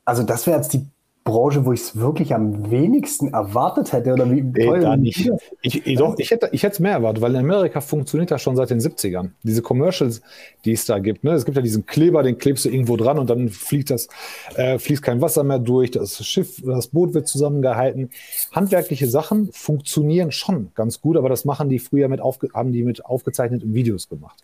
also 0.05 0.23
das 0.23 0.47
wäre 0.47 0.57
jetzt 0.57 0.73
die 0.73 0.87
Branche, 1.25 1.65
wo 1.65 1.73
ich 1.73 1.81
es 1.81 1.95
wirklich 1.97 2.35
am 2.35 2.69
wenigsten 2.69 3.33
erwartet 3.33 3.91
hätte? 3.91 4.13
Oder 4.13 4.29
wie 4.29 4.43
nee, 4.43 4.79
da 4.79 4.95
nicht. 4.95 5.31
Ich, 5.63 5.83
ich, 5.87 5.97
doch, 5.97 6.15
ich 6.19 6.29
hätte 6.29 6.51
es 6.51 6.79
mehr 6.79 6.91
erwartet, 6.91 7.23
weil 7.23 7.31
in 7.31 7.39
Amerika 7.39 7.81
funktioniert 7.81 8.29
das 8.29 8.43
schon 8.43 8.55
seit 8.55 8.69
den 8.69 8.79
70ern. 8.79 9.31
Diese 9.41 9.63
Commercials, 9.63 10.21
die 10.65 10.73
es 10.73 10.85
da 10.85 10.99
gibt. 10.99 11.23
Ne? 11.23 11.31
Es 11.31 11.43
gibt 11.43 11.57
ja 11.57 11.63
diesen 11.63 11.87
Kleber, 11.87 12.21
den 12.21 12.37
klebst 12.37 12.65
du 12.65 12.69
irgendwo 12.69 12.95
dran 12.95 13.17
und 13.17 13.27
dann 13.27 13.49
fliegt 13.49 13.89
das, 13.89 14.07
äh, 14.55 14.77
fließt 14.77 15.01
kein 15.01 15.19
Wasser 15.19 15.43
mehr 15.43 15.57
durch, 15.57 15.89
das 15.89 16.23
Schiff, 16.23 16.61
das 16.63 16.89
Boot 16.89 17.15
wird 17.15 17.27
zusammengehalten. 17.27 18.11
Handwerkliche 18.51 19.07
Sachen 19.07 19.49
funktionieren 19.51 20.31
schon 20.31 20.69
ganz 20.75 21.01
gut, 21.01 21.17
aber 21.17 21.29
das 21.29 21.43
machen 21.43 21.69
die 21.69 21.79
früher 21.79 22.07
mit 22.07 22.21
aufge 22.21 22.49
haben 22.53 22.71
die 22.71 22.83
mit 22.83 23.03
aufgezeichneten 23.03 23.73
Videos 23.73 24.09
gemacht. 24.09 24.43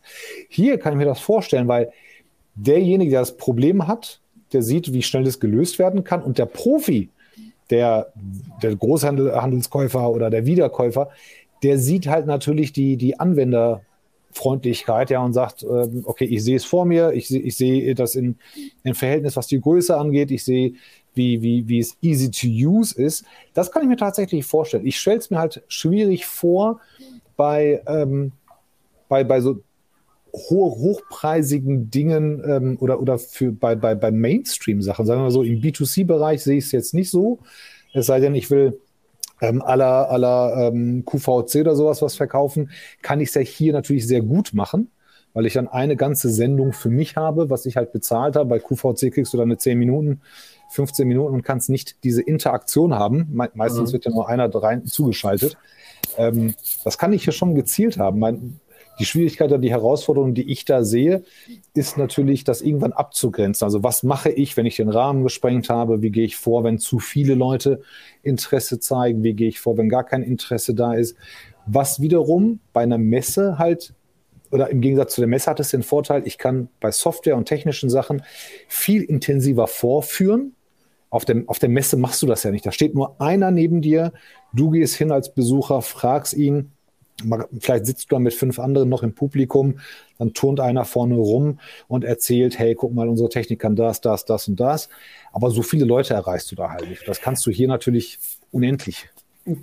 Hier 0.49 0.79
kann 0.79 0.93
ich 0.93 0.97
mir 0.97 1.05
das 1.05 1.19
vorstellen, 1.19 1.67
weil 1.67 1.91
derjenige, 2.55 3.11
der 3.11 3.19
das 3.19 3.37
Problem 3.37 3.87
hat, 3.87 4.19
der 4.53 4.61
sieht, 4.61 4.93
wie 4.93 5.01
schnell 5.01 5.23
das 5.23 5.39
gelöst 5.39 5.79
werden 5.79 6.03
kann. 6.03 6.21
Und 6.21 6.37
der 6.37 6.45
Profi, 6.45 7.09
der, 7.69 8.11
der 8.61 8.75
Großhandelskäufer 8.75 10.09
oder 10.11 10.29
der 10.29 10.45
Wiederkäufer, 10.45 11.09
der 11.63 11.77
sieht 11.77 12.07
halt 12.07 12.25
natürlich 12.25 12.73
die, 12.73 12.97
die 12.97 13.19
Anwenderfreundlichkeit, 13.19 15.09
ja, 15.09 15.23
und 15.23 15.33
sagt, 15.33 15.63
ähm, 15.63 16.03
okay, 16.05 16.25
ich 16.25 16.43
sehe 16.43 16.55
es 16.55 16.65
vor 16.65 16.85
mir, 16.85 17.11
ich, 17.13 17.33
ich 17.33 17.55
sehe 17.55 17.93
das 17.95 18.15
in, 18.15 18.37
in 18.83 18.93
Verhältnis, 18.93 19.35
was 19.35 19.47
die 19.47 19.61
Größe 19.61 19.95
angeht, 19.95 20.31
ich 20.31 20.43
sehe, 20.43 20.73
wie, 21.13 21.41
wie, 21.41 21.67
wie 21.67 21.79
es 21.79 21.97
easy 22.01 22.31
to 22.31 22.47
use 22.47 22.99
ist. 22.99 23.25
Das 23.53 23.71
kann 23.71 23.83
ich 23.83 23.89
mir 23.89 23.97
tatsächlich 23.97 24.45
vorstellen. 24.45 24.85
Ich 24.85 24.99
stelle 24.99 25.17
es 25.17 25.29
mir 25.29 25.39
halt 25.39 25.61
schwierig 25.67 26.25
vor, 26.25 26.79
bei, 27.35 27.81
ähm, 27.87 28.31
bei, 29.09 29.23
bei 29.23 29.41
so 29.41 29.61
hoch, 30.33 30.77
hochpreisigen 30.77 31.89
Dingen 31.89 32.43
ähm, 32.45 32.77
oder, 32.79 33.01
oder 33.01 33.17
für, 33.17 33.51
bei, 33.51 33.75
bei, 33.75 33.95
bei 33.95 34.11
Mainstream-Sachen, 34.11 35.05
sagen 35.05 35.19
wir 35.19 35.25
mal 35.25 35.31
so, 35.31 35.43
im 35.43 35.61
B2C-Bereich 35.61 36.43
sehe 36.43 36.57
ich 36.57 36.65
es 36.65 36.71
jetzt 36.71 36.93
nicht 36.93 37.09
so. 37.09 37.39
Es 37.93 38.05
sei 38.05 38.19
denn, 38.19 38.35
ich 38.35 38.49
will 38.49 38.79
ähm, 39.41 39.61
aller 39.61 40.09
aller 40.09 40.67
ähm, 40.67 41.03
QVC 41.05 41.55
oder 41.61 41.75
sowas 41.75 42.01
was 42.01 42.15
verkaufen, 42.15 42.69
kann 43.01 43.19
ich 43.19 43.29
es 43.29 43.35
ja 43.35 43.41
hier 43.41 43.73
natürlich 43.73 44.07
sehr 44.07 44.21
gut 44.21 44.53
machen, 44.53 44.89
weil 45.33 45.45
ich 45.45 45.53
dann 45.53 45.67
eine 45.67 45.95
ganze 45.95 46.29
Sendung 46.29 46.73
für 46.73 46.89
mich 46.89 47.15
habe, 47.15 47.49
was 47.49 47.65
ich 47.65 47.75
halt 47.75 47.91
bezahlt 47.91 48.35
habe. 48.35 48.49
Bei 48.49 48.59
QVC 48.59 49.11
kriegst 49.11 49.33
du 49.33 49.37
dann 49.37 49.47
eine 49.47 49.57
10 49.57 49.77
Minuten, 49.77 50.21
15 50.69 51.07
Minuten 51.07 51.33
und 51.33 51.43
kannst 51.43 51.69
nicht 51.69 52.03
diese 52.03 52.21
Interaktion 52.21 52.93
haben. 52.93 53.27
Me 53.31 53.49
meistens 53.55 53.89
mhm. 53.89 53.93
wird 53.93 54.05
ja 54.05 54.11
nur 54.11 54.29
einer 54.29 54.53
rein 54.53 54.85
zugeschaltet. 54.85 55.57
Ähm, 56.17 56.53
das 56.83 56.97
kann 56.97 57.11
ich 57.11 57.23
hier 57.23 57.33
schon 57.33 57.55
gezielt 57.55 57.97
haben. 57.97 58.19
Mein, 58.19 58.59
die 58.99 59.05
Schwierigkeit 59.05 59.49
oder 59.49 59.57
die 59.57 59.71
Herausforderung, 59.71 60.33
die 60.33 60.51
ich 60.51 60.65
da 60.65 60.83
sehe, 60.83 61.23
ist 61.73 61.97
natürlich, 61.97 62.43
das 62.43 62.61
irgendwann 62.61 62.93
abzugrenzen. 62.93 63.65
Also 63.65 63.83
was 63.83 64.03
mache 64.03 64.29
ich, 64.29 64.57
wenn 64.57 64.65
ich 64.65 64.75
den 64.75 64.89
Rahmen 64.89 65.23
gesprengt 65.23 65.69
habe? 65.69 66.01
Wie 66.01 66.11
gehe 66.11 66.25
ich 66.25 66.35
vor, 66.35 66.63
wenn 66.63 66.77
zu 66.77 66.99
viele 66.99 67.33
Leute 67.33 67.81
Interesse 68.21 68.79
zeigen? 68.79 69.23
Wie 69.23 69.33
gehe 69.33 69.49
ich 69.49 69.59
vor, 69.59 69.77
wenn 69.77 69.89
gar 69.89 70.03
kein 70.03 70.23
Interesse 70.23 70.75
da 70.75 70.93
ist? 70.93 71.15
Was 71.65 72.01
wiederum 72.01 72.59
bei 72.73 72.81
einer 72.81 72.97
Messe 72.97 73.57
halt 73.57 73.93
oder 74.51 74.69
im 74.69 74.81
Gegensatz 74.81 75.15
zu 75.15 75.21
der 75.21 75.29
Messe 75.29 75.49
hat 75.49 75.59
es 75.59 75.69
den 75.69 75.83
Vorteil, 75.83 76.23
ich 76.27 76.37
kann 76.37 76.67
bei 76.79 76.91
Software 76.91 77.37
und 77.37 77.45
technischen 77.45 77.89
Sachen 77.89 78.21
viel 78.67 79.01
intensiver 79.01 79.67
vorführen. 79.67 80.53
Auf, 81.09 81.25
dem, 81.25 81.47
auf 81.49 81.59
der 81.59 81.69
Messe 81.69 81.97
machst 81.97 82.21
du 82.21 82.27
das 82.27 82.43
ja 82.43 82.51
nicht. 82.51 82.65
Da 82.65 82.71
steht 82.71 82.95
nur 82.95 83.19
einer 83.19 83.51
neben 83.51 83.81
dir. 83.81 84.13
Du 84.53 84.69
gehst 84.69 84.95
hin 84.95 85.11
als 85.11 85.33
Besucher, 85.33 85.81
fragst 85.81 86.33
ihn, 86.33 86.71
vielleicht 87.59 87.85
sitzt 87.85 88.11
du 88.11 88.15
da 88.15 88.19
mit 88.19 88.33
fünf 88.33 88.59
anderen 88.59 88.89
noch 88.89 89.03
im 89.03 89.13
Publikum, 89.13 89.79
dann 90.17 90.33
turnt 90.33 90.59
einer 90.59 90.85
vorne 90.85 91.15
rum 91.15 91.59
und 91.87 92.03
erzählt, 92.03 92.59
hey, 92.59 92.75
guck 92.75 92.93
mal, 92.93 93.09
unsere 93.09 93.29
Technik 93.29 93.59
kann 93.59 93.75
das, 93.75 94.01
das, 94.01 94.25
das 94.25 94.47
und 94.47 94.59
das. 94.59 94.89
Aber 95.31 95.51
so 95.51 95.61
viele 95.61 95.85
Leute 95.85 96.13
erreichst 96.13 96.51
du 96.51 96.55
da 96.55 96.69
halt 96.69 96.89
nicht. 96.89 97.07
Das 97.07 97.21
kannst 97.21 97.45
du 97.45 97.51
hier 97.51 97.67
natürlich 97.67 98.19
unendlich. 98.51 99.09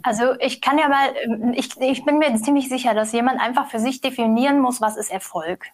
Also 0.03 0.35
ich 0.41 0.61
kann 0.61 0.77
ja 0.77 0.89
mal, 0.89 1.11
ich, 1.55 1.71
ich 1.81 2.05
bin 2.05 2.19
mir 2.19 2.35
ziemlich 2.37 2.69
sicher, 2.69 2.95
dass 2.95 3.13
jemand 3.13 3.41
einfach 3.41 3.71
für 3.71 3.79
sich 3.79 4.01
definieren 4.01 4.59
muss, 4.61 4.81
was 4.81 4.97
ist 4.97 5.11
Erfolg. 5.11 5.67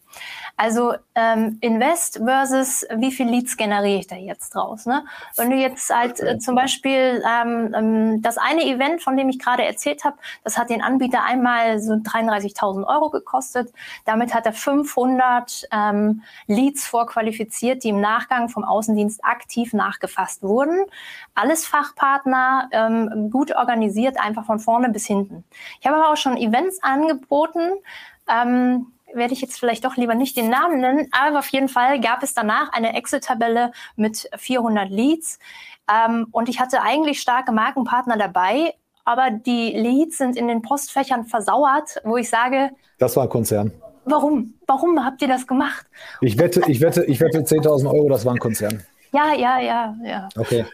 Also 0.57 0.95
ähm, 1.17 1.59
Invest 1.61 2.21
versus 2.25 2.87
wie 2.97 3.11
viel 3.11 3.29
Leads 3.29 3.57
generiere 3.57 3.99
ich 3.99 4.07
da 4.07 4.15
jetzt 4.15 4.55
draus. 4.55 4.87
Ne? 4.87 5.05
Wenn 5.37 5.51
du 5.51 5.57
jetzt 5.57 5.93
halt 5.93 6.21
äh, 6.21 6.39
zum 6.39 6.55
Beispiel 6.55 7.23
ähm, 7.29 7.75
ähm, 7.75 8.23
das 8.23 8.39
eine 8.39 8.65
Event, 8.65 9.03
von 9.03 9.17
dem 9.17 9.29
ich 9.29 9.41
gerade 9.41 9.65
erzählt 9.65 10.05
habe, 10.05 10.17
das 10.45 10.57
hat 10.57 10.71
den 10.71 10.81
Anbieter 10.81 11.25
einmal 11.25 11.81
so 11.81 11.95
33.000 11.95 12.87
Euro 12.87 13.11
gekostet. 13.11 13.73
Damit 14.05 14.33
hat 14.33 14.47
er 14.47 14.53
500 14.53 15.67
ähm, 15.73 16.23
Leads 16.47 16.87
vorqualifiziert, 16.87 17.83
die 17.83 17.89
im 17.89 18.01
Nachgang 18.01 18.49
vom 18.49 18.63
Außendienst 18.63 19.25
aktiv 19.25 19.73
nachgefasst 19.73 20.45
wurden. 20.45 20.85
Alles 21.35 21.67
Fachpartner, 21.67 22.69
ähm, 22.71 23.31
gut 23.31 23.55
organisiert, 23.57 24.21
einfach 24.21 24.47
von 24.47 24.61
vorne 24.61 24.91
bis 24.91 25.07
hinten. 25.07 25.45
Ich 25.81 25.87
habe 25.87 25.97
aber 25.97 26.13
auch 26.13 26.17
schon 26.17 26.37
Events 26.37 26.81
angeboten. 26.83 27.73
Ähm, 28.29 28.94
werde 29.15 29.33
ich 29.33 29.41
jetzt 29.41 29.59
vielleicht 29.59 29.85
doch 29.85 29.97
lieber 29.97 30.15
nicht 30.15 30.37
den 30.37 30.51
Namen 30.51 30.81
nennen, 30.81 31.09
aber 31.13 31.39
auf 31.39 31.49
jeden 31.49 31.69
Fall 31.69 32.01
gab 32.01 32.23
es 32.23 32.35
danach 32.35 32.73
eine 32.73 32.95
Excel-Tabelle 32.95 33.73
mit 33.97 34.29
400 34.37 34.91
Leads 34.91 35.39
ähm, 35.91 36.27
und 36.31 36.49
ich 36.49 36.61
hatte 36.61 36.83
eigentlich 36.83 37.21
starke 37.21 37.53
Markenpartner 37.53 38.17
dabei, 38.17 38.75
aber 39.05 39.31
die 39.31 39.73
Leads 39.73 40.19
sind 40.19 40.37
in 40.37 40.49
den 40.49 40.63
Postfächern 40.63 41.25
versauert, 41.25 42.01
wo 42.05 42.17
ich 42.17 42.31
sage, 42.31 42.71
das 42.99 43.17
war 43.17 43.25
ein 43.25 43.29
Konzern. 43.29 43.73
Warum? 44.07 44.55
Warum 44.67 45.05
habt 45.05 45.23
ihr 45.23 45.29
das 45.29 45.47
gemacht? 45.47 45.87
Ich 46.21 46.39
wette, 46.39 46.63
ich 46.67 46.81
wette, 46.81 47.05
ich 47.05 47.21
wette 47.21 47.41
10.000 47.41 47.87
Euro, 47.87 48.09
das 48.09 48.25
war 48.25 48.35
ein 48.35 48.39
Konzern. 48.39 48.83
Ja, 49.13 49.33
ja, 49.35 49.61
ja, 49.61 49.95
ja. 50.03 50.29
Okay. 50.37 50.65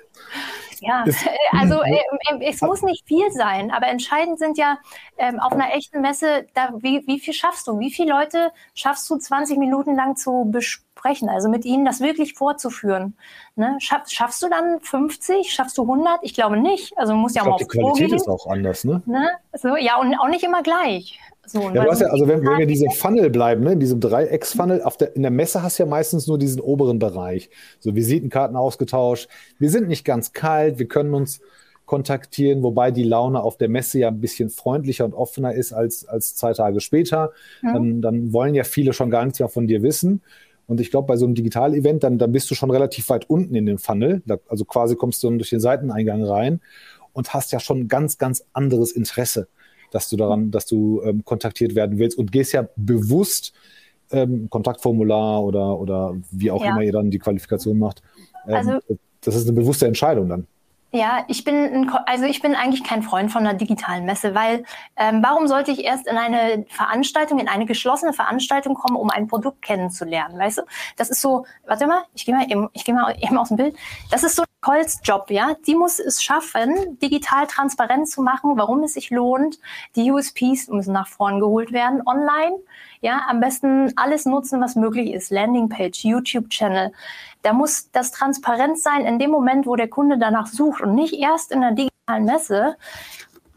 Ja, 0.80 1.04
äh, 1.06 1.12
also 1.52 1.82
äh, 1.82 1.92
äh, 1.94 2.48
es 2.48 2.60
muss 2.60 2.82
nicht 2.82 3.06
viel 3.06 3.30
sein, 3.30 3.70
aber 3.70 3.88
entscheidend 3.88 4.38
sind 4.38 4.58
ja 4.58 4.78
ähm, 5.18 5.38
auf 5.40 5.52
einer 5.52 5.74
echten 5.74 6.00
Messe, 6.00 6.46
da, 6.54 6.72
wie, 6.78 7.06
wie 7.06 7.20
viel 7.20 7.34
schaffst 7.34 7.66
du? 7.66 7.78
Wie 7.78 7.90
viele 7.90 8.12
Leute 8.12 8.52
schaffst 8.74 9.08
du 9.10 9.16
20 9.16 9.58
Minuten 9.58 9.94
lang 9.94 10.16
zu 10.16 10.48
besprechen? 10.50 11.28
Also 11.28 11.48
mit 11.48 11.64
ihnen 11.64 11.84
das 11.84 12.00
wirklich 12.00 12.34
vorzuführen. 12.34 13.16
Ne? 13.56 13.76
Schaff, 13.78 14.08
schaffst 14.08 14.42
du 14.42 14.48
dann 14.48 14.80
50? 14.80 15.52
Schaffst 15.52 15.78
du 15.78 15.82
100? 15.82 16.20
Ich 16.22 16.34
glaube 16.34 16.58
nicht. 16.58 16.96
Also 16.98 17.14
muss 17.14 17.34
ja 17.34 17.42
ich 17.42 17.48
mal 17.48 17.56
glaub, 17.56 17.62
auf 17.62 17.68
Die 17.72 17.78
Qualität 17.78 18.12
ist 18.12 18.28
auch 18.28 18.46
anders, 18.46 18.84
ne? 18.84 19.02
ne? 19.06 19.30
So, 19.54 19.76
ja, 19.76 19.96
und 19.96 20.14
auch 20.14 20.28
nicht 20.28 20.44
immer 20.44 20.62
gleich. 20.62 21.18
So, 21.52 21.62
ja, 21.70 21.82
du 21.82 21.90
hast 21.90 22.00
ja, 22.00 22.06
also 22.06 22.28
wenn, 22.28 22.44
wenn 22.44 22.58
wir 22.58 22.62
in 22.62 22.68
diesem 22.68 22.90
Funnel 22.92 23.28
bleiben, 23.28 23.64
ne, 23.64 23.72
in 23.72 23.80
diesem 23.80 23.98
Dreiecks-Funnel, 23.98 24.84
der, 25.00 25.16
in 25.16 25.22
der 25.22 25.32
Messe 25.32 25.64
hast 25.64 25.80
du 25.80 25.82
ja 25.82 25.88
meistens 25.88 26.28
nur 26.28 26.38
diesen 26.38 26.60
oberen 26.60 27.00
Bereich. 27.00 27.50
So 27.80 27.96
Visitenkarten 27.96 28.56
ausgetauscht. 28.56 29.28
Wir 29.58 29.68
sind 29.68 29.88
nicht 29.88 30.04
ganz 30.04 30.32
kalt, 30.32 30.78
wir 30.78 30.86
können 30.86 31.12
uns 31.12 31.40
kontaktieren, 31.86 32.62
wobei 32.62 32.92
die 32.92 33.02
Laune 33.02 33.42
auf 33.42 33.56
der 33.56 33.68
Messe 33.68 33.98
ja 33.98 34.08
ein 34.08 34.20
bisschen 34.20 34.48
freundlicher 34.48 35.04
und 35.04 35.12
offener 35.12 35.52
ist 35.52 35.72
als, 35.72 36.06
als 36.06 36.36
zwei 36.36 36.52
Tage 36.52 36.80
später. 36.80 37.32
Ja. 37.64 37.72
Dann, 37.72 38.00
dann 38.00 38.32
wollen 38.32 38.54
ja 38.54 38.62
viele 38.62 38.92
schon 38.92 39.10
gar 39.10 39.24
nichts 39.24 39.40
mehr 39.40 39.48
von 39.48 39.66
dir 39.66 39.82
wissen. 39.82 40.22
Und 40.68 40.80
ich 40.80 40.92
glaube, 40.92 41.08
bei 41.08 41.16
so 41.16 41.24
einem 41.24 41.34
Digital-Event, 41.34 42.04
dann, 42.04 42.18
dann 42.18 42.30
bist 42.30 42.48
du 42.48 42.54
schon 42.54 42.70
relativ 42.70 43.08
weit 43.08 43.28
unten 43.28 43.56
in 43.56 43.66
dem 43.66 43.78
Funnel. 43.78 44.22
Also 44.46 44.64
quasi 44.64 44.94
kommst 44.94 45.20
du 45.24 45.28
dann 45.28 45.38
durch 45.38 45.50
den 45.50 45.58
Seiteneingang 45.58 46.22
rein 46.22 46.60
und 47.12 47.34
hast 47.34 47.50
ja 47.50 47.58
schon 47.58 47.80
ein 47.80 47.88
ganz, 47.88 48.18
ganz 48.18 48.44
anderes 48.52 48.92
Interesse 48.92 49.48
dass 49.90 50.08
du 50.08 50.16
daran, 50.16 50.50
dass 50.50 50.66
du 50.66 51.02
ähm, 51.04 51.24
kontaktiert 51.24 51.74
werden 51.74 51.98
willst 51.98 52.18
und 52.18 52.32
gehst 52.32 52.52
ja 52.52 52.68
bewusst 52.76 53.52
ähm, 54.12 54.48
Kontaktformular 54.50 55.42
oder, 55.42 55.78
oder 55.78 56.16
wie 56.30 56.50
auch 56.50 56.64
ja. 56.64 56.72
immer 56.72 56.82
ihr 56.82 56.92
dann 56.92 57.10
die 57.10 57.18
Qualifikation 57.18 57.78
macht. 57.78 58.02
Ähm, 58.46 58.54
also, 58.54 58.80
das 59.22 59.36
ist 59.36 59.48
eine 59.48 59.58
bewusste 59.58 59.86
Entscheidung 59.86 60.28
dann. 60.28 60.46
Ja, 60.92 61.24
ich 61.28 61.44
bin, 61.44 61.88
also 62.06 62.24
ich 62.24 62.42
bin 62.42 62.56
eigentlich 62.56 62.82
kein 62.82 63.04
Freund 63.04 63.30
von 63.30 63.46
einer 63.46 63.56
digitalen 63.56 64.04
Messe, 64.04 64.34
weil 64.34 64.64
ähm, 64.96 65.22
warum 65.22 65.46
sollte 65.46 65.70
ich 65.70 65.84
erst 65.84 66.08
in 66.08 66.16
eine 66.16 66.66
Veranstaltung, 66.68 67.38
in 67.38 67.46
eine 67.46 67.64
geschlossene 67.64 68.12
Veranstaltung 68.12 68.74
kommen, 68.74 68.96
um 68.96 69.08
ein 69.08 69.28
Produkt 69.28 69.62
kennenzulernen, 69.62 70.36
weißt 70.36 70.58
du? 70.58 70.62
Das 70.96 71.08
ist 71.08 71.20
so, 71.20 71.46
warte 71.64 71.86
mal, 71.86 72.02
ich 72.14 72.26
gehe 72.26 72.34
mal 72.34 72.50
eben, 72.50 72.68
ich 72.72 72.84
gehe 72.84 72.94
mal 72.94 73.14
eben 73.20 73.38
aus 73.38 73.48
dem 73.48 73.56
Bild. 73.56 73.76
Das 74.10 74.24
ist 74.24 74.34
so 74.34 74.42
Coles 74.62 75.00
Job, 75.04 75.30
ja. 75.30 75.56
Die 75.66 75.74
muss 75.74 76.00
es 76.00 76.22
schaffen, 76.22 76.98
digital 76.98 77.46
transparent 77.46 78.08
zu 78.08 78.20
machen, 78.20 78.58
warum 78.58 78.82
es 78.82 78.94
sich 78.94 79.10
lohnt. 79.10 79.58
Die 79.96 80.10
USPs 80.10 80.68
müssen 80.68 80.92
nach 80.92 81.08
vorn 81.08 81.40
geholt 81.40 81.72
werden, 81.72 82.02
online. 82.04 82.56
Ja, 83.02 83.22
am 83.28 83.40
besten 83.40 83.92
alles 83.96 84.26
nutzen, 84.26 84.60
was 84.60 84.76
möglich 84.76 85.12
ist. 85.12 85.30
Landingpage, 85.30 86.04
YouTube-Channel. 86.04 86.92
Da 87.42 87.52
muss 87.54 87.90
das 87.92 88.10
transparent 88.12 88.78
sein 88.78 89.06
in 89.06 89.18
dem 89.18 89.30
Moment, 89.30 89.66
wo 89.66 89.74
der 89.74 89.88
Kunde 89.88 90.18
danach 90.18 90.46
sucht 90.46 90.82
und 90.82 90.94
nicht 90.94 91.14
erst 91.14 91.50
in 91.50 91.62
der 91.62 91.72
digitalen 91.72 92.26
Messe 92.26 92.76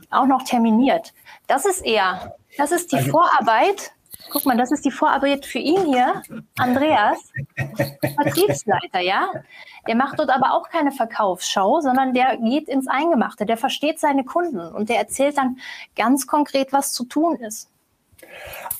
auch 0.09 0.27
noch 0.27 0.43
terminiert. 0.43 1.13
Das 1.47 1.65
ist 1.65 1.85
eher, 1.85 2.35
das 2.57 2.71
ist 2.71 2.91
die 2.93 2.97
also, 2.97 3.11
Vorarbeit. 3.11 3.91
Guck 4.29 4.45
mal, 4.45 4.55
das 4.55 4.71
ist 4.71 4.85
die 4.85 4.91
Vorarbeit 4.91 5.45
für 5.45 5.59
ihn 5.59 5.83
hier, 5.85 6.21
Andreas, 6.57 7.17
Vertriebsleiter, 8.15 8.99
ja. 9.01 9.29
Der 9.85 9.95
macht 9.95 10.17
dort 10.17 10.29
aber 10.29 10.53
auch 10.53 10.69
keine 10.69 10.93
Verkaufsschau, 10.93 11.81
sondern 11.81 12.13
der 12.13 12.37
geht 12.37 12.69
ins 12.69 12.87
Eingemachte, 12.87 13.45
der 13.45 13.57
versteht 13.57 13.99
seine 13.99 14.23
Kunden 14.23 14.59
und 14.59 14.87
der 14.87 14.97
erzählt 14.99 15.37
dann 15.37 15.57
ganz 15.97 16.25
konkret, 16.25 16.71
was 16.71 16.93
zu 16.93 17.03
tun 17.03 17.35
ist. 17.35 17.69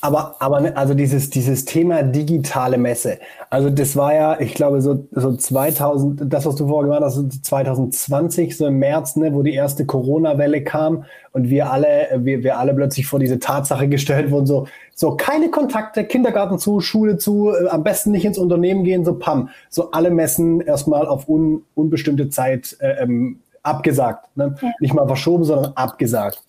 Aber, 0.04 0.36
aber 0.40 0.60
ne, 0.60 0.76
also 0.76 0.94
dieses, 0.94 1.30
dieses 1.30 1.64
Thema 1.64 2.04
digitale 2.04 2.78
Messe, 2.78 3.20
also 3.50 3.70
das 3.70 3.96
war 3.96 4.14
ja, 4.14 4.38
ich 4.38 4.54
glaube, 4.54 4.82
so, 4.82 5.08
so 5.12 5.34
2000, 5.34 6.24
das, 6.26 6.46
was 6.46 6.58
du 6.58 6.68
vorher 6.68 6.92
gemacht 6.92 7.04
hast, 7.04 7.46
2020, 7.46 8.58
so 8.58 8.68
im 8.68 8.80
März, 8.80 9.16
ne, 9.16 9.34
wo 9.34 9.44
die 9.44 9.54
erste 9.54 9.86
Corona-Welle 9.86 10.62
kam 10.66 11.06
und 11.32 11.50
wir 11.50 11.72
alle, 11.72 12.10
wir, 12.18 12.44
wir 12.44 12.60
alle 12.60 12.74
plötzlich 12.74 13.08
vor 13.08 13.20
diese 13.20 13.40
Tatsache 13.40 13.88
gestellt 13.88 14.30
wurden, 14.30 14.46
so, 14.46 14.68
so 14.94 15.16
keine 15.16 15.50
Kontakte, 15.50 16.04
Kindergarten 16.04 16.60
zu, 16.60 16.82
Schule 16.82 17.18
zu, 17.18 17.52
äh, 17.52 17.70
am 17.70 17.84
besten 17.84 18.12
nicht 18.12 18.26
ins 18.26 18.38
Unternehmen 18.38 18.84
gehen, 18.84 19.06
so 19.06 19.18
pam, 19.18 19.50
so 19.70 19.92
alle 19.92 20.12
Messen 20.12 20.60
erstmal 20.60 21.08
auf 21.08 21.30
un, 21.30 21.64
unbestimmte 21.76 22.28
Zeit 22.28 22.76
äh, 22.82 23.04
ähm, 23.04 23.40
abgesagt. 23.64 24.26
Ne? 24.36 24.56
Ja. 24.62 24.70
Nicht 24.82 24.94
mal 24.94 25.08
verschoben, 25.08 25.46
sondern 25.46 25.72
abgesagt. 25.76 26.44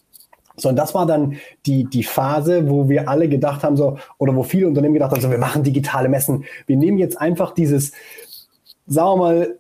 So, 0.57 0.69
und 0.69 0.77
das 0.77 0.95
war 0.95 1.07
dann 1.07 1.37
die, 1.67 1.85
die 1.85 2.05
Phase, 2.05 2.69
wo 2.69 2.89
wir 2.89 3.09
alle 3.09 3.29
gedacht 3.29 3.63
haben, 3.63 3.77
so, 3.77 3.99
oder 4.19 4.35
wo 4.37 4.43
viele 4.43 4.69
Unternehmen 4.69 4.95
gedacht 4.95 5.11
haben, 5.11 5.21
so, 5.21 5.31
wir 5.31 5.39
machen 5.39 5.63
digitale 5.63 6.09
Messen. 6.09 6.45
Wir 6.67 6.77
nehmen 6.77 6.99
jetzt 6.99 7.21
einfach 7.21 7.53
dieses, 7.53 7.93
sagen 8.87 9.11
wir 9.11 9.17
mal, 9.17 9.59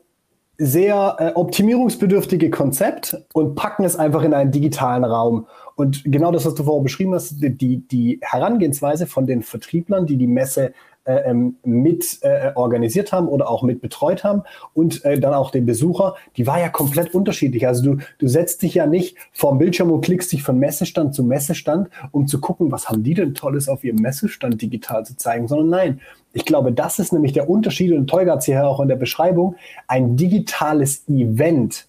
sehr 0.56 1.16
äh, 1.18 1.32
optimierungsbedürftige 1.34 2.48
Konzept 2.50 3.16
und 3.32 3.56
packen 3.56 3.84
es 3.84 3.96
einfach 3.96 4.22
in 4.22 4.34
einen 4.34 4.52
digitalen 4.52 5.04
Raum. 5.04 5.46
Und 5.74 6.04
genau 6.04 6.30
das, 6.30 6.46
was 6.46 6.54
du 6.54 6.62
vorher 6.62 6.82
beschrieben 6.82 7.14
hast, 7.14 7.34
die, 7.40 7.88
die 7.88 8.20
Herangehensweise 8.22 9.08
von 9.08 9.26
den 9.26 9.42
Vertrieblern, 9.42 10.06
die 10.06 10.16
die 10.16 10.28
Messe 10.28 10.72
ähm, 11.06 11.56
mit 11.64 12.18
äh, 12.22 12.52
organisiert 12.54 13.12
haben 13.12 13.28
oder 13.28 13.48
auch 13.48 13.62
mit 13.62 13.80
betreut 13.80 14.24
haben 14.24 14.42
und 14.72 15.04
äh, 15.04 15.18
dann 15.18 15.34
auch 15.34 15.50
den 15.50 15.66
Besucher, 15.66 16.14
die 16.36 16.46
war 16.46 16.60
ja 16.60 16.68
komplett 16.68 17.14
unterschiedlich. 17.14 17.66
Also 17.66 17.94
du, 17.94 18.02
du 18.18 18.28
setzt 18.28 18.62
dich 18.62 18.74
ja 18.74 18.86
nicht 18.86 19.16
vorm 19.32 19.58
Bildschirm 19.58 19.90
und 19.90 20.02
klickst 20.02 20.32
dich 20.32 20.42
von 20.42 20.58
Messestand 20.58 21.14
zu 21.14 21.24
Messestand, 21.24 21.88
um 22.10 22.26
zu 22.26 22.40
gucken, 22.40 22.72
was 22.72 22.88
haben 22.88 23.02
die 23.02 23.14
denn 23.14 23.34
Tolles 23.34 23.68
auf 23.68 23.84
ihrem 23.84 24.00
Messestand 24.00 24.60
digital 24.60 25.04
zu 25.04 25.16
zeigen, 25.16 25.48
sondern 25.48 25.68
nein, 25.68 26.00
ich 26.32 26.44
glaube, 26.44 26.72
das 26.72 26.98
ist 26.98 27.12
nämlich 27.12 27.32
der 27.32 27.48
Unterschied 27.48 27.92
und 27.92 28.08
Tolga 28.08 28.32
hat 28.32 28.40
es 28.40 28.46
hier 28.46 28.66
auch 28.66 28.80
in 28.80 28.88
der 28.88 28.96
Beschreibung, 28.96 29.56
ein 29.86 30.16
digitales 30.16 31.08
Event 31.08 31.86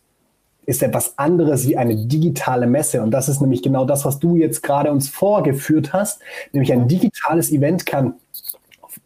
ist 0.66 0.82
etwas 0.82 1.18
anderes 1.18 1.68
wie 1.68 1.78
eine 1.78 1.96
digitale 1.96 2.68
Messe. 2.68 3.02
Und 3.02 3.12
das 3.12 3.30
ist 3.30 3.42
nämlich 3.42 3.62
genau 3.62 3.86
das, 3.86 4.06
was 4.06 4.20
du 4.20 4.36
jetzt 4.36 4.64
gerade 4.64 4.92
uns 4.92 5.10
vorgeführt 5.10 5.94
hast. 5.94 6.22
Nämlich 6.54 6.74
ein 6.74 6.88
digitales 6.88 7.52
Event 7.52 7.86
kann 7.86 8.16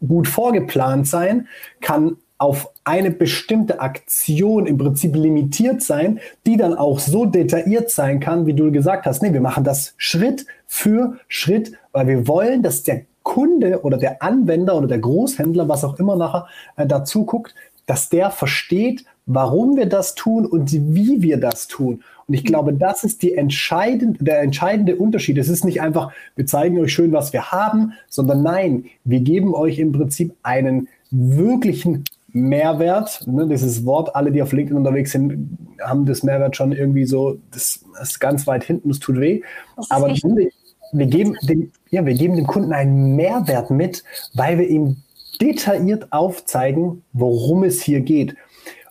gut 0.06 0.28
vorgeplant 0.28 1.06
sein, 1.06 1.48
kann 1.80 2.16
auf 2.38 2.70
eine 2.84 3.10
bestimmte 3.10 3.80
Aktion 3.80 4.66
im 4.66 4.78
Prinzip 4.78 5.14
limitiert 5.14 5.82
sein, 5.82 6.20
die 6.46 6.56
dann 6.56 6.74
auch 6.74 6.98
so 6.98 7.26
detailliert 7.26 7.90
sein 7.90 8.18
kann, 8.18 8.46
wie 8.46 8.54
du 8.54 8.72
gesagt 8.72 9.04
hast. 9.04 9.22
Nee, 9.22 9.34
wir 9.34 9.42
machen 9.42 9.62
das 9.62 9.92
Schritt 9.98 10.46
für 10.66 11.18
Schritt, 11.28 11.72
weil 11.92 12.06
wir 12.06 12.26
wollen, 12.26 12.62
dass 12.62 12.82
der 12.82 13.02
Kunde 13.22 13.82
oder 13.82 13.98
der 13.98 14.22
Anwender 14.22 14.74
oder 14.74 14.86
der 14.86 15.00
Großhändler, 15.00 15.68
was 15.68 15.84
auch 15.84 15.98
immer 15.98 16.16
nachher 16.16 16.46
äh, 16.76 16.86
dazu 16.86 17.26
guckt, 17.26 17.54
dass 17.84 18.08
der 18.08 18.30
versteht, 18.30 19.04
warum 19.26 19.76
wir 19.76 19.86
das 19.86 20.14
tun 20.14 20.46
und 20.46 20.72
wie 20.72 21.20
wir 21.20 21.38
das 21.38 21.68
tun. 21.68 22.02
Und 22.30 22.34
ich 22.34 22.44
glaube, 22.44 22.72
das 22.72 23.02
ist 23.02 23.22
die 23.22 23.34
entscheidend, 23.34 24.18
der 24.20 24.40
entscheidende 24.40 24.94
Unterschied. 24.94 25.36
Es 25.36 25.48
ist 25.48 25.64
nicht 25.64 25.80
einfach, 25.80 26.12
wir 26.36 26.46
zeigen 26.46 26.78
euch 26.78 26.92
schön, 26.92 27.10
was 27.10 27.32
wir 27.32 27.50
haben, 27.50 27.94
sondern 28.08 28.44
nein, 28.44 28.84
wir 29.02 29.18
geben 29.18 29.52
euch 29.52 29.80
im 29.80 29.90
Prinzip 29.90 30.36
einen 30.44 30.86
wirklichen 31.10 32.04
Mehrwert. 32.28 33.26
Ne, 33.26 33.48
dieses 33.48 33.84
Wort, 33.84 34.14
alle, 34.14 34.30
die 34.30 34.42
auf 34.42 34.52
LinkedIn 34.52 34.76
unterwegs 34.76 35.10
sind, 35.10 35.58
haben 35.80 36.06
das 36.06 36.22
Mehrwert 36.22 36.54
schon 36.54 36.70
irgendwie 36.70 37.04
so, 37.04 37.38
das, 37.50 37.84
das 37.98 38.10
ist 38.10 38.20
ganz 38.20 38.46
weit 38.46 38.62
hinten, 38.62 38.90
das 38.90 39.00
tut 39.00 39.18
weh. 39.18 39.42
Aber 39.88 40.06
wir, 40.14 40.50
wir, 40.92 41.06
geben 41.06 41.34
dem, 41.42 41.72
ja, 41.90 42.06
wir 42.06 42.14
geben 42.14 42.36
dem 42.36 42.46
Kunden 42.46 42.72
einen 42.72 43.16
Mehrwert 43.16 43.72
mit, 43.72 44.04
weil 44.34 44.56
wir 44.56 44.68
ihm 44.68 44.98
detailliert 45.40 46.12
aufzeigen, 46.12 47.02
worum 47.12 47.64
es 47.64 47.82
hier 47.82 48.02
geht. 48.02 48.36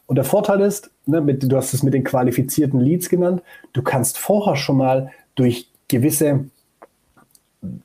Und 0.10 0.15
der 0.15 0.26
Vorteil 0.26 0.62
ist, 0.62 0.89
ne, 1.06 1.22
mit, 1.22 1.43
du 1.43 1.56
hast 1.56 1.72
es 1.76 1.84
mit 1.84 1.93
den 1.93 2.04
qualifizierten 2.04 2.80
Leads 2.80 3.10
genannt, 3.10 3.43
du 3.74 3.84
kannst 3.84 4.17
vorher 4.17 4.56
schon 4.56 4.78
mal 4.78 5.12
durch 5.36 5.69
gewisse 5.88 6.45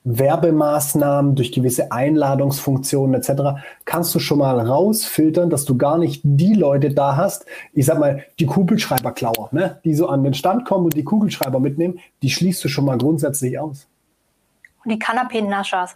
Werbemaßnahmen, 0.04 1.34
durch 1.34 1.52
gewisse 1.52 1.92
Einladungsfunktionen 1.92 3.14
etc., 3.14 3.60
kannst 3.84 4.14
du 4.14 4.20
schon 4.20 4.38
mal 4.38 4.58
rausfiltern, 4.58 5.50
dass 5.50 5.66
du 5.66 5.76
gar 5.76 5.98
nicht 5.98 6.22
die 6.24 6.54
Leute 6.54 6.94
da 6.94 7.14
hast, 7.18 7.44
ich 7.74 7.84
sag 7.84 7.98
mal, 7.98 8.24
die 8.38 8.46
Kugelschreiberklauer, 8.46 9.50
ne, 9.52 9.78
die 9.84 9.92
so 9.92 10.08
an 10.08 10.24
den 10.24 10.32
Stand 10.32 10.64
kommen 10.64 10.86
und 10.86 10.94
die 10.94 11.04
Kugelschreiber 11.04 11.60
mitnehmen, 11.60 11.98
die 12.22 12.30
schließt 12.30 12.64
du 12.64 12.68
schon 12.68 12.86
mal 12.86 12.96
grundsätzlich 12.96 13.58
aus. 13.58 13.86
Und 14.84 14.90
die. 14.90 14.98
Kanapeen-Nascher. 14.98 15.88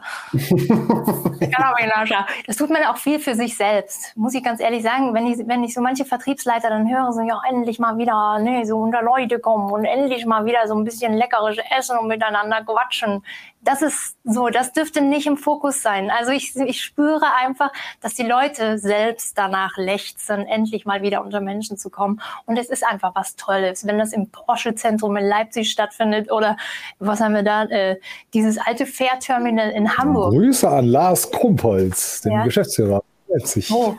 Das 2.46 2.57
tut 2.57 2.70
man 2.70 2.83
auch 2.85 2.96
viel 2.96 3.18
für 3.18 3.35
sich 3.35 3.57
selbst, 3.57 4.16
muss 4.16 4.35
ich 4.35 4.42
ganz 4.42 4.61
ehrlich 4.61 4.83
sagen. 4.83 5.14
Wenn 5.14 5.27
ich, 5.27 5.46
wenn 5.46 5.64
ich 5.64 5.74
so 5.74 5.81
manche 5.81 6.05
Vertriebsleiter 6.05 6.68
dann 6.68 6.88
höre, 6.88 7.12
so, 7.12 7.20
ja, 7.22 7.40
endlich 7.48 7.79
mal 7.79 7.96
wieder, 7.98 8.38
ne, 8.38 8.64
so 8.64 8.79
unter 8.79 9.03
Leute 9.03 9.38
kommen 9.38 9.70
und 9.70 9.85
endlich 9.85 10.27
mal 10.27 10.44
wieder 10.44 10.66
so 10.66 10.74
ein 10.74 10.85
bisschen 10.85 11.14
leckeres 11.14 11.57
Essen 11.77 11.98
und 11.98 12.09
miteinander 12.09 12.64
quatschen 12.64 13.22
das 13.61 13.83
ist 13.83 14.16
so, 14.25 14.49
das 14.49 14.73
dürfte 14.73 15.01
nicht 15.01 15.27
im 15.27 15.37
Fokus 15.37 15.83
sein. 15.83 16.11
Also 16.11 16.33
ich, 16.33 16.55
ich 16.57 16.83
spüre 16.83 17.27
einfach, 17.40 17.73
dass 18.01 18.14
die 18.14 18.23
Leute 18.23 18.79
selbst 18.79 19.37
danach 19.37 19.77
lechzen, 19.77 20.47
endlich 20.47 20.87
mal 20.87 21.03
wieder 21.03 21.25
unter 21.25 21.40
Menschen 21.40 21.77
zu 21.77 21.90
kommen. 21.90 22.21
Und 22.47 22.57
es 22.57 22.68
ist 22.68 22.87
einfach 22.87 23.14
was 23.14 23.37
Tolles, 23.37 23.87
wenn 23.87 23.99
das 23.99 24.12
im 24.12 24.31
Porsche-Zentrum 24.31 25.16
in 25.16 25.27
Leipzig 25.27 25.71
stattfindet 25.71 26.31
oder 26.31 26.57
was 26.99 27.21
haben 27.21 27.35
wir 27.35 27.42
da, 27.42 27.64
äh, 27.64 27.97
dieses 28.33 28.59
alte 28.59 28.87
Fährterminal 28.87 29.71
in 29.71 29.97
Hamburg. 29.97 30.33
Grüße 30.33 30.68
an 30.68 30.87
Lars 30.87 31.31
Krumpholz, 31.31 32.23
den 32.23 32.33
ja. 32.33 32.44
Geschäftsführer. 32.44 33.03
Leipzig. 33.29 33.71
Oh, 33.73 33.97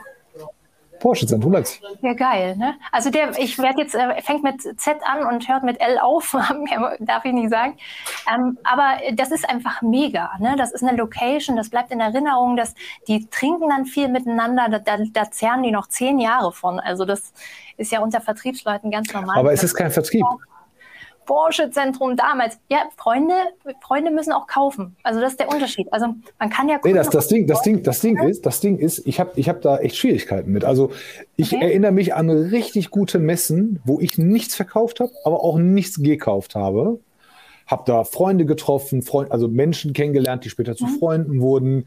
Porsche 1.00 1.26
Leipzig. 1.26 1.82
Ja, 2.02 2.12
geil. 2.12 2.56
Ne? 2.56 2.74
Also 2.92 3.10
der, 3.10 3.36
ich 3.38 3.58
werde 3.58 3.80
jetzt, 3.80 3.94
äh, 3.94 4.22
fängt 4.22 4.44
mit 4.44 4.62
Z 4.80 4.96
an 5.04 5.26
und 5.26 5.48
hört 5.48 5.64
mit 5.64 5.80
L 5.80 5.98
auf, 5.98 6.36
darf 7.00 7.24
ich 7.24 7.32
nicht 7.32 7.50
sagen. 7.50 7.76
Ähm, 8.32 8.58
aber 8.62 8.98
das 9.14 9.30
ist 9.30 9.48
einfach 9.48 9.82
mega. 9.82 10.30
Ne? 10.38 10.54
Das 10.56 10.72
ist 10.72 10.84
eine 10.84 10.96
Location, 10.96 11.56
das 11.56 11.70
bleibt 11.70 11.90
in 11.90 12.00
Erinnerung, 12.00 12.56
dass 12.56 12.74
die 13.08 13.26
trinken 13.30 13.68
dann 13.68 13.86
viel 13.86 14.08
miteinander, 14.08 14.68
da, 14.68 14.78
da, 14.78 15.02
da 15.12 15.30
zerren 15.30 15.62
die 15.62 15.72
noch 15.72 15.88
zehn 15.88 16.18
Jahre 16.20 16.52
von. 16.52 16.78
Also 16.78 17.04
das 17.04 17.32
ist 17.76 17.90
ja 17.90 18.00
unter 18.00 18.20
Vertriebsleuten 18.20 18.90
ganz 18.90 19.12
normal. 19.12 19.38
Aber 19.38 19.52
es 19.52 19.64
ist 19.64 19.74
kein 19.74 19.90
Vertrieb. 19.90 20.24
Porsche-Zentrum 21.26 22.16
damals. 22.16 22.58
Ja, 22.68 22.88
Freunde, 22.96 23.34
Freunde 23.80 24.10
müssen 24.10 24.32
auch 24.32 24.46
kaufen. 24.46 24.96
Also 25.02 25.20
das 25.20 25.32
ist 25.32 25.40
der 25.40 25.48
Unterschied. 25.48 25.86
Also 25.92 26.06
man 26.38 26.50
kann 26.50 26.68
ja 26.68 26.78
Nee, 26.82 26.92
das, 26.92 27.10
das 27.10 27.28
Ding, 27.28 27.46
das 27.46 27.62
Ding, 27.62 27.82
das 27.82 28.00
Ding 28.00 28.18
ist, 28.18 28.46
das 28.46 28.60
Ding 28.60 28.78
ist, 28.78 29.06
ich 29.06 29.20
habe 29.20 29.32
ich 29.36 29.48
hab 29.48 29.62
da 29.62 29.78
echt 29.78 29.96
Schwierigkeiten 29.96 30.50
mit. 30.52 30.64
Also 30.64 30.90
ich 31.36 31.54
okay. 31.54 31.64
erinnere 31.64 31.92
mich 31.92 32.14
an 32.14 32.30
richtig 32.30 32.90
gute 32.90 33.18
Messen, 33.18 33.80
wo 33.84 34.00
ich 34.00 34.18
nichts 34.18 34.54
verkauft 34.54 35.00
habe, 35.00 35.12
aber 35.24 35.42
auch 35.42 35.58
nichts 35.58 36.02
gekauft 36.02 36.54
habe. 36.54 36.98
Habe 37.66 37.84
da 37.86 38.04
Freunde 38.04 38.46
getroffen, 38.46 39.02
Freund, 39.02 39.30
also 39.30 39.46
Menschen 39.46 39.92
kennengelernt, 39.92 40.44
die 40.44 40.50
später 40.50 40.74
zu 40.74 40.86
mhm. 40.86 40.98
Freunden 40.98 41.40
wurden. 41.40 41.86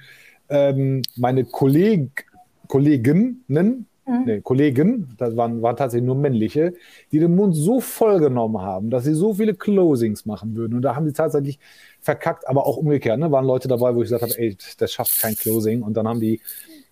Ähm, 0.49 1.01
meine 1.15 1.43
Kolleg 1.45 2.25
Kolleginnen 2.67 3.87
mhm. 4.05 4.23
nee, 4.25 4.41
Kollegen, 4.41 5.15
das 5.17 5.35
waren, 5.35 5.61
waren 5.61 5.75
tatsächlich 5.75 6.05
nur 6.05 6.15
männliche, 6.15 6.73
die 7.11 7.19
den 7.19 7.35
Mund 7.35 7.55
so 7.55 7.79
voll 7.79 8.19
genommen 8.19 8.61
haben, 8.61 8.89
dass 8.89 9.03
sie 9.03 9.13
so 9.13 9.33
viele 9.33 9.53
Closings 9.53 10.25
machen 10.25 10.55
würden. 10.55 10.75
Und 10.75 10.81
da 10.81 10.95
haben 10.95 11.05
sie 11.05 11.13
tatsächlich 11.13 11.59
verkackt, 12.01 12.47
aber 12.47 12.65
auch 12.65 12.77
umgekehrt. 12.77 13.19
Ne? 13.19 13.31
Waren 13.31 13.45
Leute 13.45 13.67
dabei, 13.67 13.95
wo 13.95 14.01
ich 14.01 14.09
gesagt 14.09 14.23
habe, 14.23 14.37
ey, 14.37 14.57
das 14.77 14.91
schafft 14.91 15.19
kein 15.19 15.35
Closing. 15.35 15.81
Und 15.81 15.95
dann 15.95 16.07
haben 16.07 16.19
die 16.19 16.41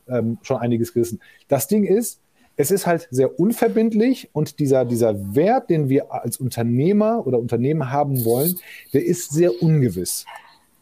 ähm, 0.07 0.37
schon 0.41 0.57
einiges 0.57 0.93
gerissen. 0.93 1.19
Das 1.47 1.67
Ding 1.67 1.83
ist, 1.83 2.19
es 2.57 2.71
ist 2.71 2.85
halt 2.85 3.07
sehr 3.11 3.39
unverbindlich 3.39 4.29
und 4.33 4.59
dieser, 4.59 4.85
dieser 4.85 5.35
Wert, 5.35 5.69
den 5.69 5.89
wir 5.89 6.13
als 6.13 6.37
Unternehmer 6.37 7.25
oder 7.25 7.39
Unternehmen 7.39 7.91
haben 7.91 8.23
wollen, 8.25 8.55
der 8.93 9.05
ist 9.05 9.31
sehr 9.31 9.61
ungewiss. 9.61 10.25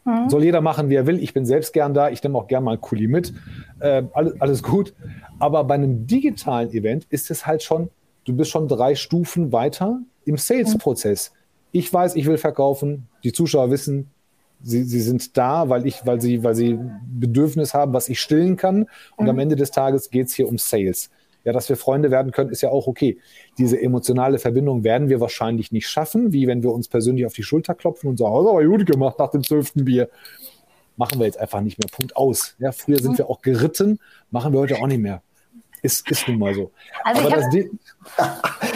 Mhm. 0.04 0.28
Soll 0.28 0.44
jeder 0.44 0.60
machen, 0.60 0.90
wie 0.90 0.94
er 0.94 1.06
will. 1.06 1.22
Ich 1.22 1.34
bin 1.34 1.46
selbst 1.46 1.72
gern 1.72 1.94
da. 1.94 2.10
Ich 2.10 2.22
nehme 2.22 2.38
auch 2.38 2.48
gern 2.48 2.64
mal 2.64 2.72
einen 2.72 2.80
Kuli 2.80 3.06
mit. 3.06 3.32
Äh, 3.80 4.02
alles, 4.12 4.40
alles 4.40 4.62
gut. 4.62 4.94
Aber 5.40 5.64
bei 5.64 5.74
einem 5.74 6.06
digitalen 6.06 6.70
Event 6.70 7.06
ist 7.10 7.30
es 7.30 7.46
halt 7.46 7.62
schon, 7.62 7.90
du 8.24 8.34
bist 8.34 8.50
schon 8.50 8.68
drei 8.68 8.94
Stufen 8.94 9.52
weiter 9.52 10.00
im 10.24 10.36
Sales-Prozess. 10.36 11.32
Ich 11.72 11.92
weiß, 11.92 12.16
ich 12.16 12.26
will 12.26 12.38
verkaufen. 12.38 13.08
Die 13.24 13.32
Zuschauer 13.32 13.70
wissen, 13.70 14.10
sie, 14.62 14.84
sie 14.84 15.00
sind 15.00 15.36
da, 15.36 15.68
weil 15.68 15.86
ich, 15.86 16.04
weil 16.04 16.20
sie, 16.20 16.42
weil 16.42 16.54
sie 16.54 16.78
Bedürfnis 17.08 17.74
haben, 17.74 17.92
was 17.92 18.08
ich 18.08 18.20
stillen 18.20 18.56
kann. 18.56 18.86
Und 19.16 19.24
mhm. 19.24 19.30
am 19.30 19.38
Ende 19.38 19.56
des 19.56 19.70
Tages 19.70 20.10
geht 20.10 20.28
es 20.28 20.34
hier 20.34 20.48
um 20.48 20.58
Sales. 20.58 21.10
Ja, 21.44 21.52
dass 21.54 21.70
wir 21.70 21.76
Freunde 21.76 22.10
werden 22.10 22.32
können, 22.32 22.50
ist 22.50 22.60
ja 22.60 22.68
auch 22.68 22.86
okay. 22.86 23.18
Diese 23.56 23.80
emotionale 23.80 24.38
Verbindung 24.38 24.84
werden 24.84 25.08
wir 25.08 25.20
wahrscheinlich 25.20 25.72
nicht 25.72 25.88
schaffen, 25.88 26.32
wie 26.32 26.46
wenn 26.46 26.62
wir 26.62 26.70
uns 26.70 26.88
persönlich 26.88 27.24
auf 27.24 27.32
die 27.32 27.42
Schulter 27.42 27.74
klopfen 27.74 28.10
und 28.10 28.18
sagen, 28.18 28.30
oh, 28.30 28.50
aber 28.50 28.64
gut 28.64 28.84
gemacht 28.84 29.18
nach 29.18 29.30
dem 29.30 29.42
zwölften 29.42 29.86
Bier. 29.86 30.10
Machen 30.98 31.18
wir 31.18 31.24
jetzt 31.24 31.38
einfach 31.38 31.62
nicht 31.62 31.78
mehr. 31.78 31.88
Punkt 31.90 32.14
aus. 32.14 32.56
Ja, 32.58 32.72
früher 32.72 32.98
sind 32.98 33.16
wir 33.16 33.30
auch 33.30 33.40
geritten, 33.40 34.00
machen 34.30 34.52
wir 34.52 34.60
heute 34.60 34.76
auch 34.76 34.86
nicht 34.86 35.00
mehr. 35.00 35.22
Ist, 35.82 36.10
ist 36.10 36.28
nun 36.28 36.38
mal 36.38 36.54
so. 36.54 36.70
Also 37.04 37.26
ich, 37.26 37.32
hab, 37.32 37.38
also 37.38 37.58
ich, 37.58 37.68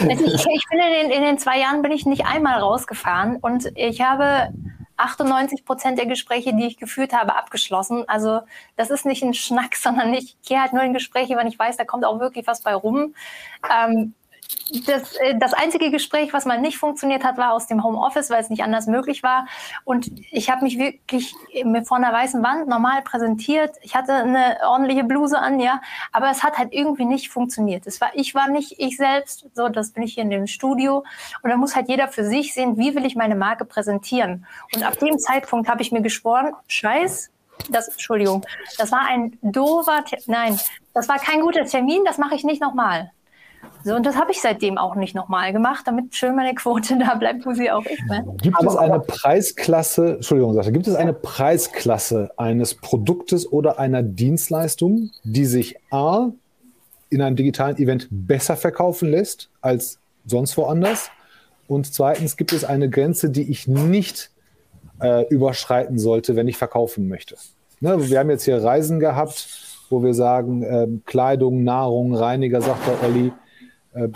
ich, 0.09 0.69
bin 0.69 0.79
in 0.79 1.09
den, 1.09 1.11
in 1.11 1.23
den 1.23 1.37
zwei 1.37 1.59
Jahren 1.59 1.81
bin 1.81 1.91
ich 1.91 2.05
nicht 2.05 2.25
einmal 2.25 2.59
rausgefahren 2.59 3.37
und 3.37 3.71
ich 3.75 4.01
habe 4.01 4.49
98 4.97 5.65
Prozent 5.65 5.99
der 5.99 6.05
Gespräche, 6.05 6.53
die 6.55 6.65
ich 6.65 6.77
geführt 6.77 7.13
habe, 7.13 7.35
abgeschlossen. 7.35 8.07
Also 8.07 8.41
das 8.75 8.89
ist 8.89 9.05
nicht 9.05 9.23
ein 9.23 9.33
Schnack, 9.33 9.75
sondern 9.75 10.13
ich 10.13 10.37
gehe 10.41 10.59
halt 10.59 10.73
nur 10.73 10.83
in 10.83 10.93
Gespräche, 10.93 11.35
wenn 11.35 11.47
ich 11.47 11.59
weiß, 11.59 11.77
da 11.77 11.85
kommt 11.85 12.05
auch 12.05 12.19
wirklich 12.19 12.47
was 12.47 12.61
bei 12.61 12.73
rum. 12.73 13.13
Ähm, 13.69 14.13
das, 14.85 15.15
äh, 15.17 15.37
das 15.37 15.53
einzige 15.53 15.91
Gespräch, 15.91 16.33
was 16.33 16.45
mal 16.45 16.59
nicht 16.59 16.77
funktioniert 16.77 17.23
hat, 17.23 17.37
war 17.37 17.53
aus 17.53 17.67
dem 17.67 17.83
Homeoffice, 17.83 18.29
weil 18.29 18.41
es 18.41 18.49
nicht 18.49 18.63
anders 18.63 18.87
möglich 18.87 19.23
war. 19.23 19.47
Und 19.83 20.11
ich 20.31 20.49
habe 20.49 20.63
mich 20.63 20.77
wirklich 20.77 21.35
vor 21.85 21.97
einer 21.97 22.11
weißen 22.11 22.41
Wand 22.43 22.67
normal 22.67 23.01
präsentiert. 23.03 23.75
Ich 23.81 23.95
hatte 23.95 24.13
eine 24.13 24.57
ordentliche 24.67 25.03
Bluse 25.03 25.37
an, 25.37 25.59
ja, 25.59 25.81
aber 26.11 26.29
es 26.29 26.43
hat 26.43 26.57
halt 26.57 26.73
irgendwie 26.73 27.05
nicht 27.05 27.29
funktioniert. 27.29 27.85
Es 27.87 28.01
war, 28.01 28.09
ich 28.13 28.33
war 28.33 28.47
nicht 28.49 28.75
ich 28.77 28.97
selbst, 28.97 29.47
so, 29.53 29.69
das 29.69 29.91
bin 29.91 30.03
ich 30.03 30.15
hier 30.15 30.23
in 30.23 30.29
dem 30.29 30.47
Studio. 30.47 31.03
Und 31.41 31.49
da 31.49 31.57
muss 31.57 31.75
halt 31.75 31.87
jeder 31.87 32.07
für 32.07 32.25
sich 32.25 32.53
sehen, 32.53 32.77
wie 32.77 32.95
will 32.95 33.05
ich 33.05 33.15
meine 33.15 33.35
Marke 33.35 33.65
präsentieren. 33.65 34.45
Und 34.73 34.83
ab 34.83 34.97
dem 34.99 35.19
Zeitpunkt 35.19 35.69
habe 35.69 35.81
ich 35.81 35.91
mir 35.91 36.01
geschworen, 36.01 36.53
Scheiß, 36.67 37.31
das, 37.69 37.87
Entschuldigung, 37.87 38.45
das 38.77 38.91
war 38.91 39.07
ein 39.07 39.37
doofer, 39.41 40.03
nein, 40.27 40.59
das 40.93 41.07
war 41.07 41.17
kein 41.19 41.41
guter 41.41 41.65
Termin, 41.65 42.03
das 42.05 42.17
mache 42.17 42.35
ich 42.35 42.43
nicht 42.43 42.61
nochmal. 42.61 43.11
So, 43.83 43.95
und 43.95 44.05
das 44.05 44.15
habe 44.15 44.31
ich 44.31 44.41
seitdem 44.41 44.77
auch 44.77 44.95
nicht 44.95 45.15
nochmal 45.15 45.53
gemacht, 45.53 45.85
damit 45.85 46.15
schön 46.15 46.35
meine 46.35 46.55
Quote 46.55 46.97
da 46.99 47.15
bleibt, 47.15 47.45
wo 47.45 47.53
sie 47.53 47.69
auch 47.71 47.85
ist. 47.85 48.03
Ne? 48.07 48.25
Gibt 48.41 48.57
aber, 48.57 48.67
es 48.67 48.75
eine 48.75 48.99
Preisklasse, 48.99 50.15
Entschuldigung, 50.15 50.53
Sascha, 50.53 50.71
gibt 50.71 50.87
es 50.87 50.95
eine 50.95 51.13
Preisklasse 51.13 52.31
eines 52.37 52.75
Produktes 52.75 53.51
oder 53.51 53.79
einer 53.79 54.03
Dienstleistung, 54.03 55.11
die 55.23 55.45
sich 55.45 55.77
A 55.91 56.29
in 57.09 57.21
einem 57.21 57.35
digitalen 57.35 57.77
Event 57.77 58.07
besser 58.09 58.57
verkaufen 58.57 59.09
lässt 59.09 59.49
als 59.61 59.99
sonst 60.25 60.57
woanders? 60.57 61.11
Und 61.67 61.93
zweitens, 61.93 62.37
gibt 62.37 62.53
es 62.53 62.63
eine 62.63 62.89
Grenze, 62.89 63.29
die 63.29 63.49
ich 63.49 63.67
nicht 63.67 64.31
äh, 65.01 65.27
überschreiten 65.27 65.97
sollte, 65.97 66.35
wenn 66.35 66.47
ich 66.47 66.57
verkaufen 66.57 67.07
möchte? 67.07 67.35
Ne, 67.79 68.09
wir 68.09 68.19
haben 68.19 68.29
jetzt 68.29 68.45
hier 68.45 68.63
Reisen 68.63 68.99
gehabt, 68.99 69.47
wo 69.89 70.03
wir 70.03 70.13
sagen, 70.13 70.63
äh, 70.63 70.87
Kleidung, 71.05 71.63
Nahrung, 71.63 72.15
Reiniger, 72.15 72.61
sagt 72.61 72.87
der 72.87 73.07
Olli, 73.07 73.31
äh, 73.95 74.09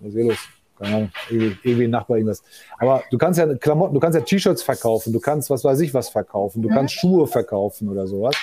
was 0.00 0.14
ist 0.14 0.26
los? 0.26 0.38
Keine 0.78 0.94
Ahnung, 0.94 1.10
irgendwie, 1.28 1.58
irgendwie 1.64 1.84
ein 1.84 1.90
Nachbar 1.90 2.18
irgendwas. 2.18 2.42
Aber 2.78 3.02
du 3.10 3.18
kannst 3.18 3.38
ja 3.38 3.52
Klamotten, 3.56 3.94
du 3.94 4.00
kannst 4.00 4.16
ja 4.16 4.24
T-Shirts 4.24 4.62
verkaufen, 4.62 5.12
du 5.12 5.18
kannst 5.18 5.50
was 5.50 5.64
weiß 5.64 5.80
ich 5.80 5.92
was 5.92 6.08
verkaufen, 6.08 6.62
du 6.62 6.68
kannst 6.68 6.94
Schuhe 6.94 7.26
verkaufen 7.26 7.88
oder 7.88 8.06
sowas. 8.06 8.36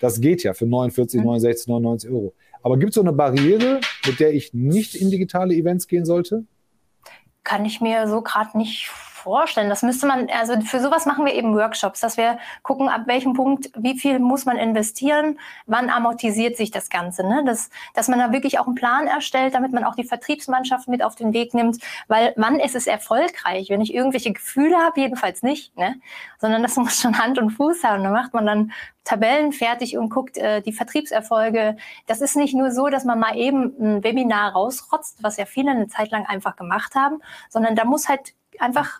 Das 0.00 0.20
geht 0.20 0.42
ja 0.42 0.52
für 0.52 0.66
49, 0.66 1.22
69, 1.22 1.68
99 1.68 2.10
Euro. 2.10 2.34
Aber 2.62 2.78
gibt 2.78 2.90
es 2.90 2.94
so 2.94 3.00
eine 3.00 3.12
Barriere, 3.12 3.80
mit 4.06 4.20
der 4.20 4.32
ich 4.32 4.54
nicht 4.54 4.94
in 4.94 5.10
digitale 5.10 5.54
Events 5.54 5.88
gehen 5.88 6.04
sollte? 6.04 6.44
Kann 7.42 7.64
ich 7.64 7.80
mir 7.80 8.06
so 8.06 8.22
gerade 8.22 8.56
nicht 8.56 8.88
vorstellen. 8.88 9.11
Das 9.24 9.82
müsste 9.82 10.06
man, 10.06 10.28
also 10.30 10.60
für 10.60 10.80
sowas 10.80 11.06
machen 11.06 11.24
wir 11.24 11.34
eben 11.34 11.54
Workshops, 11.54 12.00
dass 12.00 12.16
wir 12.16 12.38
gucken, 12.62 12.88
ab 12.88 13.02
welchem 13.06 13.34
Punkt, 13.34 13.70
wie 13.76 13.98
viel 13.98 14.18
muss 14.18 14.44
man 14.44 14.56
investieren, 14.56 15.38
wann 15.66 15.90
amortisiert 15.90 16.56
sich 16.56 16.70
das 16.70 16.90
Ganze. 16.90 17.26
Ne? 17.26 17.42
Das, 17.44 17.70
dass 17.94 18.08
man 18.08 18.18
da 18.18 18.32
wirklich 18.32 18.58
auch 18.58 18.66
einen 18.66 18.74
Plan 18.74 19.06
erstellt, 19.06 19.54
damit 19.54 19.72
man 19.72 19.84
auch 19.84 19.94
die 19.94 20.04
Vertriebsmannschaft 20.04 20.88
mit 20.88 21.02
auf 21.02 21.14
den 21.14 21.32
Weg 21.32 21.54
nimmt, 21.54 21.78
weil 22.08 22.32
wann 22.36 22.60
ist 22.60 22.74
es 22.74 22.86
erfolgreich? 22.86 23.70
Wenn 23.70 23.80
ich 23.80 23.94
irgendwelche 23.94 24.32
Gefühle 24.32 24.76
habe, 24.78 25.00
jedenfalls 25.00 25.42
nicht, 25.42 25.76
ne? 25.76 25.96
sondern 26.38 26.62
das 26.62 26.76
muss 26.82 27.00
schon 27.00 27.18
Hand 27.18 27.38
und 27.38 27.50
Fuß 27.50 27.84
haben. 27.84 28.02
Da 28.04 28.10
macht 28.10 28.34
man 28.34 28.46
dann 28.46 28.72
Tabellen 29.04 29.52
fertig 29.52 29.98
und 29.98 30.10
guckt 30.10 30.36
äh, 30.36 30.60
die 30.62 30.72
Vertriebserfolge. 30.72 31.76
Das 32.06 32.20
ist 32.20 32.36
nicht 32.36 32.54
nur 32.54 32.70
so, 32.70 32.88
dass 32.88 33.04
man 33.04 33.18
mal 33.18 33.36
eben 33.36 33.74
ein 33.80 34.04
Webinar 34.04 34.52
rausrotzt, 34.52 35.22
was 35.22 35.36
ja 35.36 35.46
viele 35.46 35.72
eine 35.72 35.88
Zeit 35.88 36.10
lang 36.10 36.26
einfach 36.26 36.56
gemacht 36.56 36.94
haben, 36.94 37.20
sondern 37.48 37.74
da 37.74 37.84
muss 37.84 38.08
halt 38.08 38.34
einfach 38.58 38.98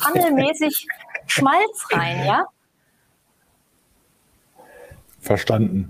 funnelmäßig 0.00 0.86
Schmalz 1.26 1.86
rein, 1.90 2.26
ja? 2.26 2.46
Verstanden. 5.20 5.88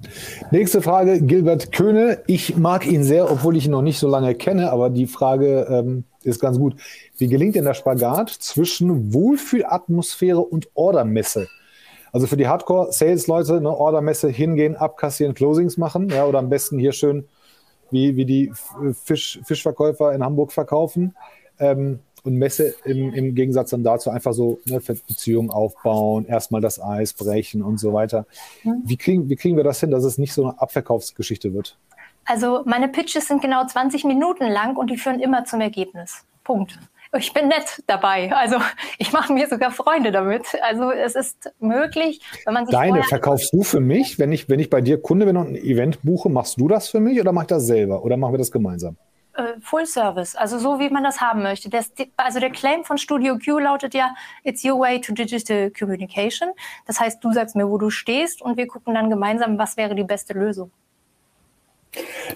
Nächste 0.50 0.82
Frage, 0.82 1.22
Gilbert 1.22 1.72
Köhne. 1.72 2.22
Ich 2.26 2.58
mag 2.58 2.86
ihn 2.86 3.02
sehr, 3.02 3.30
obwohl 3.30 3.56
ich 3.56 3.64
ihn 3.64 3.70
noch 3.70 3.80
nicht 3.80 3.98
so 3.98 4.06
lange 4.06 4.34
kenne, 4.34 4.70
aber 4.70 4.90
die 4.90 5.06
Frage 5.06 5.66
ähm, 5.70 6.04
ist 6.22 6.38
ganz 6.38 6.58
gut. 6.58 6.76
Wie 7.16 7.28
gelingt 7.28 7.54
denn 7.54 7.64
der 7.64 7.72
Spagat 7.72 8.28
zwischen 8.28 9.14
Wohlfühlatmosphäre 9.14 10.40
und 10.40 10.68
Ordermesse? 10.74 11.48
Also 12.12 12.26
für 12.26 12.36
die 12.36 12.46
Hardcore-Sales-Leute, 12.46 13.62
ne, 13.62 13.74
Ordermesse 13.74 14.28
hingehen, 14.28 14.76
abkassieren, 14.76 15.32
Closings 15.32 15.78
machen, 15.78 16.10
ja, 16.10 16.26
oder 16.26 16.38
am 16.38 16.50
besten 16.50 16.78
hier 16.78 16.92
schön 16.92 17.26
wie, 17.90 18.16
wie 18.16 18.26
die 18.26 18.52
Fisch, 19.02 19.40
Fischverkäufer 19.44 20.12
in 20.12 20.22
Hamburg 20.22 20.52
verkaufen. 20.52 21.14
Ähm, 21.58 22.00
und 22.24 22.36
Messe 22.36 22.74
im, 22.84 23.12
im 23.12 23.34
Gegensatz 23.34 23.70
dann 23.70 23.82
dazu 23.82 24.10
einfach 24.10 24.32
so 24.32 24.60
ne, 24.64 24.80
Beziehungen 24.80 25.50
aufbauen, 25.50 26.26
erstmal 26.26 26.60
das 26.60 26.80
Eis 26.80 27.12
brechen 27.12 27.62
und 27.62 27.78
so 27.78 27.92
weiter. 27.92 28.26
Mhm. 28.62 28.82
Wie, 28.84 28.96
kriegen, 28.96 29.28
wie 29.28 29.36
kriegen 29.36 29.56
wir 29.56 29.64
das 29.64 29.80
hin, 29.80 29.90
dass 29.90 30.04
es 30.04 30.18
nicht 30.18 30.32
so 30.32 30.44
eine 30.44 30.60
Abverkaufsgeschichte 30.60 31.52
wird? 31.54 31.76
Also 32.24 32.62
meine 32.64 32.88
Pitches 32.88 33.26
sind 33.26 33.42
genau 33.42 33.66
20 33.66 34.04
Minuten 34.04 34.46
lang 34.48 34.76
und 34.76 34.90
die 34.90 34.96
führen 34.96 35.18
immer 35.20 35.44
zum 35.44 35.60
Ergebnis. 35.60 36.24
Punkt. 36.44 36.78
Ich 37.18 37.34
bin 37.34 37.48
nett 37.48 37.82
dabei. 37.86 38.32
Also 38.32 38.56
ich 38.98 39.12
mache 39.12 39.32
mir 39.32 39.46
sogar 39.48 39.70
Freunde 39.70 40.12
damit. 40.12 40.46
Also 40.62 40.90
es 40.90 41.14
ist 41.14 41.52
möglich, 41.60 42.20
wenn 42.46 42.54
man 42.54 42.66
sich 42.66 42.72
Deine 42.72 43.02
verkaufst 43.02 43.52
du 43.52 43.62
für 43.62 43.80
mich, 43.80 44.18
wenn 44.18 44.32
ich, 44.32 44.48
wenn 44.48 44.60
ich 44.60 44.70
bei 44.70 44.80
dir 44.80 45.00
Kunde 45.00 45.26
bin 45.26 45.36
und 45.36 45.48
ein 45.48 45.56
Event 45.56 46.02
buche, 46.02 46.30
machst 46.30 46.58
du 46.58 46.68
das 46.68 46.88
für 46.88 47.00
mich 47.00 47.20
oder 47.20 47.32
mach 47.32 47.42
ich 47.42 47.48
das 47.48 47.66
selber 47.66 48.02
oder 48.02 48.16
machen 48.16 48.32
wir 48.32 48.38
das 48.38 48.50
gemeinsam? 48.50 48.96
Äh, 49.34 49.60
Full 49.62 49.86
Service, 49.86 50.36
also 50.36 50.58
so 50.58 50.78
wie 50.78 50.90
man 50.90 51.04
das 51.04 51.20
haben 51.20 51.42
möchte. 51.42 51.70
Das, 51.70 51.90
also 52.18 52.38
der 52.38 52.50
Claim 52.50 52.84
von 52.84 52.98
Studio 52.98 53.38
Q 53.42 53.58
lautet 53.60 53.94
ja, 53.94 54.14
it's 54.44 54.62
your 54.62 54.78
way 54.78 55.00
to 55.00 55.14
digital 55.14 55.70
communication. 55.70 56.50
Das 56.86 57.00
heißt, 57.00 57.24
du 57.24 57.32
sagst 57.32 57.56
mir, 57.56 57.68
wo 57.68 57.78
du 57.78 57.88
stehst 57.88 58.42
und 58.42 58.58
wir 58.58 58.66
gucken 58.66 58.94
dann 58.94 59.08
gemeinsam, 59.08 59.56
was 59.56 59.78
wäre 59.78 59.94
die 59.94 60.04
beste 60.04 60.34
Lösung. 60.34 60.70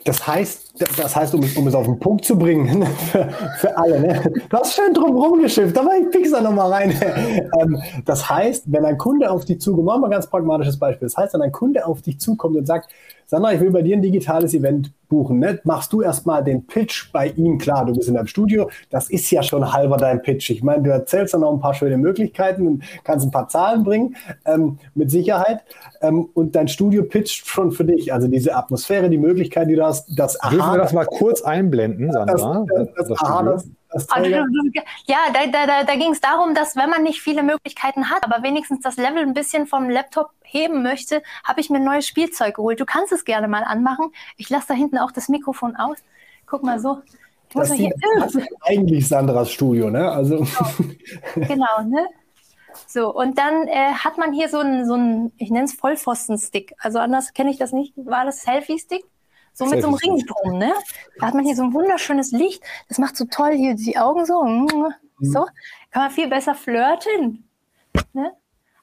Das 0.04 0.26
heißt, 0.26 0.74
das 0.98 1.16
heißt, 1.16 1.34
um 1.34 1.42
es, 1.42 1.56
um 1.56 1.66
es 1.66 1.74
auf 1.74 1.86
den 1.86 1.98
Punkt 1.98 2.24
zu 2.24 2.38
bringen, 2.38 2.86
für, 3.10 3.28
für 3.58 3.76
alle, 3.76 4.00
ne? 4.00 4.32
du 4.48 4.56
hast 4.56 4.74
schön 4.74 4.92
drum 4.92 5.16
rumgeschifft, 5.16 5.76
aber 5.78 5.92
ich 5.96 6.30
da 6.30 6.40
nochmal 6.40 6.72
rein. 6.72 6.94
Ähm, 7.60 7.80
das 8.04 8.28
heißt, 8.28 8.64
wenn 8.66 8.84
ein 8.84 8.98
Kunde 8.98 9.30
auf 9.30 9.44
dich 9.44 9.60
zukommt, 9.60 9.86
machen 9.86 10.02
wir 10.02 10.08
ein 10.08 10.10
ganz 10.10 10.26
pragmatisches 10.26 10.78
Beispiel. 10.78 11.06
Das 11.06 11.16
heißt, 11.16 11.34
wenn 11.34 11.42
ein 11.42 11.52
Kunde 11.52 11.86
auf 11.86 12.02
dich 12.02 12.18
zukommt 12.18 12.56
und 12.56 12.66
sagt, 12.66 12.90
Sandra, 13.28 13.52
ich 13.52 13.60
will 13.60 13.72
bei 13.72 13.82
dir 13.82 13.96
ein 13.96 14.02
digitales 14.02 14.54
Event 14.54 14.92
buchen. 15.08 15.40
Ne? 15.40 15.58
Machst 15.64 15.92
du 15.92 16.00
erstmal 16.00 16.44
den 16.44 16.66
Pitch 16.66 17.10
bei 17.12 17.28
ihm 17.28 17.58
klar. 17.58 17.84
Du 17.84 17.92
bist 17.92 18.08
in 18.08 18.14
deinem 18.14 18.28
Studio. 18.28 18.70
Das 18.88 19.10
ist 19.10 19.30
ja 19.32 19.42
schon 19.42 19.72
halber 19.72 19.96
dein 19.96 20.22
Pitch. 20.22 20.50
Ich 20.50 20.62
meine, 20.62 20.84
du 20.84 20.90
erzählst 20.90 21.34
dann 21.34 21.40
noch 21.40 21.52
ein 21.52 21.58
paar 21.58 21.74
schöne 21.74 21.96
Möglichkeiten 21.96 22.66
und 22.66 22.84
kannst 23.02 23.26
ein 23.26 23.32
paar 23.32 23.48
Zahlen 23.48 23.82
bringen, 23.82 24.16
ähm, 24.44 24.78
mit 24.94 25.10
Sicherheit. 25.10 25.64
Ähm, 26.02 26.28
und 26.34 26.54
dein 26.54 26.68
Studio 26.68 27.02
pitcht 27.02 27.48
schon 27.48 27.72
für 27.72 27.84
dich. 27.84 28.12
Also 28.12 28.28
diese 28.28 28.54
Atmosphäre, 28.54 29.10
die 29.10 29.18
Möglichkeit, 29.18 29.68
die 29.68 29.74
du 29.74 29.84
hast, 29.84 30.08
das 30.16 30.40
Aha. 30.40 30.50
Dürfen 30.50 30.72
wir 30.72 30.78
das 30.78 30.92
mal 30.92 31.06
kurz 31.06 31.42
einblenden, 31.42 32.12
Sandra? 32.12 32.64
Das, 32.68 32.78
das, 32.78 32.94
das, 32.96 33.08
das 33.08 33.22
Aha, 33.22 33.42
das, 33.42 33.68
ja, 35.06 35.18
da, 35.32 35.46
da, 35.46 35.66
da, 35.66 35.84
da 35.84 35.94
ging 35.94 36.12
es 36.12 36.20
darum, 36.20 36.54
dass 36.54 36.76
wenn 36.76 36.90
man 36.90 37.02
nicht 37.02 37.20
viele 37.20 37.42
Möglichkeiten 37.42 38.10
hat, 38.10 38.24
aber 38.24 38.42
wenigstens 38.42 38.80
das 38.80 38.96
Level 38.96 39.22
ein 39.22 39.34
bisschen 39.34 39.66
vom 39.66 39.88
Laptop 39.88 40.30
heben 40.42 40.82
möchte, 40.82 41.22
habe 41.44 41.60
ich 41.60 41.70
mir 41.70 41.78
ein 41.78 41.84
neues 41.84 42.06
Spielzeug 42.06 42.56
geholt. 42.56 42.80
Du 42.80 42.84
kannst 42.84 43.12
es 43.12 43.24
gerne 43.24 43.48
mal 43.48 43.64
anmachen. 43.64 44.12
Ich 44.36 44.50
lasse 44.50 44.68
da 44.68 44.74
hinten 44.74 44.98
auch 44.98 45.12
das 45.12 45.28
Mikrofon 45.28 45.76
aus. 45.76 45.98
Guck 46.46 46.62
mal 46.62 46.78
so. 46.78 47.02
Das, 47.54 47.70
sieht, 47.70 47.94
das 48.18 48.34
ist 48.34 48.48
eigentlich 48.62 49.06
Sandras 49.08 49.50
Studio, 49.50 49.88
ne? 49.88 50.10
Also. 50.10 50.46
Genau, 51.34 51.46
genau 51.48 51.82
ne? 51.84 52.06
So, 52.86 53.14
und 53.14 53.38
dann 53.38 53.66
äh, 53.68 53.92
hat 53.92 54.18
man 54.18 54.32
hier 54.32 54.48
so 54.48 54.58
einen, 54.58 54.86
so 54.86 54.94
einen 54.94 55.32
ich 55.38 55.50
nenne 55.50 55.64
es 55.64 55.74
Vollpfosten-Stick. 55.74 56.74
Also 56.78 56.98
anders 56.98 57.32
kenne 57.32 57.50
ich 57.50 57.56
das 57.56 57.72
nicht. 57.72 57.94
War 57.96 58.24
das 58.24 58.42
Selfie-Stick? 58.42 59.04
So 59.56 59.64
mit 59.64 59.80
so 59.80 59.88
einem 59.88 59.96
Ring 59.96 60.22
drum, 60.26 60.58
ne? 60.58 60.74
Da 61.18 61.28
hat 61.28 61.34
man 61.34 61.46
hier 61.46 61.56
so 61.56 61.62
ein 61.62 61.72
wunderschönes 61.72 62.30
Licht. 62.30 62.62
Das 62.88 62.98
macht 62.98 63.16
so 63.16 63.24
toll 63.24 63.52
hier 63.52 63.74
die 63.74 63.96
Augen 63.96 64.26
so. 64.26 64.44
Mhm. 64.44 64.92
So. 65.18 65.46
Kann 65.90 66.02
man 66.02 66.10
viel 66.10 66.28
besser 66.28 66.54
flirten. 66.54 67.48
Ne? 68.12 68.32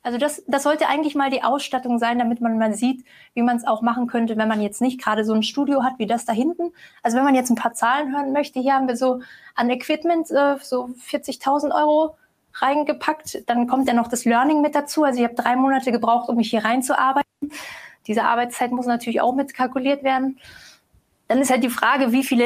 Also 0.01 0.17
das, 0.17 0.43
das 0.47 0.63
sollte 0.63 0.87
eigentlich 0.87 1.13
mal 1.13 1.29
die 1.29 1.43
Ausstattung 1.43 1.99
sein, 1.99 2.17
damit 2.17 2.41
man 2.41 2.57
mal 2.57 2.73
sieht, 2.73 3.05
wie 3.35 3.43
man 3.43 3.55
es 3.55 3.67
auch 3.67 3.83
machen 3.83 4.07
könnte, 4.07 4.35
wenn 4.35 4.47
man 4.47 4.61
jetzt 4.61 4.81
nicht 4.81 4.99
gerade 4.99 5.23
so 5.25 5.33
ein 5.33 5.43
Studio 5.43 5.83
hat 5.83 5.93
wie 5.99 6.07
das 6.07 6.25
da 6.25 6.33
hinten. 6.33 6.73
Also 7.03 7.17
wenn 7.17 7.23
man 7.23 7.35
jetzt 7.35 7.51
ein 7.51 7.55
paar 7.55 7.73
Zahlen 7.73 8.11
hören 8.11 8.33
möchte, 8.33 8.59
hier 8.59 8.73
haben 8.73 8.87
wir 8.87 8.97
so 8.97 9.21
an 9.53 9.69
Equipment 9.69 10.31
äh, 10.31 10.57
so 10.59 10.89
40.000 11.07 11.71
Euro 11.71 12.17
reingepackt. 12.55 13.47
Dann 13.47 13.67
kommt 13.67 13.87
ja 13.87 13.93
noch 13.93 14.07
das 14.07 14.25
Learning 14.25 14.61
mit 14.61 14.73
dazu. 14.73 15.03
Also 15.03 15.19
ich 15.19 15.25
habe 15.25 15.35
drei 15.35 15.55
Monate 15.55 15.91
gebraucht, 15.91 16.29
um 16.29 16.37
mich 16.37 16.49
hier 16.49 16.65
reinzuarbeiten. 16.65 17.29
Diese 18.07 18.23
Arbeitszeit 18.23 18.71
muss 18.71 18.85
natürlich 18.85 19.21
auch 19.21 19.35
mit 19.35 19.53
kalkuliert 19.53 20.03
werden. 20.03 20.39
Dann 21.27 21.39
ist 21.39 21.51
halt 21.51 21.63
die 21.63 21.69
Frage, 21.69 22.11
wie 22.11 22.23
viele, 22.23 22.45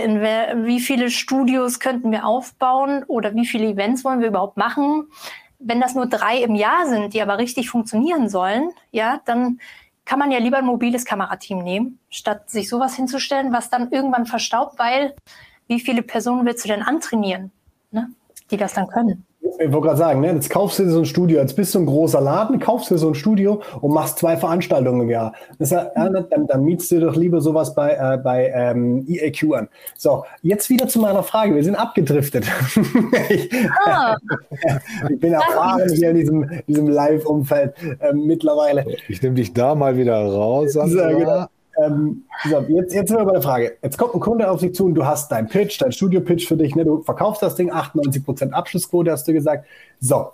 wie 0.65 0.79
viele 0.79 1.09
Studios 1.09 1.79
könnten 1.79 2.11
wir 2.11 2.25
aufbauen 2.25 3.03
oder 3.07 3.35
wie 3.35 3.45
viele 3.45 3.67
Events 3.67 4.05
wollen 4.05 4.21
wir 4.21 4.29
überhaupt 4.29 4.57
machen? 4.57 5.07
Wenn 5.59 5.81
das 5.81 5.95
nur 5.95 6.05
drei 6.05 6.37
im 6.37 6.55
Jahr 6.55 6.85
sind, 6.87 7.13
die 7.13 7.21
aber 7.21 7.37
richtig 7.39 7.69
funktionieren 7.69 8.29
sollen, 8.29 8.69
ja, 8.91 9.19
dann 9.25 9.59
kann 10.07 10.19
man 10.19 10.31
ja 10.31 10.39
lieber 10.39 10.57
ein 10.57 10.65
mobiles 10.65 11.03
Kamerateam 11.03 11.59
nehmen, 11.59 11.99
statt 12.09 12.49
sich 12.49 12.69
sowas 12.69 12.95
hinzustellen, 12.95 13.51
was 13.51 13.69
dann 13.69 13.91
irgendwann 13.91 14.25
verstaubt, 14.25 14.79
weil 14.79 15.13
wie 15.67 15.81
viele 15.81 16.01
Personen 16.01 16.45
willst 16.45 16.63
du 16.63 16.69
denn 16.69 16.81
antrainieren, 16.81 17.51
ne, 17.91 18.09
die 18.49 18.57
das 18.57 18.73
dann 18.73 18.87
können? 18.87 19.26
Ich 19.59 19.71
wollte 19.71 19.87
gerade 19.87 19.97
sagen, 19.97 20.21
ne, 20.21 20.33
jetzt 20.33 20.49
kaufst 20.49 20.79
du 20.79 20.83
dir 20.83 20.89
so 20.89 20.99
ein 20.99 21.05
Studio, 21.05 21.39
jetzt 21.39 21.55
bist 21.55 21.73
du 21.73 21.79
ein 21.79 21.85
großer 21.85 22.21
Laden, 22.21 22.59
kaufst 22.59 22.91
dir 22.91 22.97
so 22.97 23.07
ein 23.07 23.15
Studio 23.15 23.61
und 23.81 23.91
machst 23.91 24.19
zwei 24.19 24.37
Veranstaltungen 24.37 25.01
im 25.01 25.09
Jahr. 25.09 25.33
Das, 25.57 25.71
ja, 25.71 25.89
dann, 25.95 26.47
dann 26.47 26.63
mietst 26.63 26.91
du 26.91 26.99
doch 26.99 27.15
lieber 27.15 27.41
sowas 27.41 27.73
bei, 27.73 27.93
äh, 27.93 28.17
bei 28.17 28.51
ähm, 28.53 29.05
EAQ 29.07 29.53
an. 29.55 29.69
So, 29.95 30.25
jetzt 30.41 30.69
wieder 30.69 30.87
zu 30.87 30.99
meiner 30.99 31.23
Frage. 31.23 31.55
Wir 31.55 31.63
sind 31.63 31.75
abgedriftet. 31.75 32.45
ich, 33.29 33.49
ah. 33.85 34.17
ich, 35.09 35.19
bin 35.19 35.33
erfahren 35.33 35.89
hier 35.89 36.11
in 36.11 36.17
diesem, 36.17 36.49
diesem 36.67 36.87
Live-Umfeld 36.87 37.73
äh, 37.99 38.13
mittlerweile. 38.13 38.85
Ich 39.07 39.21
nehme 39.21 39.35
dich 39.35 39.53
da 39.53 39.75
mal 39.75 39.97
wieder 39.97 40.17
raus. 40.17 40.73
Sandra. 40.73 41.13
Genau. 41.13 41.47
Ähm, 41.83 42.23
jetzt, 42.45 42.93
jetzt 42.93 43.09
sind 43.09 43.17
wir 43.17 43.25
bei 43.25 43.33
der 43.33 43.41
Frage. 43.41 43.77
Jetzt 43.81 43.97
kommt 43.97 44.15
ein 44.15 44.19
Kunde 44.19 44.49
auf 44.49 44.59
dich 44.59 44.73
zu 44.73 44.85
und 44.85 44.95
du 44.95 45.05
hast 45.05 45.31
dein 45.31 45.47
Pitch, 45.47 45.81
dein 45.81 45.91
Studio-Pitch 45.91 46.47
für 46.47 46.57
dich. 46.57 46.75
Ne? 46.75 46.85
Du 46.85 47.01
verkaufst 47.03 47.41
das 47.41 47.55
Ding, 47.55 47.71
98% 47.71 48.51
Abschlussquote, 48.51 49.11
hast 49.11 49.27
du 49.27 49.33
gesagt. 49.33 49.65
So. 49.99 50.29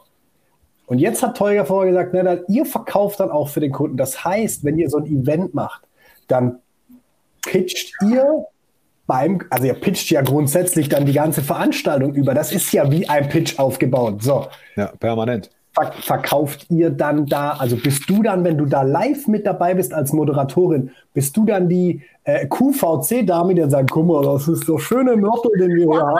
Und 0.85 0.99
jetzt 0.99 1.23
hat 1.23 1.37
Teuger 1.37 1.65
vorher 1.65 1.91
gesagt, 1.91 2.13
ne, 2.13 2.43
ihr 2.47 2.65
verkauft 2.65 3.19
dann 3.19 3.31
auch 3.31 3.49
für 3.49 3.61
den 3.61 3.71
Kunden. 3.71 3.97
Das 3.97 4.23
heißt, 4.25 4.63
wenn 4.63 4.77
ihr 4.77 4.89
so 4.89 4.97
ein 4.97 5.05
Event 5.05 5.53
macht, 5.53 5.83
dann 6.27 6.59
pitcht 7.41 7.93
ihr 8.05 8.45
beim, 9.07 9.41
also 9.49 9.65
ihr 9.65 9.73
pitcht 9.73 10.09
ja 10.11 10.21
grundsätzlich 10.21 10.89
dann 10.89 11.05
die 11.05 11.13
ganze 11.13 11.41
Veranstaltung 11.41 12.13
über. 12.13 12.33
Das 12.33 12.51
ist 12.51 12.71
ja 12.73 12.91
wie 12.91 13.07
ein 13.07 13.29
Pitch 13.29 13.59
aufgebaut. 13.59 14.21
So. 14.23 14.47
Ja, 14.75 14.87
permanent 14.99 15.49
verkauft 16.01 16.67
ihr 16.69 16.91
dann 16.91 17.25
da, 17.25 17.51
also 17.51 17.75
bist 17.75 18.07
du 18.09 18.21
dann, 18.21 18.43
wenn 18.43 18.57
du 18.57 18.65
da 18.65 18.83
live 18.83 19.27
mit 19.27 19.45
dabei 19.45 19.73
bist 19.73 19.93
als 19.93 20.13
Moderatorin, 20.13 20.91
bist 21.13 21.35
du 21.35 21.45
dann 21.45 21.67
die 21.67 22.01
äh, 22.25 22.47
QVC-Dame, 22.47 23.55
die 23.55 23.69
sagt, 23.69 23.89
guck 23.89 24.05
mal, 24.05 24.23
das 24.23 24.47
ist 24.47 24.65
so 24.65 24.77
schöne 24.77 25.15
Motto, 25.17 25.49
den 25.57 25.69
wir 25.69 25.91
hier 25.91 26.01
haben. 26.01 26.19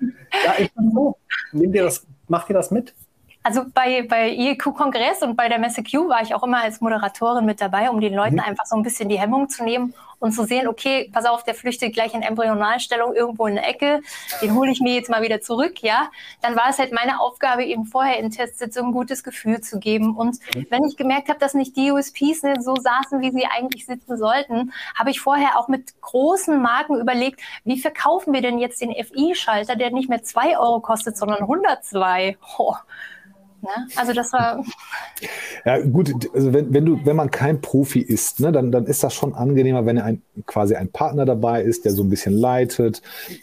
Ja, 0.00 0.54
ich 0.58 0.72
bin 0.74 0.90
so. 0.92 1.16
Nehmt 1.52 1.74
ihr 1.74 1.84
das, 1.84 2.06
macht 2.28 2.48
ihr 2.48 2.54
das 2.54 2.70
mit? 2.70 2.94
Also 3.42 3.64
bei, 3.72 4.02
bei 4.02 4.30
IEQ-Kongress 4.30 5.22
und 5.22 5.34
bei 5.34 5.48
der 5.48 5.58
Messe 5.58 5.82
Q 5.82 6.08
war 6.08 6.20
ich 6.22 6.34
auch 6.34 6.42
immer 6.42 6.62
als 6.62 6.82
Moderatorin 6.82 7.46
mit 7.46 7.60
dabei, 7.60 7.88
um 7.88 8.00
den 8.00 8.12
Leuten 8.12 8.34
mhm. 8.34 8.40
einfach 8.40 8.66
so 8.66 8.76
ein 8.76 8.82
bisschen 8.82 9.08
die 9.08 9.18
Hemmung 9.18 9.48
zu 9.48 9.64
nehmen 9.64 9.94
und 10.18 10.32
zu 10.32 10.44
sehen, 10.44 10.68
okay, 10.68 11.10
pass 11.12 11.24
auf, 11.24 11.42
der 11.44 11.54
flüchtet 11.54 11.94
gleich 11.94 12.12
in 12.12 12.22
Embryonalstellung 12.22 13.14
irgendwo 13.14 13.46
in 13.46 13.56
eine 13.56 13.66
Ecke, 13.66 14.02
den 14.42 14.54
hole 14.54 14.70
ich 14.70 14.80
mir 14.80 14.94
jetzt 14.94 15.08
mal 15.08 15.22
wieder 15.22 15.40
zurück, 15.40 15.82
ja. 15.82 16.10
Dann 16.42 16.54
war 16.54 16.68
es 16.68 16.78
halt 16.78 16.92
meine 16.92 17.20
Aufgabe, 17.20 17.64
eben 17.64 17.86
vorher 17.86 18.18
in 18.18 18.30
so 18.30 18.82
ein 18.82 18.92
gutes 18.92 19.24
Gefühl 19.24 19.62
zu 19.62 19.78
geben. 19.78 20.14
Und 20.14 20.38
wenn 20.68 20.84
ich 20.84 20.98
gemerkt 20.98 21.30
habe, 21.30 21.38
dass 21.38 21.54
nicht 21.54 21.74
die 21.76 21.90
USPs 21.90 22.42
ne, 22.42 22.60
so 22.60 22.76
saßen, 22.76 23.22
wie 23.22 23.30
sie 23.30 23.46
eigentlich 23.46 23.86
sitzen 23.86 24.18
sollten, 24.18 24.72
habe 24.94 25.10
ich 25.10 25.20
vorher 25.20 25.58
auch 25.58 25.68
mit 25.68 25.98
großen 26.02 26.60
Marken 26.60 27.00
überlegt, 27.00 27.40
wie 27.64 27.80
verkaufen 27.80 28.34
wir 28.34 28.42
denn 28.42 28.58
jetzt 28.58 28.82
den 28.82 28.92
FI-Schalter, 28.92 29.76
der 29.76 29.90
nicht 29.90 30.10
mehr 30.10 30.22
zwei 30.22 30.58
Euro 30.58 30.80
kostet, 30.80 31.16
sondern 31.16 31.40
102. 31.40 32.36
Oh. 32.58 32.74
Ne? 33.62 33.68
Also 33.96 34.12
das 34.12 34.32
war. 34.32 34.64
Ja, 35.64 35.78
gut, 35.80 36.12
also 36.34 36.52
wenn, 36.52 36.72
wenn, 36.72 36.84
du, 36.86 37.04
wenn 37.04 37.16
man 37.16 37.30
kein 37.30 37.60
Profi 37.60 38.00
ist, 38.00 38.40
ne, 38.40 38.52
dann, 38.52 38.72
dann 38.72 38.86
ist 38.86 39.02
das 39.02 39.14
schon 39.14 39.34
angenehmer, 39.34 39.86
wenn 39.86 39.98
ein, 39.98 40.22
quasi 40.46 40.74
ein 40.74 40.90
Partner 40.90 41.24
dabei 41.24 41.62
ist, 41.62 41.84
der 41.84 41.92
so 41.92 42.02
ein 42.02 42.08
bisschen 42.08 42.32
leitet, 42.32 43.02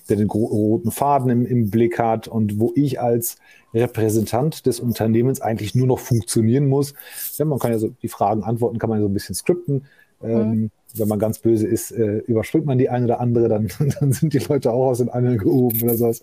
der 0.09 0.17
den 0.17 0.29
roten 0.29 0.91
Faden 0.91 1.29
im, 1.29 1.45
im 1.45 1.69
Blick 1.69 1.99
hat 1.99 2.27
und 2.27 2.59
wo 2.59 2.73
ich 2.75 2.99
als 2.99 3.37
Repräsentant 3.73 4.65
des 4.65 4.79
Unternehmens 4.79 5.41
eigentlich 5.41 5.75
nur 5.75 5.87
noch 5.87 5.99
funktionieren 5.99 6.67
muss. 6.67 6.93
Ja, 7.37 7.45
man 7.45 7.59
kann 7.59 7.71
ja 7.71 7.79
so 7.79 7.89
die 7.89 8.07
Fragen 8.07 8.43
antworten, 8.43 8.79
kann 8.79 8.89
man 8.89 9.01
so 9.01 9.07
ein 9.07 9.13
bisschen 9.13 9.35
skripten. 9.35 9.85
Mhm. 10.21 10.29
Ähm, 10.29 10.71
wenn 10.95 11.07
man 11.07 11.19
ganz 11.19 11.39
böse 11.39 11.67
ist, 11.67 11.91
äh, 11.91 12.19
überspringt 12.19 12.65
man 12.65 12.77
die 12.77 12.89
eine 12.89 13.05
oder 13.05 13.19
andere, 13.19 13.49
dann, 13.49 13.67
dann 13.99 14.11
sind 14.11 14.33
die 14.33 14.39
Leute 14.39 14.71
auch 14.71 14.87
aus 14.87 14.97
den 14.97 15.09
Angeln 15.09 15.37
gehoben 15.37 15.81
oder 15.83 15.95
sowas. 15.95 16.21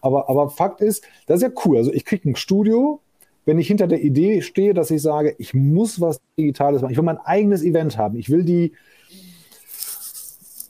Aber, 0.00 0.28
aber 0.28 0.50
Fakt 0.50 0.80
ist, 0.80 1.04
das 1.26 1.36
ist 1.36 1.42
ja 1.42 1.62
cool. 1.64 1.76
Also 1.76 1.92
ich 1.92 2.04
kriege 2.04 2.28
ein 2.28 2.36
Studio, 2.36 3.00
wenn 3.44 3.58
ich 3.58 3.68
hinter 3.68 3.86
der 3.86 4.02
Idee 4.02 4.42
stehe, 4.42 4.74
dass 4.74 4.90
ich 4.90 5.02
sage, 5.02 5.34
ich 5.38 5.54
muss 5.54 6.00
was 6.00 6.20
Digitales 6.38 6.82
machen, 6.82 6.92
ich 6.92 6.98
will 6.98 7.04
mein 7.04 7.18
eigenes 7.18 7.62
Event 7.62 7.98
haben, 7.98 8.16
ich 8.16 8.30
will 8.30 8.44
die 8.44 8.72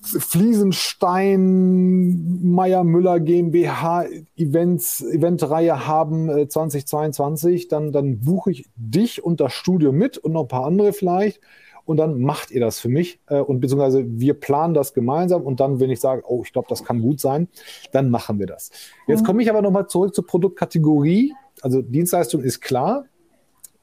Fliesenstein 0.04 2.40
Meier 2.42 2.84
Müller 2.84 3.20
GmbH 3.20 4.04
Events, 4.36 5.02
Eventreihe 5.02 5.86
haben 5.86 6.28
äh, 6.28 6.48
2022, 6.48 7.68
dann, 7.68 7.90
dann 7.90 8.20
buche 8.20 8.50
ich 8.50 8.68
dich 8.76 9.24
und 9.24 9.40
das 9.40 9.54
Studio 9.54 9.92
mit 9.92 10.18
und 10.18 10.32
noch 10.32 10.42
ein 10.42 10.48
paar 10.48 10.66
andere 10.66 10.92
vielleicht 10.92 11.40
und 11.84 11.98
dann 11.98 12.20
macht 12.20 12.50
ihr 12.50 12.60
das 12.60 12.78
für 12.78 12.88
mich 12.88 13.20
äh, 13.28 13.40
und 13.40 13.60
beziehungsweise 13.60 14.04
wir 14.06 14.34
planen 14.34 14.74
das 14.74 14.94
gemeinsam 14.94 15.42
und 15.42 15.60
dann, 15.60 15.80
wenn 15.80 15.90
ich 15.90 16.00
sage, 16.00 16.22
oh, 16.26 16.42
ich 16.44 16.52
glaube, 16.52 16.68
das 16.68 16.84
kann 16.84 17.00
gut 17.00 17.20
sein, 17.20 17.48
dann 17.92 18.10
machen 18.10 18.38
wir 18.38 18.46
das. 18.46 18.70
Jetzt 19.06 19.22
mhm. 19.22 19.26
komme 19.26 19.42
ich 19.42 19.50
aber 19.50 19.62
nochmal 19.62 19.86
zurück 19.86 20.14
zur 20.14 20.26
Produktkategorie 20.26 21.34
also 21.64 21.80
Dienstleistung 21.80 22.42
ist 22.42 22.60
klar. 22.60 23.06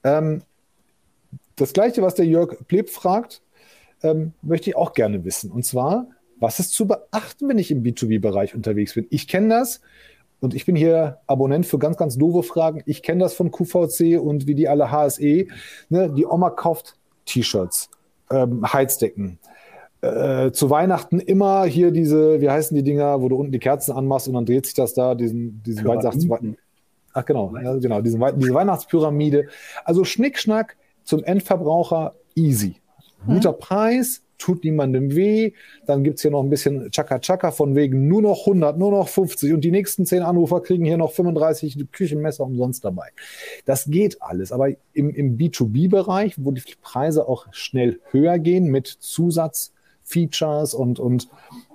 Ähm, 0.04 0.44
das 1.56 1.74
Gleiche, 1.74 2.04
was 2.04 2.14
der 2.14 2.26
Jörg 2.26 2.56
Pleb 2.68 2.92
fragt, 2.92 3.42
ähm, 4.04 4.34
möchte 4.44 4.70
ich 4.70 4.76
auch 4.76 4.94
gerne 4.94 5.26
wissen. 5.26 5.52
Und 5.52 5.66
zwar, 5.66 6.08
was 6.40 6.60
ist 6.60 6.74
zu 6.74 6.88
beachten, 6.88 7.50
wenn 7.50 7.58
ich 7.58 7.72
im 7.72 7.82
B2B-Bereich 7.82 8.54
unterwegs 8.54 8.94
bin? 8.94 9.08
Ich 9.10 9.28
kenne 9.28 9.50
das 9.50 9.82
und 10.40 10.54
ich 10.54 10.66
bin 10.66 10.76
hier 10.76 11.18
Abonnent 11.26 11.66
für 11.66 11.80
ganz, 11.80 11.98
ganz 11.98 12.18
doofe 12.20 12.44
Fragen. 12.44 12.84
Ich 12.86 13.02
kenne 13.02 13.22
das 13.22 13.34
von 13.34 13.50
QVC 13.52 14.20
und 14.20 14.46
wie 14.46 14.56
die 14.56 14.68
alle 14.68 14.92
HSE. 14.92 15.48
Ne? 15.90 16.10
Die 16.16 16.26
Oma 16.26 16.52
kauft 16.52 16.96
T-Shirts, 17.26 17.90
ähm, 18.30 18.62
Heizdecken. 18.72 19.40
Äh, 20.02 20.52
zu 20.52 20.70
Weihnachten 20.70 21.20
immer 21.20 21.66
hier 21.66 21.90
diese, 21.90 22.42
wie 22.42 22.50
heißen 22.50 22.76
die 22.76 22.84
Dinger, 22.84 23.22
wo 23.22 23.30
du 23.30 23.38
unten 23.38 23.52
die 23.52 23.60
Kerzen 23.60 23.92
anmachst 23.92 24.28
und 24.28 24.36
dann 24.36 24.46
dreht 24.46 24.68
sich 24.68 24.76
das 24.76 24.94
da, 24.94 25.16
diesen, 25.16 25.64
diesen 25.64 25.84
Weihnachts 25.86 26.28
Ach 27.14 27.26
genau, 27.26 27.54
ja, 27.62 27.76
genau, 27.78 28.02
diese, 28.02 28.18
diese 28.36 28.54
Weihnachtspyramide. 28.54 29.48
Also 29.84 30.04
Schnickschnack 30.04 30.78
zum 31.04 31.24
Endverbraucher 31.24 32.16
easy. 32.36 32.76
Guter 33.26 33.54
mhm. 33.54 33.60
Preis, 33.60 34.24
tut 34.42 34.64
niemandem 34.64 35.16
weh. 35.16 35.54
Dann 35.86 36.04
gibt 36.04 36.18
es 36.18 36.24
hier 36.24 36.32
noch 36.32 36.44
ein 36.44 36.50
bisschen 36.50 36.90
Chaka-Chaka 36.90 37.52
von 37.52 37.76
wegen 37.76 38.08
nur 38.08 38.22
noch 38.22 38.42
100, 38.42 38.78
nur 38.78 38.92
noch 38.92 39.08
50 39.08 39.54
und 39.54 39.62
die 39.62 39.72
nächsten 39.72 40.06
10 40.06 40.24
Anrufer 40.24 40.62
kriegen 40.62 40.84
hier 40.84 40.98
noch 40.98 41.12
35 41.12 41.92
Küchenmesser 41.92 42.44
umsonst 42.44 42.84
dabei. 42.84 43.10
Das 43.66 43.86
geht 43.86 44.22
alles, 44.22 44.52
aber 44.52 44.70
im, 44.94 45.12
im 45.12 45.38
B2B-Bereich, 45.38 46.36
wo 46.38 46.52
die 46.52 46.64
Preise 46.82 47.28
auch 47.28 47.48
schnell 47.52 48.00
höher 48.10 48.40
gehen 48.40 48.66
mit 48.66 48.88
Zusatzfeatures 50.12 50.74
und, 50.74 51.00
und 51.00 51.28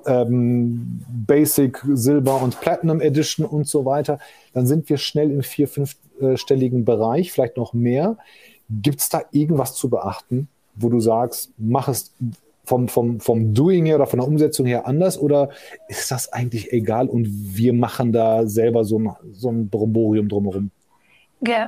ähm, 0.07 1.01
Basic, 1.27 1.83
Silber 1.93 2.43
und 2.43 2.61
Platinum 2.61 3.01
Edition 3.01 3.47
und 3.47 3.67
so 3.67 3.85
weiter, 3.85 4.19
dann 4.53 4.67
sind 4.67 4.89
wir 4.89 4.99
schnell 4.99 5.31
im 5.31 5.43
vier-, 5.43 5.69
fünfstelligen 5.69 6.85
Bereich, 6.85 7.33
vielleicht 7.33 7.57
noch 7.57 7.73
mehr. 7.73 8.17
Gibt 8.69 9.01
es 9.01 9.09
da 9.09 9.23
irgendwas 9.31 9.75
zu 9.75 9.89
beachten, 9.89 10.49
wo 10.75 10.89
du 10.89 11.01
sagst, 11.01 11.53
mach 11.57 11.89
es 11.89 12.13
vom, 12.65 12.89
vom, 12.89 13.21
vom 13.21 13.55
Doing 13.55 13.87
her 13.87 13.97
oder 13.97 14.07
von 14.07 14.19
der 14.19 14.29
Umsetzung 14.29 14.67
her 14.67 14.87
anders 14.89 15.19
oder 15.19 15.51
ist 15.89 16.11
das 16.11 16.33
eigentlich 16.33 16.73
egal 16.73 17.09
und 17.09 17.29
wir 17.29 17.73
machen 17.73 18.13
da 18.13 18.47
selber 18.47 18.85
so 18.85 18.99
ein, 18.99 19.11
so 19.33 19.51
ein 19.51 19.69
Bromborium 19.69 20.29
drumherum? 20.29 20.71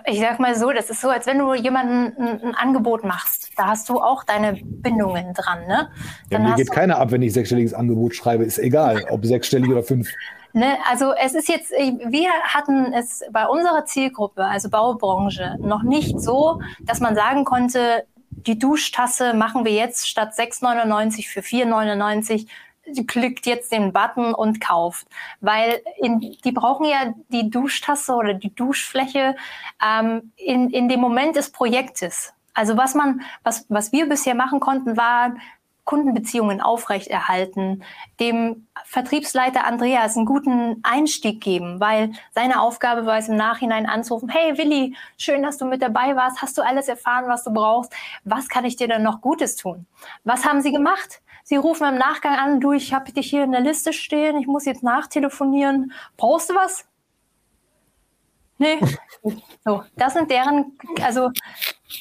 Ich 0.07 0.20
sag 0.20 0.41
mal 0.41 0.55
so, 0.55 0.72
das 0.72 0.91
ist 0.91 1.01
so, 1.01 1.09
als 1.09 1.26
wenn 1.26 1.39
du 1.39 1.55
jemandem 1.55 2.12
ein, 2.18 2.43
ein 2.43 2.55
Angebot 2.55 3.05
machst. 3.05 3.51
Da 3.57 3.66
hast 3.66 3.89
du 3.89 4.01
auch 4.01 4.24
deine 4.24 4.59
Bindungen 4.62 5.35
dran, 5.35 5.66
ne? 5.66 5.91
Dann 6.31 6.43
ja, 6.43 6.49
mir 6.51 6.55
geht 6.57 6.70
keiner 6.70 6.99
ab, 6.99 7.11
wenn 7.11 7.22
ich 7.22 7.33
sechsstelliges 7.33 7.74
Angebot 7.74 8.14
schreibe. 8.14 8.45
Ist 8.45 8.59
egal, 8.59 9.05
ob 9.11 9.24
sechsstellig 9.24 9.70
oder 9.70 9.83
fünf. 9.83 10.09
Ne, 10.55 10.76
also 10.91 11.12
es 11.12 11.35
ist 11.35 11.49
jetzt, 11.49 11.70
wir 11.70 12.31
hatten 12.43 12.93
es 12.93 13.22
bei 13.31 13.47
unserer 13.47 13.85
Zielgruppe, 13.85 14.45
also 14.45 14.70
Baubranche, 14.70 15.57
noch 15.61 15.83
nicht 15.83 16.20
so, 16.20 16.61
dass 16.81 17.01
man 17.01 17.14
sagen 17.14 17.45
konnte, 17.45 18.07
die 18.31 18.59
Duschtasse 18.59 19.35
machen 19.35 19.64
wir 19.64 19.72
jetzt 19.72 20.09
statt 20.09 20.33
6,99 20.37 21.29
für 21.29 21.41
4,99 21.41 22.47
klickt 23.07 23.47
jetzt 23.47 23.72
den 23.72 23.93
Button 23.93 24.34
und 24.34 24.61
kauft. 24.61 25.07
Weil 25.41 25.80
in, 25.99 26.20
die 26.20 26.53
brauchen 26.53 26.86
ja 26.86 27.14
die 27.28 27.51
Duschtasse 27.51 28.14
oder 28.14 28.34
die 28.34 28.55
Duschfläche 28.55 29.36
ähm, 29.84 30.32
in, 30.36 30.70
in 30.70 30.89
dem 30.89 31.01
Moment 31.01 31.36
des 31.36 31.51
Projektes. 31.51 32.32
Also 32.55 32.76
was 32.76 32.95
man, 32.95 33.22
was, 33.45 33.66
was 33.68 33.93
wir 33.93 34.09
bisher 34.09 34.34
machen 34.34 34.61
konnten, 34.61 34.97
war 34.97 35.34
Kundenbeziehungen 35.89 36.61
aufrechterhalten, 36.61 37.82
dem 38.20 38.66
Vertriebsleiter 38.84 39.64
Andreas 39.64 40.18
einen 40.18 40.26
guten 40.26 40.80
Einstieg 40.82 41.41
geben, 41.41 41.80
weil 41.80 42.12
seine 42.32 42.61
Aufgabe 42.61 43.07
war 43.07 43.16
es 43.16 43.28
im 43.28 43.36
Nachhinein 43.36 43.86
anzurufen, 43.86 44.28
hey 44.28 44.59
Willi, 44.59 44.95
schön, 45.16 45.43
dass 45.43 45.57
du 45.57 45.64
mit 45.64 45.80
dabei 45.80 46.14
warst, 46.14 46.43
hast 46.43 46.59
du 46.59 46.62
alles 46.62 46.89
erfahren, 46.89 47.24
was 47.26 47.43
du 47.43 47.55
brauchst, 47.55 47.91
was 48.24 48.51
kann 48.51 48.66
ich 48.66 48.76
dir 48.76 48.86
denn 48.86 49.03
noch 49.03 49.22
Gutes 49.22 49.57
tun? 49.57 49.86
Was 50.24 50.45
haben 50.45 50.61
sie 50.61 50.72
gemacht? 50.72 51.22
Sie 51.49 51.57
rufen 51.57 51.88
im 51.88 51.96
Nachgang 51.96 52.34
an, 52.34 52.61
du, 52.61 52.72
ich 52.72 52.92
habe 52.92 53.11
dich 53.11 53.30
hier 53.30 53.42
in 53.42 53.53
der 53.53 53.62
Liste 53.62 53.94
stehen, 53.94 54.36
ich 54.36 54.46
muss 54.46 54.66
jetzt 54.66 54.82
nachtelefonieren. 54.82 55.92
Brauchst 56.18 56.51
du 56.51 56.55
was? 56.55 56.84
Nee. 58.59 58.78
So, 59.64 59.82
das 59.96 60.14
sind 60.14 60.30
deren 60.30 60.78
also 61.05 61.30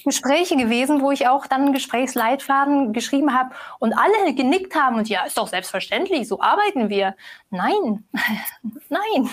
Gespräche 0.05 0.55
gewesen, 0.55 1.01
wo 1.01 1.11
ich 1.11 1.27
auch 1.27 1.47
dann 1.47 1.63
einen 1.63 1.73
Gesprächsleitfaden 1.73 2.93
geschrieben 2.93 3.33
habe 3.33 3.49
und 3.79 3.93
alle 3.93 4.33
genickt 4.35 4.75
haben 4.75 4.97
und 4.97 5.09
ja, 5.09 5.25
ist 5.25 5.37
doch 5.37 5.47
selbstverständlich, 5.47 6.27
so 6.27 6.39
arbeiten 6.39 6.89
wir. 6.89 7.15
Nein, 7.49 8.05
nein. 8.89 9.29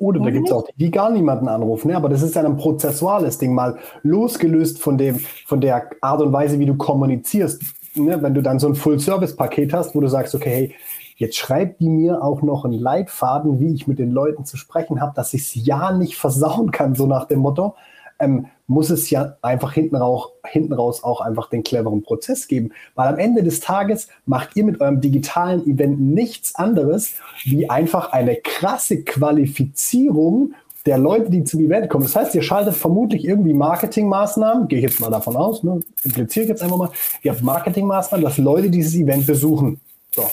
Oder 0.00 0.20
da 0.20 0.30
gibt 0.30 0.48
es 0.48 0.52
auch 0.52 0.64
die, 0.64 0.72
die 0.76 0.90
gar 0.90 1.10
niemanden 1.10 1.46
anrufen, 1.46 1.88
ne? 1.88 1.96
aber 1.96 2.08
das 2.08 2.22
ist 2.22 2.34
ja 2.34 2.42
ein 2.42 2.56
prozessuales 2.56 3.38
Ding, 3.38 3.54
mal 3.54 3.78
losgelöst 4.02 4.80
von, 4.80 4.96
dem, 4.96 5.18
von 5.18 5.60
der 5.60 5.90
Art 6.00 6.22
und 6.22 6.32
Weise, 6.32 6.58
wie 6.58 6.66
du 6.66 6.74
kommunizierst 6.76 7.62
ne, 7.94 8.22
wenn 8.22 8.34
du 8.34 8.42
dann 8.42 8.58
so 8.58 8.68
ein 8.68 8.74
Full-Service-Paket 8.74 9.72
hast, 9.72 9.94
wo 9.94 10.00
du 10.00 10.08
sagst, 10.08 10.34
okay, 10.34 10.50
hey, 10.50 10.74
jetzt 11.16 11.36
schreibt 11.36 11.80
die 11.80 11.88
mir 11.88 12.22
auch 12.22 12.42
noch 12.42 12.64
einen 12.64 12.78
Leitfaden, 12.78 13.60
wie 13.60 13.74
ich 13.74 13.86
mit 13.86 13.98
den 13.98 14.10
Leuten 14.10 14.44
zu 14.44 14.56
sprechen 14.56 15.00
habe, 15.00 15.12
dass 15.14 15.34
ich 15.34 15.42
es 15.42 15.54
ja 15.54 15.92
nicht 15.92 16.16
versauen 16.16 16.70
kann, 16.70 16.94
so 16.94 17.06
nach 17.06 17.26
dem 17.26 17.40
Motto, 17.40 17.74
ähm, 18.18 18.46
muss 18.66 18.90
es 18.90 19.10
ja 19.10 19.36
einfach 19.42 19.72
hinten, 19.72 19.96
rauch, 19.96 20.30
hinten 20.46 20.72
raus 20.72 21.04
auch 21.04 21.20
einfach 21.20 21.50
den 21.50 21.62
cleveren 21.62 22.02
Prozess 22.02 22.48
geben. 22.48 22.70
Weil 22.94 23.08
am 23.08 23.18
Ende 23.18 23.42
des 23.42 23.60
Tages 23.60 24.08
macht 24.24 24.56
ihr 24.56 24.64
mit 24.64 24.80
eurem 24.80 25.00
digitalen 25.00 25.66
Event 25.66 26.00
nichts 26.00 26.54
anderes, 26.54 27.14
wie 27.44 27.68
einfach 27.68 28.12
eine 28.12 28.36
krasse 28.36 29.02
Qualifizierung 29.02 30.54
der 30.86 30.98
Leute, 30.98 31.30
die 31.30 31.44
zum 31.44 31.60
Event 31.60 31.88
kommen. 31.88 32.04
Das 32.04 32.16
heißt, 32.16 32.34
ihr 32.34 32.42
schaltet 32.42 32.74
vermutlich 32.74 33.24
irgendwie 33.24 33.54
Marketingmaßnahmen, 33.54 34.68
gehe 34.68 34.78
ich 34.78 34.84
jetzt 34.84 35.00
mal 35.00 35.10
davon 35.10 35.36
aus, 35.36 35.62
ne, 35.62 35.80
impliziere 36.02 36.46
jetzt 36.46 36.62
einfach 36.62 36.76
mal, 36.76 36.90
ihr 37.22 37.32
habt 37.32 37.42
Marketingmaßnahmen, 37.42 38.24
dass 38.24 38.38
Leute 38.38 38.70
dieses 38.70 38.94
Event 38.94 39.26
besuchen. 39.26 39.80
So. 40.14 40.24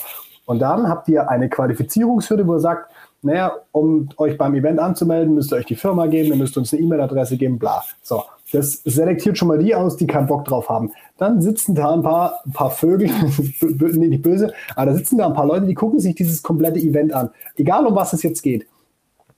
Und 0.46 0.58
dann 0.58 0.88
habt 0.88 1.08
ihr 1.08 1.28
eine 1.28 1.48
Qualifizierungshürde, 1.48 2.46
wo 2.46 2.54
ihr 2.54 2.60
sagt, 2.60 2.90
naja, 3.22 3.52
um 3.72 4.08
euch 4.16 4.36
beim 4.38 4.54
Event 4.54 4.78
anzumelden, 4.78 5.34
müsst 5.34 5.52
ihr 5.52 5.56
euch 5.56 5.66
die 5.66 5.76
Firma 5.76 6.06
geben, 6.06 6.30
ihr 6.30 6.36
müsst 6.36 6.56
uns 6.56 6.72
eine 6.72 6.82
E-Mail-Adresse 6.82 7.36
geben, 7.36 7.58
bla. 7.58 7.84
So, 8.02 8.24
das 8.52 8.82
selektiert 8.84 9.38
schon 9.38 9.48
mal 9.48 9.58
die 9.58 9.74
aus, 9.74 9.96
die 9.96 10.06
keinen 10.06 10.26
Bock 10.26 10.44
drauf 10.46 10.68
haben. 10.68 10.90
Dann 11.18 11.40
sitzen 11.40 11.74
da 11.74 11.92
ein 11.92 12.02
paar, 12.02 12.40
ein 12.44 12.52
paar 12.52 12.70
Vögel, 12.70 13.10
nee, 13.60 14.08
nicht 14.08 14.22
böse, 14.22 14.52
aber 14.74 14.86
da 14.86 14.96
sitzen 14.96 15.18
da 15.18 15.26
ein 15.26 15.34
paar 15.34 15.46
Leute, 15.46 15.66
die 15.66 15.74
gucken 15.74 16.00
sich 16.00 16.14
dieses 16.14 16.42
komplette 16.42 16.80
Event 16.80 17.12
an. 17.12 17.30
Egal 17.56 17.86
um 17.86 17.94
was 17.94 18.12
es 18.12 18.22
jetzt 18.22 18.42
geht. 18.42 18.66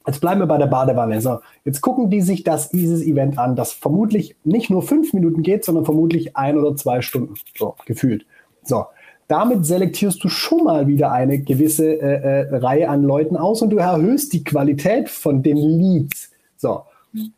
Jetzt 0.06 0.20
bleiben 0.20 0.40
wir 0.40 0.46
bei 0.46 0.58
der 0.58 0.66
Badewanne. 0.66 1.20
So, 1.20 1.38
jetzt 1.64 1.80
gucken 1.80 2.10
die 2.10 2.20
sich 2.20 2.42
das, 2.42 2.70
dieses 2.70 3.02
Event 3.02 3.38
an, 3.38 3.56
das 3.56 3.72
vermutlich 3.72 4.36
nicht 4.44 4.70
nur 4.70 4.82
fünf 4.82 5.12
Minuten 5.12 5.42
geht, 5.42 5.64
sondern 5.64 5.84
vermutlich 5.84 6.36
ein 6.36 6.58
oder 6.58 6.74
zwei 6.76 7.02
Stunden. 7.02 7.34
So, 7.56 7.76
gefühlt. 7.86 8.26
So, 8.64 8.86
damit 9.28 9.64
selektierst 9.64 10.22
du 10.22 10.28
schon 10.28 10.64
mal 10.64 10.86
wieder 10.86 11.12
eine 11.12 11.38
gewisse 11.38 12.00
äh, 12.00 12.50
äh, 12.50 12.56
Reihe 12.56 12.88
an 12.88 13.02
Leuten 13.02 13.36
aus 13.36 13.62
und 13.62 13.70
du 13.70 13.78
erhöhst 13.78 14.32
die 14.32 14.44
Qualität 14.44 15.08
von 15.08 15.42
den 15.42 15.56
Leads. 15.56 16.30
So. 16.56 16.82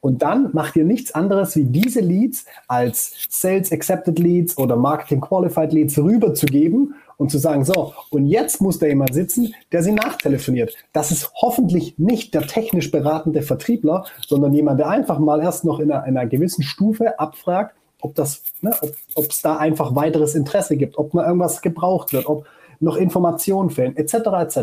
Und 0.00 0.22
dann 0.22 0.50
macht 0.52 0.76
ihr 0.76 0.84
nichts 0.84 1.14
anderes, 1.14 1.56
wie 1.56 1.64
diese 1.64 2.00
Leads 2.00 2.46
als 2.68 3.26
Sales 3.28 3.72
Accepted 3.72 4.18
Leads 4.18 4.56
oder 4.56 4.76
Marketing 4.76 5.20
Qualified 5.20 5.72
Leads 5.72 5.98
rüberzugeben 5.98 6.94
und 7.16 7.30
zu 7.30 7.38
sagen, 7.38 7.64
so, 7.64 7.94
und 8.10 8.26
jetzt 8.26 8.60
muss 8.60 8.78
da 8.78 8.86
jemand 8.86 9.14
sitzen, 9.14 9.54
der 9.72 9.82
sie 9.82 9.92
nachtelefoniert. 9.92 10.74
Das 10.92 11.10
ist 11.10 11.32
hoffentlich 11.34 11.98
nicht 11.98 12.34
der 12.34 12.46
technisch 12.46 12.90
beratende 12.90 13.42
Vertriebler, 13.42 14.04
sondern 14.26 14.52
jemand, 14.52 14.80
der 14.80 14.88
einfach 14.88 15.18
mal 15.18 15.40
erst 15.40 15.64
noch 15.64 15.80
in 15.80 15.90
einer, 15.92 16.06
in 16.06 16.16
einer 16.16 16.28
gewissen 16.28 16.62
Stufe 16.62 17.18
abfragt, 17.18 17.74
ob 18.00 18.14
das, 18.14 18.42
ne, 18.60 18.74
ob 19.14 19.30
es 19.30 19.40
da 19.40 19.56
einfach 19.56 19.94
weiteres 19.94 20.34
Interesse 20.34 20.76
gibt, 20.76 20.98
ob 20.98 21.14
mal 21.14 21.26
irgendwas 21.26 21.62
gebraucht 21.62 22.12
wird, 22.12 22.26
ob 22.26 22.46
noch 22.80 22.96
Informationen 22.96 23.70
fehlen, 23.70 23.96
etc. 23.96 24.14
etc. 24.14 24.58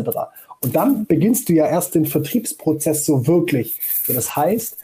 Und 0.60 0.76
dann 0.76 1.06
beginnst 1.06 1.48
du 1.48 1.54
ja 1.54 1.66
erst 1.66 1.94
den 1.94 2.06
Vertriebsprozess 2.06 3.04
so 3.04 3.26
wirklich. 3.26 3.80
So, 4.04 4.12
das 4.12 4.36
heißt, 4.36 4.76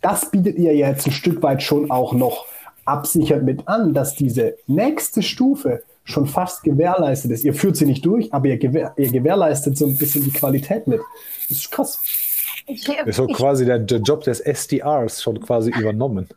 das 0.00 0.30
bietet 0.30 0.58
ihr 0.58 0.74
ja 0.74 0.88
jetzt 0.88 1.06
ein 1.06 1.12
Stück 1.12 1.42
weit 1.42 1.62
schon 1.62 1.90
auch 1.90 2.12
noch 2.12 2.46
absichert 2.84 3.44
mit 3.44 3.68
an, 3.68 3.94
dass 3.94 4.14
diese 4.14 4.56
nächste 4.66 5.22
Stufe 5.22 5.82
schon 6.04 6.26
fast 6.26 6.62
gewährleistet 6.62 7.30
ist. 7.30 7.44
Ihr 7.44 7.54
führt 7.54 7.76
sie 7.76 7.86
nicht 7.86 8.04
durch, 8.04 8.32
aber 8.32 8.46
ihr, 8.46 8.58
gewähr, 8.58 8.92
ihr 8.96 9.10
gewährleistet 9.10 9.76
so 9.76 9.86
ein 9.86 9.96
bisschen 9.96 10.24
die 10.24 10.32
Qualität 10.32 10.86
mit. 10.86 11.00
Das 11.48 11.58
ist 11.58 11.70
krass. 11.70 11.98
Ich, 12.66 12.88
ist 12.88 13.16
so 13.16 13.26
quasi 13.26 13.64
der, 13.64 13.78
der 13.78 13.98
Job 13.98 14.24
des 14.24 14.40
SDRs 14.40 15.22
schon 15.22 15.40
quasi 15.40 15.70
übernommen. 15.78 16.28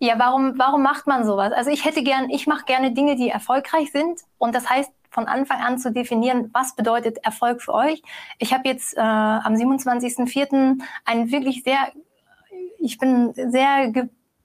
Ja, 0.00 0.18
warum, 0.18 0.54
warum 0.58 0.82
macht 0.82 1.06
man 1.06 1.24
sowas? 1.24 1.52
Also 1.52 1.70
ich 1.70 1.84
hätte 1.84 2.02
gern, 2.02 2.28
ich 2.28 2.46
mache 2.46 2.64
gerne 2.66 2.92
Dinge, 2.92 3.16
die 3.16 3.28
erfolgreich 3.28 3.90
sind. 3.92 4.20
Und 4.38 4.54
das 4.54 4.68
heißt, 4.68 4.90
von 5.10 5.26
Anfang 5.26 5.60
an 5.60 5.78
zu 5.78 5.92
definieren, 5.92 6.50
was 6.52 6.74
bedeutet 6.74 7.18
Erfolg 7.24 7.62
für 7.62 7.72
euch. 7.72 8.02
Ich 8.38 8.52
habe 8.52 8.68
jetzt 8.68 8.96
äh, 8.96 9.00
am 9.00 9.54
27.04. 9.54 10.82
einen 11.04 11.30
wirklich 11.30 11.62
sehr, 11.62 11.92
ich 12.80 12.98
bin 12.98 13.32
sehr 13.34 13.92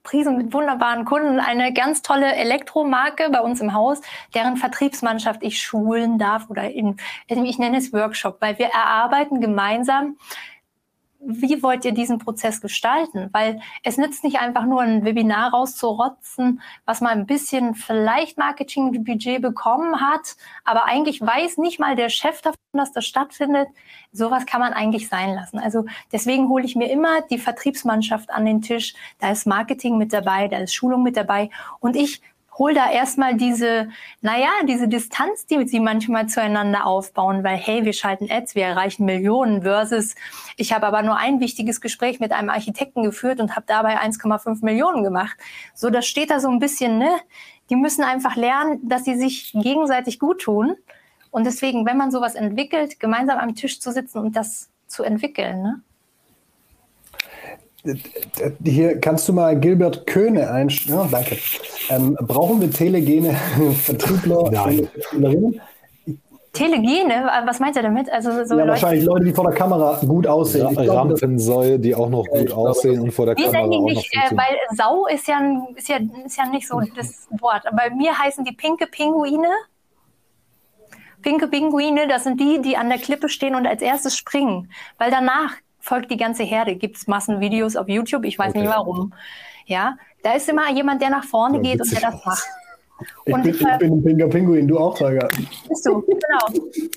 Priesen 0.02 0.36
mit 0.38 0.52
wunderbaren 0.52 1.04
Kunden, 1.04 1.40
eine 1.40 1.72
ganz 1.72 2.02
tolle 2.02 2.34
Elektromarke 2.34 3.28
bei 3.30 3.40
uns 3.40 3.60
im 3.60 3.74
Haus, 3.74 4.00
deren 4.34 4.56
Vertriebsmannschaft 4.56 5.42
ich 5.42 5.60
schulen 5.60 6.18
darf 6.18 6.48
oder 6.48 6.70
in, 6.70 6.96
ich 7.26 7.58
nenne 7.58 7.78
es 7.78 7.92
Workshop, 7.92 8.38
weil 8.40 8.58
wir 8.58 8.66
erarbeiten 8.66 9.40
gemeinsam 9.40 10.16
wie 11.22 11.62
wollt 11.62 11.84
ihr 11.84 11.92
diesen 11.92 12.18
Prozess 12.18 12.60
gestalten? 12.60 13.28
Weil 13.32 13.60
es 13.82 13.98
nützt 13.98 14.24
nicht 14.24 14.40
einfach 14.40 14.64
nur 14.64 14.80
ein 14.80 15.04
Webinar 15.04 15.52
rauszurotzen, 15.52 16.62
was 16.86 17.00
mal 17.00 17.10
ein 17.10 17.26
bisschen 17.26 17.74
vielleicht 17.74 18.38
Marketingbudget 18.38 19.42
bekommen 19.42 20.00
hat, 20.00 20.36
aber 20.64 20.86
eigentlich 20.86 21.20
weiß 21.20 21.58
nicht 21.58 21.78
mal 21.78 21.94
der 21.94 22.08
Chef 22.08 22.40
davon, 22.40 22.58
dass 22.72 22.92
das 22.92 23.04
stattfindet. 23.04 23.68
Sowas 24.12 24.46
kann 24.46 24.60
man 24.60 24.72
eigentlich 24.72 25.08
sein 25.08 25.34
lassen. 25.34 25.58
Also 25.58 25.84
deswegen 26.10 26.48
hole 26.48 26.64
ich 26.64 26.74
mir 26.74 26.90
immer 26.90 27.20
die 27.22 27.38
Vertriebsmannschaft 27.38 28.30
an 28.30 28.46
den 28.46 28.62
Tisch. 28.62 28.94
Da 29.18 29.30
ist 29.30 29.46
Marketing 29.46 29.98
mit 29.98 30.12
dabei, 30.12 30.48
da 30.48 30.58
ist 30.58 30.74
Schulung 30.74 31.02
mit 31.02 31.16
dabei 31.16 31.50
und 31.80 31.96
ich 31.96 32.22
hol 32.60 32.74
da 32.74 32.90
erstmal 32.90 33.36
diese, 33.36 33.88
naja, 34.20 34.50
diese 34.68 34.86
Distanz, 34.86 35.46
die 35.46 35.66
sie 35.66 35.80
manchmal 35.80 36.26
zueinander 36.26 36.84
aufbauen, 36.84 37.42
weil 37.42 37.56
hey, 37.56 37.86
wir 37.86 37.94
schalten 37.94 38.30
Ads, 38.30 38.54
wir 38.54 38.64
erreichen 38.64 39.06
Millionen 39.06 39.62
versus 39.62 40.14
ich 40.58 40.74
habe 40.74 40.86
aber 40.86 41.02
nur 41.02 41.16
ein 41.16 41.40
wichtiges 41.40 41.80
Gespräch 41.80 42.20
mit 42.20 42.32
einem 42.32 42.50
Architekten 42.50 43.02
geführt 43.02 43.40
und 43.40 43.56
habe 43.56 43.64
dabei 43.66 43.98
1,5 43.98 44.62
Millionen 44.62 45.02
gemacht. 45.02 45.38
So, 45.74 45.88
das 45.88 46.06
steht 46.06 46.30
da 46.30 46.38
so 46.38 46.50
ein 46.50 46.58
bisschen, 46.58 46.98
ne? 46.98 47.08
Die 47.70 47.76
müssen 47.76 48.04
einfach 48.04 48.36
lernen, 48.36 48.86
dass 48.86 49.06
sie 49.06 49.16
sich 49.16 49.52
gegenseitig 49.54 50.18
gut 50.18 50.42
tun. 50.42 50.76
Und 51.30 51.44
deswegen, 51.46 51.86
wenn 51.86 51.96
man 51.96 52.10
sowas 52.10 52.34
entwickelt, 52.34 53.00
gemeinsam 53.00 53.38
am 53.38 53.54
Tisch 53.54 53.80
zu 53.80 53.90
sitzen 53.90 54.18
und 54.18 54.36
das 54.36 54.68
zu 54.86 55.02
entwickeln, 55.02 55.62
ne? 55.62 55.82
Hier 58.64 59.00
kannst 59.00 59.28
du 59.28 59.32
mal 59.32 59.58
Gilbert 59.58 60.06
Köhne 60.06 60.50
einstellen. 60.50 60.98
Ja, 60.98 61.08
danke. 61.10 61.38
Ähm, 61.88 62.16
brauchen 62.20 62.60
wir 62.60 62.70
telegene 62.70 63.34
Vertriebler? 63.82 64.50
Nein. 64.50 64.88
Telegene? 66.52 67.30
Was 67.46 67.60
meint 67.60 67.76
er 67.76 67.84
damit? 67.84 68.10
Also 68.10 68.30
so 68.44 68.54
ja, 68.54 68.60
Leute, 68.60 68.68
wahrscheinlich 68.70 69.04
Leute, 69.04 69.24
die 69.24 69.32
vor 69.32 69.44
der 69.44 69.54
Kamera 69.54 70.00
gut 70.04 70.26
aussehen. 70.26 70.68
Ja, 70.74 70.82
glaub, 70.82 70.96
Rampensäue, 70.96 71.78
die 71.78 71.94
auch 71.94 72.10
noch 72.10 72.26
gut 72.26 72.52
aussehen 72.52 73.00
und 73.00 73.12
vor 73.12 73.26
der 73.26 73.36
Kamera 73.36 73.60
auch 73.60 73.84
nicht, 73.84 74.14
noch 74.14 74.32
äh, 74.32 74.36
Weil 74.36 74.58
Sau 74.76 75.06
ist 75.06 75.28
ja, 75.28 75.40
ist, 75.76 75.88
ja, 75.88 75.98
ist 76.26 76.36
ja 76.36 76.46
nicht 76.46 76.66
so 76.66 76.80
das 76.96 77.28
Wort. 77.38 77.62
Bei 77.72 77.90
mir 77.90 78.18
heißen 78.18 78.44
die 78.44 78.52
pinke 78.52 78.86
Pinguine. 78.86 79.48
Pinke 81.22 81.48
Pinguine, 81.48 82.08
das 82.08 82.24
sind 82.24 82.40
die, 82.40 82.60
die 82.60 82.76
an 82.76 82.88
der 82.88 82.98
Klippe 82.98 83.28
stehen 83.28 83.54
und 83.54 83.66
als 83.66 83.80
erstes 83.80 84.16
springen. 84.16 84.70
Weil 84.98 85.10
danach 85.10 85.54
folgt 85.80 86.10
die 86.10 86.16
ganze 86.16 86.42
Herde. 86.42 86.76
Gibt 86.76 86.96
es 86.96 87.06
Massenvideos 87.06 87.76
auf 87.76 87.88
YouTube? 87.88 88.24
Ich 88.24 88.38
weiß 88.38 88.50
okay. 88.50 88.60
nicht 88.60 88.70
warum. 88.70 89.12
Ja, 89.66 89.96
da 90.22 90.32
ist 90.34 90.48
immer 90.48 90.70
jemand, 90.70 91.02
der 91.02 91.10
nach 91.10 91.24
vorne 91.24 91.56
ja, 91.56 91.62
geht 91.62 91.80
und 91.80 91.92
der 91.92 92.00
das 92.00 92.24
macht. 92.24 92.44
Ich, 93.24 93.34
und, 93.34 93.42
bin, 93.42 93.54
ich 93.54 93.60
äh, 93.62 93.78
bin 93.78 93.92
ein 93.94 94.02
pinker 94.02 94.28
Pinguin, 94.28 94.68
du 94.68 94.78
auch, 94.78 94.96
Tiger. 94.96 95.28
Bist 95.68 95.86
du, 95.86 96.02
genau. 96.02 96.90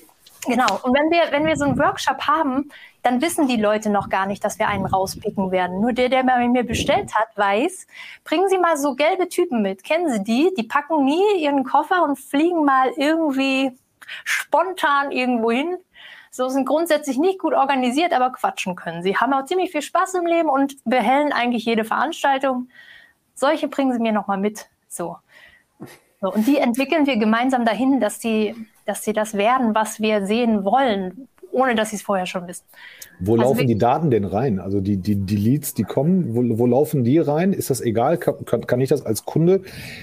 Genau. 0.46 0.78
Und 0.82 0.94
wenn 0.94 1.10
wir, 1.10 1.32
wenn 1.32 1.46
wir 1.46 1.56
so 1.56 1.64
einen 1.64 1.78
Workshop 1.78 2.20
haben, 2.26 2.70
dann 3.02 3.20
wissen 3.22 3.48
die 3.48 3.56
Leute 3.56 3.90
noch 3.90 4.08
gar 4.08 4.26
nicht, 4.26 4.44
dass 4.44 4.58
wir 4.58 4.68
einen 4.68 4.86
rauspicken 4.86 5.50
werden. 5.50 5.80
Nur 5.80 5.92
der, 5.92 6.08
der 6.08 6.22
bei 6.22 6.46
mir 6.48 6.64
bestellt 6.64 7.14
hat, 7.14 7.28
weiß, 7.36 7.86
bringen 8.24 8.48
Sie 8.48 8.58
mal 8.58 8.76
so 8.76 8.94
gelbe 8.94 9.28
Typen 9.28 9.62
mit. 9.62 9.84
Kennen 9.84 10.10
Sie 10.10 10.22
die? 10.22 10.52
Die 10.56 10.62
packen 10.62 11.04
nie 11.04 11.38
ihren 11.38 11.64
Koffer 11.64 12.02
und 12.04 12.18
fliegen 12.18 12.64
mal 12.64 12.90
irgendwie 12.96 13.72
spontan 14.24 15.12
irgendwo 15.12 15.50
hin. 15.50 15.76
So 16.36 16.48
sind 16.48 16.66
grundsätzlich 16.66 17.16
nicht 17.16 17.38
gut 17.38 17.54
organisiert, 17.54 18.12
aber 18.12 18.32
quatschen 18.32 18.74
können. 18.74 19.04
Sie 19.04 19.16
haben 19.16 19.32
auch 19.32 19.44
ziemlich 19.44 19.70
viel 19.70 19.82
Spaß 19.82 20.14
im 20.14 20.26
Leben 20.26 20.48
und 20.48 20.74
behellen 20.84 21.32
eigentlich 21.32 21.64
jede 21.64 21.84
Veranstaltung. 21.84 22.68
Solche 23.36 23.68
bringen 23.68 23.92
Sie 23.92 24.00
mir 24.00 24.10
noch 24.10 24.26
mal 24.26 24.36
mit. 24.36 24.66
So. 24.88 25.16
so. 26.20 26.32
Und 26.32 26.48
die 26.48 26.58
entwickeln 26.58 27.06
wir 27.06 27.18
gemeinsam 27.18 27.64
dahin, 27.64 28.00
dass 28.00 28.20
sie, 28.20 28.56
dass 28.84 29.04
sie 29.04 29.12
das 29.12 29.34
werden, 29.34 29.76
was 29.76 30.00
wir 30.00 30.26
sehen 30.26 30.64
wollen, 30.64 31.28
ohne 31.54 31.74
dass 31.74 31.90
sie 31.90 31.96
es 31.96 32.02
vorher 32.02 32.26
schon 32.26 32.46
wissen. 32.48 32.64
Wo 33.20 33.34
also 33.34 33.44
laufen 33.44 33.66
die 33.66 33.78
Daten 33.78 34.10
denn 34.10 34.24
rein? 34.24 34.58
Also 34.58 34.80
die, 34.80 34.96
die, 34.96 35.16
die 35.16 35.36
Leads, 35.36 35.72
die 35.74 35.84
kommen, 35.84 36.34
wo, 36.34 36.58
wo 36.58 36.66
laufen 36.66 37.04
die 37.04 37.18
rein? 37.18 37.52
Ist 37.52 37.70
das 37.70 37.80
egal? 37.80 38.18
Kann, 38.18 38.44
kann, 38.44 38.66
kann 38.66 38.80
ich 38.80 38.88
das 38.88 39.06
als 39.06 39.24
Kunde 39.24 39.62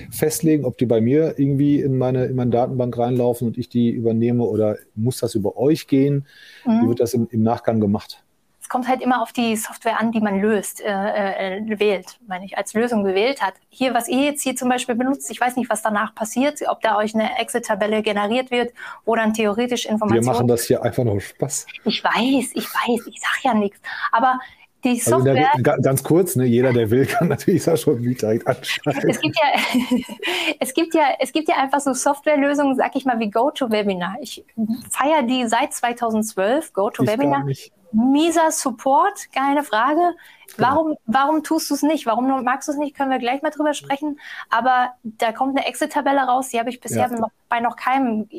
festlegen, 0.10 0.66
ob 0.66 0.78
die 0.78 0.86
bei 0.86 1.02
mir 1.02 1.38
irgendwie 1.38 1.82
in 1.82 1.98
meine, 1.98 2.26
in 2.26 2.36
meine 2.36 2.52
Datenbank 2.52 2.98
reinlaufen 2.98 3.48
und 3.48 3.58
ich 3.58 3.70
die 3.70 3.90
übernehme 3.90 4.44
oder 4.44 4.78
muss 4.96 5.20
das 5.20 5.36
über 5.36 5.58
euch 5.58 5.88
gehen? 5.88 6.26
Mhm. 6.66 6.82
Wie 6.84 6.88
wird 6.88 7.00
das 7.02 7.14
im, 7.14 7.28
im 7.30 7.44
Nachgang 7.44 7.82
gemacht? 7.82 8.24
Kommt 8.72 8.88
halt 8.88 9.02
immer 9.02 9.22
auf 9.22 9.34
die 9.34 9.58
Software 9.58 10.00
an, 10.00 10.14
die 10.14 10.22
man 10.22 10.40
löst, 10.40 10.80
äh, 10.80 11.58
äh, 11.58 11.80
wählt, 11.80 12.18
meine 12.26 12.46
ich, 12.46 12.58
als 12.58 12.74
Lösung 12.74 13.04
gewählt 13.04 13.42
hat. 13.42 13.56
Hier, 13.68 13.94
was 13.94 14.08
ihr 14.08 14.24
jetzt 14.24 14.44
hier 14.44 14.56
zum 14.56 14.70
Beispiel 14.70 14.96
benutzt, 14.96 15.30
ich 15.30 15.42
weiß 15.42 15.58
nicht, 15.58 15.70
was 15.70 15.82
danach 15.82 16.16
passiert, 16.16 16.62
ob 16.70 16.80
da 16.80 16.96
euch 16.96 17.14
eine 17.14 17.38
Excel-Tabelle 17.38 18.02
generiert 18.02 18.50
wird, 18.50 18.72
wo 19.04 19.14
dann 19.14 19.34
theoretisch 19.34 19.86
Informationen. 19.86 20.26
Wir 20.26 20.32
machen 20.32 20.48
das 20.48 20.64
hier 20.64 20.82
einfach 20.84 21.04
nur 21.04 21.20
Spaß. 21.20 21.66
Ich 21.84 22.02
weiß, 22.02 22.52
ich 22.54 22.66
weiß, 22.66 23.08
ich 23.08 23.20
sag 23.20 23.44
ja 23.44 23.54
nichts. 23.54 23.78
Aber 24.14 24.40
die 24.86 25.02
Software. 25.02 25.50
Also 25.52 25.64
der, 25.64 25.78
ganz 25.80 26.02
kurz, 26.02 26.38
ne, 26.38 26.46
jeder, 26.46 26.72
der 26.72 26.90
will, 26.90 27.06
kann 27.06 27.28
natürlich 27.28 27.64
Sascha 27.64 27.92
direkt 27.92 28.48
anschreiben. 28.48 29.10
Es 29.10 29.20
gibt, 29.20 29.36
ja, 29.36 30.00
es, 30.62 30.74
gibt 30.74 30.94
ja, 30.96 31.04
es 31.20 31.34
gibt 31.34 31.50
ja 31.50 31.56
einfach 31.58 31.82
so 31.82 31.92
Softwarelösungen, 31.92 32.78
sag 32.78 32.96
ich 32.96 33.04
mal, 33.04 33.20
wie 33.20 33.30
GoToWebinar. 33.30 34.16
Ich 34.22 34.46
feiere 34.90 35.24
die 35.24 35.46
seit 35.48 35.74
2012, 35.74 36.72
GoToWebinar 36.72 37.46
mieser 37.92 38.52
Support, 38.52 39.32
keine 39.34 39.64
Frage. 39.64 40.16
Warum, 40.58 40.96
warum 41.06 41.44
tust 41.44 41.70
du 41.70 41.76
es 41.76 41.82
nicht? 41.82 42.06
Warum 42.06 42.44
magst 42.44 42.68
du 42.68 42.74
es 42.74 42.78
nicht? 42.78 42.96
Können 42.96 43.12
wir 43.12 43.20
gleich 43.20 43.42
mal 43.42 43.52
drüber 43.52 43.74
sprechen. 43.74 44.20
Aber 44.50 44.94
da 45.04 45.32
kommt 45.32 45.58
eine 45.58 45.68
Excel-Tabelle 45.68 46.22
raus, 46.22 46.50
die 46.50 46.60
habe 46.60 46.70
ich 46.70 46.82
bisher 46.82 47.10
ja. 47.10 47.20
noch, 47.20 47.32
bei 47.50 47.60
noch 47.60 47.76
keinem, 47.76 48.30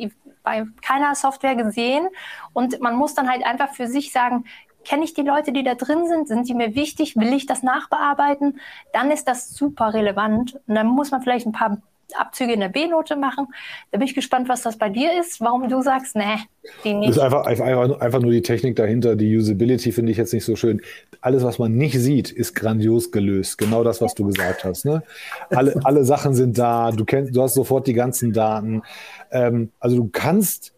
bei 0.42 0.66
keiner 0.82 1.14
Software 1.14 1.55
gesehen. 1.55 2.09
Und 2.53 2.80
man 2.80 2.96
muss 2.96 3.14
dann 3.14 3.30
halt 3.30 3.44
einfach 3.44 3.70
für 3.70 3.86
sich 3.86 4.12
sagen, 4.12 4.44
kenne 4.84 5.05
ich 5.05 5.14
die 5.14 5.22
Leute, 5.22 5.53
die 5.53 5.62
da 5.62 5.74
drin 5.74 6.07
sind? 6.07 6.28
Sind 6.28 6.48
die 6.48 6.55
mir 6.55 6.74
wichtig? 6.74 7.16
Will 7.16 7.32
ich 7.32 7.46
das 7.46 7.62
nachbearbeiten? 7.62 8.61
Dann 8.92 9.11
ist 9.11 9.28
das 9.28 9.50
super 9.50 9.94
relevant. 9.94 10.61
Und 10.66 10.74
dann 10.74 10.86
muss 10.86 11.11
man 11.11 11.22
vielleicht 11.22 11.46
ein 11.46 11.53
paar 11.53 11.78
Abzüge 12.16 12.52
in 12.52 12.60
der 12.60 12.68
B-Note 12.68 13.16
machen. 13.16 13.46
Da 13.90 13.98
bin 13.98 14.06
ich 14.06 14.14
gespannt, 14.14 14.48
was 14.48 14.62
das 14.62 14.76
bei 14.76 14.88
dir 14.88 15.18
ist, 15.20 15.40
warum 15.40 15.68
du 15.68 15.82
sagst, 15.82 16.16
nee, 16.16 16.36
die 16.84 16.94
nicht. 16.94 17.10
Das 17.10 17.16
ist 17.16 17.22
einfach, 17.22 17.46
einfach, 17.46 18.00
einfach 18.00 18.20
nur 18.20 18.32
die 18.32 18.42
Technik 18.42 18.76
dahinter. 18.76 19.16
Die 19.16 19.36
Usability 19.36 19.92
finde 19.92 20.12
ich 20.12 20.18
jetzt 20.18 20.32
nicht 20.32 20.44
so 20.44 20.56
schön. 20.56 20.80
Alles, 21.20 21.42
was 21.44 21.58
man 21.58 21.72
nicht 21.72 21.98
sieht, 21.98 22.30
ist 22.30 22.54
grandios 22.54 23.10
gelöst. 23.10 23.58
Genau 23.58 23.84
das, 23.84 24.00
was 24.00 24.14
du 24.14 24.26
gesagt 24.26 24.64
hast. 24.64 24.84
Ne? 24.84 25.02
Alle, 25.50 25.80
alle 25.84 26.04
Sachen 26.04 26.34
sind 26.34 26.58
da. 26.58 26.90
Du, 26.90 27.04
kennst, 27.04 27.34
du 27.34 27.42
hast 27.42 27.54
sofort 27.54 27.86
die 27.86 27.94
ganzen 27.94 28.32
Daten. 28.32 28.82
Ähm, 29.30 29.70
also 29.80 29.96
du 29.96 30.08
kannst 30.12 30.72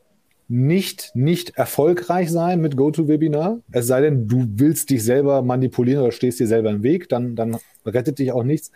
nicht, 0.54 1.10
nicht 1.14 1.56
erfolgreich 1.56 2.30
sein 2.30 2.60
mit 2.60 2.76
GoToWebinar. 2.76 3.58
Es 3.72 3.88
sei 3.88 4.02
denn, 4.02 4.28
du 4.28 4.46
willst 4.54 4.88
dich 4.90 5.02
selber 5.02 5.42
manipulieren 5.42 6.02
oder 6.04 6.12
stehst 6.12 6.38
dir 6.38 6.46
selber 6.46 6.70
im 6.70 6.84
Weg, 6.84 7.08
dann, 7.08 7.34
dann 7.34 7.56
rettet 7.84 8.20
dich 8.20 8.30
auch 8.30 8.44
nichts. 8.44 8.70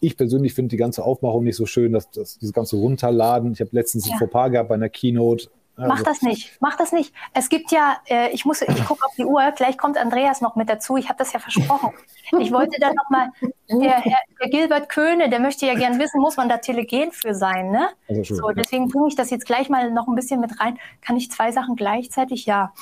Ich 0.00 0.16
persönlich 0.16 0.54
finde 0.54 0.70
die 0.70 0.76
ganze 0.76 1.04
Aufmachung 1.04 1.44
nicht 1.44 1.54
so 1.54 1.66
schön, 1.66 1.92
dass, 1.92 2.10
dass 2.10 2.38
dieses 2.38 2.52
ganze 2.52 2.76
Runterladen. 2.76 3.52
Ich 3.52 3.60
habe 3.60 3.70
letztens 3.72 4.08
ja. 4.08 4.14
ein 4.14 4.18
Fauxpas 4.18 4.50
gehabt 4.50 4.70
bei 4.70 4.74
einer 4.74 4.88
Keynote. 4.88 5.50
Mach 5.76 5.98
also 5.98 6.04
das 6.04 6.22
nicht, 6.22 6.58
mach 6.60 6.76
das 6.76 6.92
nicht. 6.92 7.14
Es 7.32 7.48
gibt 7.48 7.72
ja, 7.72 7.98
äh, 8.06 8.30
ich 8.30 8.44
muss, 8.44 8.60
ich 8.60 8.66
gucke 8.86 9.04
auf 9.04 9.14
die 9.16 9.24
Uhr, 9.24 9.50
gleich 9.52 9.78
kommt 9.78 9.96
Andreas 9.96 10.40
noch 10.40 10.56
mit 10.56 10.68
dazu. 10.68 10.96
Ich 10.96 11.08
habe 11.08 11.18
das 11.18 11.32
ja 11.32 11.38
versprochen. 11.38 11.92
Ich 12.38 12.52
wollte 12.52 12.78
dann 12.80 12.94
nochmal, 12.94 13.30
der, 13.68 14.02
der 14.02 14.50
Gilbert 14.50 14.88
Köhne, 14.88 15.30
der 15.30 15.40
möchte 15.40 15.66
ja 15.66 15.74
gern 15.74 15.98
wissen, 15.98 16.20
muss 16.20 16.36
man 16.36 16.48
da 16.48 16.58
telegen 16.58 17.12
für 17.12 17.34
sein, 17.34 17.70
ne? 17.70 17.88
Also 18.08 18.34
so, 18.34 18.48
deswegen 18.50 18.88
bringe 18.88 19.08
ich 19.08 19.16
das 19.16 19.30
jetzt 19.30 19.46
gleich 19.46 19.68
mal 19.68 19.90
noch 19.90 20.06
ein 20.06 20.14
bisschen 20.14 20.40
mit 20.40 20.60
rein. 20.60 20.78
Kann 21.00 21.16
ich 21.16 21.30
zwei 21.30 21.50
Sachen 21.52 21.76
gleichzeitig? 21.76 22.46
Ja. 22.46 22.72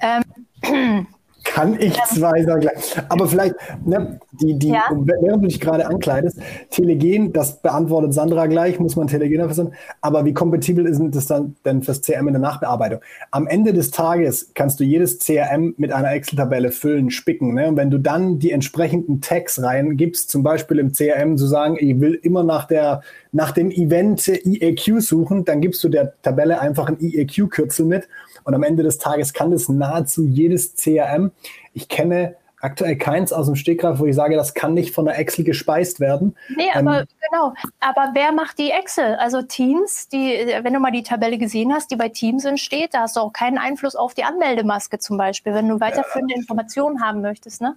Ähm, 0.00 1.06
kann 1.46 1.80
ich 1.80 1.94
zwei 2.04 2.42
sagen. 2.42 2.68
Aber 3.08 3.26
vielleicht, 3.26 3.54
ne, 3.84 4.18
die, 4.32 4.58
die, 4.58 4.68
ja? 4.68 4.84
während 4.90 5.42
du 5.42 5.48
dich 5.48 5.60
gerade 5.60 5.86
ankleidest, 5.86 6.38
Telegen, 6.70 7.32
das 7.32 7.60
beantwortet 7.62 8.14
Sandra 8.14 8.46
gleich, 8.46 8.78
muss 8.78 8.96
man 8.96 9.06
Telegen 9.06 9.38
dafür 9.38 9.70
Aber 10.00 10.24
wie 10.24 10.34
kompatibel 10.34 10.86
ist 10.86 11.00
das 11.10 11.26
dann 11.26 11.56
denn 11.64 11.82
fürs 11.82 12.02
CRM 12.02 12.28
in 12.28 12.34
der 12.34 12.42
Nachbearbeitung? 12.42 13.00
Am 13.30 13.46
Ende 13.46 13.72
des 13.72 13.90
Tages 13.90 14.50
kannst 14.54 14.80
du 14.80 14.84
jedes 14.84 15.18
CRM 15.18 15.74
mit 15.76 15.92
einer 15.92 16.12
Excel-Tabelle 16.12 16.70
füllen, 16.70 17.10
spicken. 17.10 17.54
Ne? 17.54 17.68
Und 17.68 17.76
wenn 17.76 17.90
du 17.90 17.98
dann 17.98 18.38
die 18.38 18.52
entsprechenden 18.52 19.20
Tags 19.20 19.62
reingibst, 19.62 20.30
zum 20.30 20.42
Beispiel 20.42 20.78
im 20.78 20.92
CRM 20.92 21.36
zu 21.36 21.46
sagen, 21.46 21.76
ich 21.78 22.00
will 22.00 22.14
immer 22.14 22.42
nach 22.42 22.66
der 22.66 23.02
nach 23.36 23.52
dem 23.52 23.70
Event 23.70 24.26
IEQ 24.28 25.02
suchen, 25.02 25.44
dann 25.44 25.60
gibst 25.60 25.84
du 25.84 25.90
der 25.90 26.14
Tabelle 26.22 26.58
einfach 26.58 26.88
ein 26.88 26.96
IEQ-Kürzel 26.98 27.84
mit 27.84 28.08
und 28.46 28.54
am 28.54 28.62
Ende 28.62 28.84
des 28.84 28.98
Tages 28.98 29.32
kann 29.32 29.50
das 29.50 29.68
nahezu 29.68 30.24
jedes 30.24 30.76
CRM. 30.76 31.32
Ich 31.74 31.88
kenne 31.88 32.36
aktuell 32.60 32.96
keins 32.96 33.32
aus 33.32 33.46
dem 33.46 33.56
Stegreif, 33.56 33.98
wo 33.98 34.06
ich 34.06 34.14
sage, 34.14 34.36
das 34.36 34.54
kann 34.54 34.72
nicht 34.72 34.94
von 34.94 35.04
der 35.04 35.18
Excel 35.18 35.44
gespeist 35.44 35.98
werden. 35.98 36.36
Nee, 36.56 36.70
aber 36.72 37.00
ähm, 37.00 37.06
genau. 37.28 37.54
Aber 37.80 38.10
wer 38.14 38.30
macht 38.32 38.58
die 38.58 38.70
Excel? 38.70 39.16
Also 39.16 39.42
Teams, 39.42 40.08
die, 40.08 40.46
wenn 40.62 40.72
du 40.72 40.78
mal 40.78 40.92
die 40.92 41.02
Tabelle 41.02 41.38
gesehen 41.38 41.72
hast, 41.72 41.90
die 41.90 41.96
bei 41.96 42.08
Teams 42.08 42.44
entsteht, 42.44 42.94
da 42.94 43.00
hast 43.00 43.16
du 43.16 43.20
auch 43.20 43.32
keinen 43.32 43.58
Einfluss 43.58 43.96
auf 43.96 44.14
die 44.14 44.24
Anmeldemaske 44.24 45.00
zum 45.00 45.18
Beispiel, 45.18 45.52
wenn 45.52 45.68
du 45.68 45.80
weiterführende 45.80 46.34
ja. 46.34 46.40
Informationen 46.40 47.02
haben 47.02 47.20
möchtest, 47.20 47.60
ne? 47.60 47.76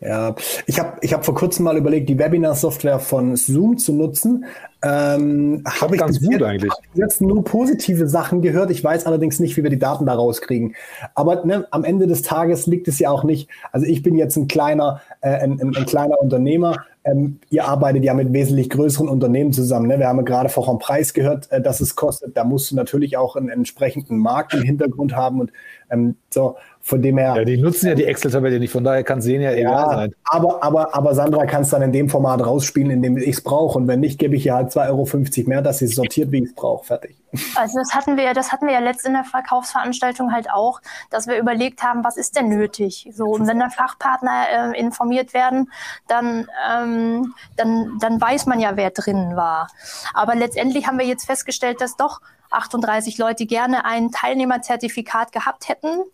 Ja, 0.00 0.36
ich 0.66 0.78
habe 0.78 0.96
ich 1.00 1.12
hab 1.12 1.24
vor 1.24 1.34
kurzem 1.34 1.64
mal 1.64 1.76
überlegt, 1.76 2.08
die 2.08 2.18
Webinar-Software 2.18 3.00
von 3.00 3.34
Zoom 3.34 3.78
zu 3.78 3.92
nutzen. 3.92 4.44
Ähm, 4.80 5.64
habe 5.66 5.96
ich 5.96 6.00
ganz 6.00 6.20
gut 6.20 6.30
jetzt, 6.30 6.42
eigentlich. 6.44 6.72
jetzt 6.94 7.20
nur 7.20 7.42
positive 7.42 8.06
Sachen 8.06 8.40
gehört. 8.40 8.70
Ich 8.70 8.84
weiß 8.84 9.06
allerdings 9.06 9.40
nicht, 9.40 9.56
wie 9.56 9.64
wir 9.64 9.70
die 9.70 9.78
Daten 9.78 10.06
da 10.06 10.14
rauskriegen. 10.14 10.76
Aber 11.16 11.44
ne, 11.44 11.66
am 11.72 11.82
Ende 11.82 12.06
des 12.06 12.22
Tages 12.22 12.68
liegt 12.68 12.86
es 12.86 13.00
ja 13.00 13.10
auch 13.10 13.24
nicht. 13.24 13.48
Also 13.72 13.86
ich 13.86 14.04
bin 14.04 14.14
jetzt 14.14 14.36
ein 14.36 14.46
kleiner, 14.46 15.00
äh, 15.20 15.30
ein, 15.30 15.60
ein, 15.60 15.74
ein 15.74 15.86
kleiner 15.86 16.20
Unternehmer. 16.20 16.84
Ähm, 17.02 17.40
ihr 17.50 17.66
arbeitet 17.66 18.04
ja 18.04 18.14
mit 18.14 18.32
wesentlich 18.32 18.70
größeren 18.70 19.08
Unternehmen 19.08 19.52
zusammen. 19.52 19.88
Ne? 19.88 19.98
Wir 19.98 20.06
haben 20.06 20.24
gerade 20.24 20.48
vorher 20.48 20.70
einen 20.70 20.78
Preis 20.78 21.12
gehört, 21.12 21.50
äh, 21.50 21.60
dass 21.60 21.80
es 21.80 21.96
kostet. 21.96 22.36
Da 22.36 22.44
musst 22.44 22.70
du 22.70 22.76
natürlich 22.76 23.16
auch 23.16 23.34
einen 23.34 23.48
entsprechenden 23.48 24.18
Markt 24.18 24.54
im 24.54 24.62
Hintergrund 24.62 25.16
haben 25.16 25.40
und 25.40 25.50
ähm, 25.90 26.16
so. 26.30 26.56
Von 26.80 27.02
dem 27.02 27.18
her. 27.18 27.34
Ja, 27.36 27.44
die 27.44 27.58
nutzen 27.58 27.88
ja 27.88 27.94
die 27.94 28.04
Excel-Tabelle 28.04 28.58
nicht, 28.58 28.72
von 28.72 28.82
daher 28.82 29.04
kann 29.04 29.18
es 29.18 29.26
denen 29.26 29.42
ja, 29.42 29.50
ja 29.50 29.56
egal 29.58 29.90
sein. 29.90 30.14
Aber, 30.24 30.62
aber, 30.62 30.94
aber 30.94 31.14
Sandra 31.14 31.44
kann 31.44 31.60
es 31.60 31.68
dann 31.68 31.82
in 31.82 31.92
dem 31.92 32.08
Format 32.08 32.44
rausspielen, 32.44 32.90
in 32.90 33.02
dem 33.02 33.18
ich 33.18 33.28
es 33.28 33.40
brauche. 33.42 33.76
Und 33.76 33.88
wenn 33.88 34.00
nicht, 34.00 34.18
gebe 34.18 34.36
ich 34.36 34.46
ihr 34.46 34.54
halt 34.54 34.70
2,50 34.70 34.88
Euro 34.88 35.48
mehr, 35.50 35.60
dass 35.60 35.78
sie 35.78 35.84
es 35.84 35.96
sortiert, 35.96 36.32
wie 36.32 36.38
ich 36.38 36.44
es 36.44 36.54
brauche. 36.54 36.86
Fertig. 36.86 37.16
Also 37.56 37.78
das 37.78 37.92
hatten 37.92 38.16
wir, 38.16 38.32
das 38.32 38.52
hatten 38.52 38.66
wir 38.66 38.72
ja 38.72 38.80
letzt 38.80 39.04
in 39.04 39.12
der 39.12 39.24
Verkaufsveranstaltung 39.24 40.32
halt 40.32 40.50
auch, 40.50 40.80
dass 41.10 41.26
wir 41.26 41.36
überlegt 41.36 41.82
haben, 41.82 42.02
was 42.02 42.16
ist 42.16 42.36
denn 42.36 42.48
nötig? 42.48 43.10
So, 43.12 43.24
und 43.24 43.46
wenn 43.46 43.58
da 43.58 43.68
Fachpartner 43.68 44.72
äh, 44.74 44.80
informiert 44.80 45.34
werden, 45.34 45.70
dann, 46.06 46.48
ähm, 46.72 47.34
dann, 47.56 47.98
dann 48.00 48.18
weiß 48.18 48.46
man 48.46 48.60
ja, 48.60 48.76
wer 48.76 48.90
drin 48.90 49.32
war. 49.34 49.68
Aber 50.14 50.36
letztendlich 50.36 50.86
haben 50.86 50.98
wir 50.98 51.06
jetzt 51.06 51.26
festgestellt, 51.26 51.82
dass 51.82 51.96
doch 51.96 52.20
38 52.50 53.18
Leute 53.18 53.46
gerne 53.46 53.84
ein 53.84 54.10
Teilnehmerzertifikat 54.10 55.32
gehabt 55.32 55.68
hätten. 55.68 56.04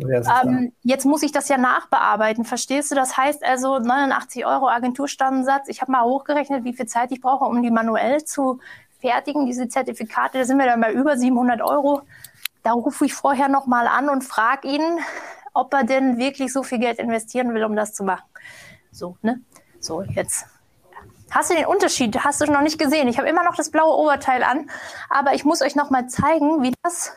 Ähm, 0.00 0.72
jetzt 0.82 1.04
muss 1.04 1.22
ich 1.22 1.32
das 1.32 1.48
ja 1.48 1.58
nachbearbeiten, 1.58 2.44
verstehst 2.44 2.90
du? 2.90 2.94
Das 2.94 3.16
heißt 3.16 3.44
also 3.44 3.78
89 3.78 4.46
Euro 4.46 4.68
Agenturstandensatz. 4.68 5.68
Ich 5.68 5.80
habe 5.80 5.92
mal 5.92 6.04
hochgerechnet, 6.04 6.64
wie 6.64 6.74
viel 6.74 6.86
Zeit 6.86 7.12
ich 7.12 7.20
brauche, 7.20 7.44
um 7.44 7.62
die 7.62 7.70
manuell 7.70 8.24
zu 8.24 8.60
fertigen. 9.00 9.46
Diese 9.46 9.68
Zertifikate, 9.68 10.38
da 10.38 10.44
sind 10.44 10.58
wir 10.58 10.66
dann 10.66 10.80
bei 10.80 10.92
über 10.92 11.16
700 11.16 11.62
Euro. 11.62 12.02
Da 12.62 12.72
rufe 12.72 13.04
ich 13.04 13.14
vorher 13.14 13.48
nochmal 13.48 13.86
an 13.86 14.08
und 14.08 14.24
frage 14.24 14.68
ihn, 14.68 14.98
ob 15.52 15.72
er 15.74 15.84
denn 15.84 16.18
wirklich 16.18 16.52
so 16.52 16.62
viel 16.62 16.78
Geld 16.78 16.98
investieren 16.98 17.54
will, 17.54 17.64
um 17.64 17.76
das 17.76 17.92
zu 17.92 18.04
machen. 18.04 18.24
So, 18.90 19.16
ne? 19.22 19.40
So, 19.80 20.02
jetzt 20.02 20.46
Hast 21.34 21.50
du 21.50 21.54
den 21.56 21.66
Unterschied? 21.66 22.16
Hast 22.22 22.40
du 22.40 22.44
noch 22.46 22.60
nicht 22.60 22.78
gesehen? 22.78 23.08
Ich 23.08 23.18
habe 23.18 23.28
immer 23.28 23.42
noch 23.42 23.56
das 23.56 23.68
blaue 23.68 23.96
Oberteil 23.96 24.44
an, 24.44 24.70
aber 25.10 25.34
ich 25.34 25.44
muss 25.44 25.62
euch 25.62 25.74
noch 25.74 25.90
mal 25.90 26.06
zeigen, 26.06 26.62
wie 26.62 26.72
das 26.84 27.12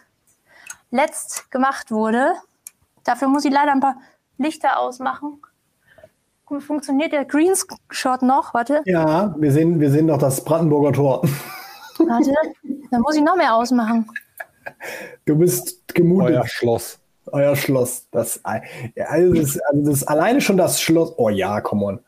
letzt 0.90 1.52
gemacht 1.52 1.92
wurde. 1.92 2.34
Dafür 3.04 3.28
muss 3.28 3.46
ich 3.46 3.54
leider 3.54 3.72
ein 3.72 3.80
paar 3.80 3.98
Lichter 4.40 4.80
ausmachen. 4.80 5.40
Funktioniert 6.60 7.12
der 7.12 7.26
Greenshot 7.26 8.24
noch? 8.24 8.56
Warte. 8.56 8.82
Ja, 8.86 9.36
wir 9.38 9.52
sehen, 9.52 9.80
wir 9.80 9.92
sehen 9.92 10.08
noch 10.08 10.18
das 10.18 10.44
Brandenburger 10.44 10.94
Tor. 10.94 11.22
Warte, 12.00 12.34
dann 12.90 13.02
muss 13.02 13.16
ich 13.16 13.22
noch 13.22 13.36
mehr 13.36 13.54
ausmachen. 13.54 14.10
Du 15.26 15.38
bist 15.38 15.94
gemutet. 15.94 16.36
Euer 16.36 16.48
Schloss. 16.48 17.00
Euer 17.28 17.56
Schloss. 17.56 18.08
Das, 18.10 18.44
also 18.44 19.34
das, 19.34 19.60
also 19.60 19.92
das 19.92 20.08
alleine 20.08 20.42
schon 20.42 20.58
das 20.58 20.82
Schloss. 20.82 21.14
Oh 21.18 21.30
ja, 21.30 21.62
come 21.62 21.86
on. 21.86 22.00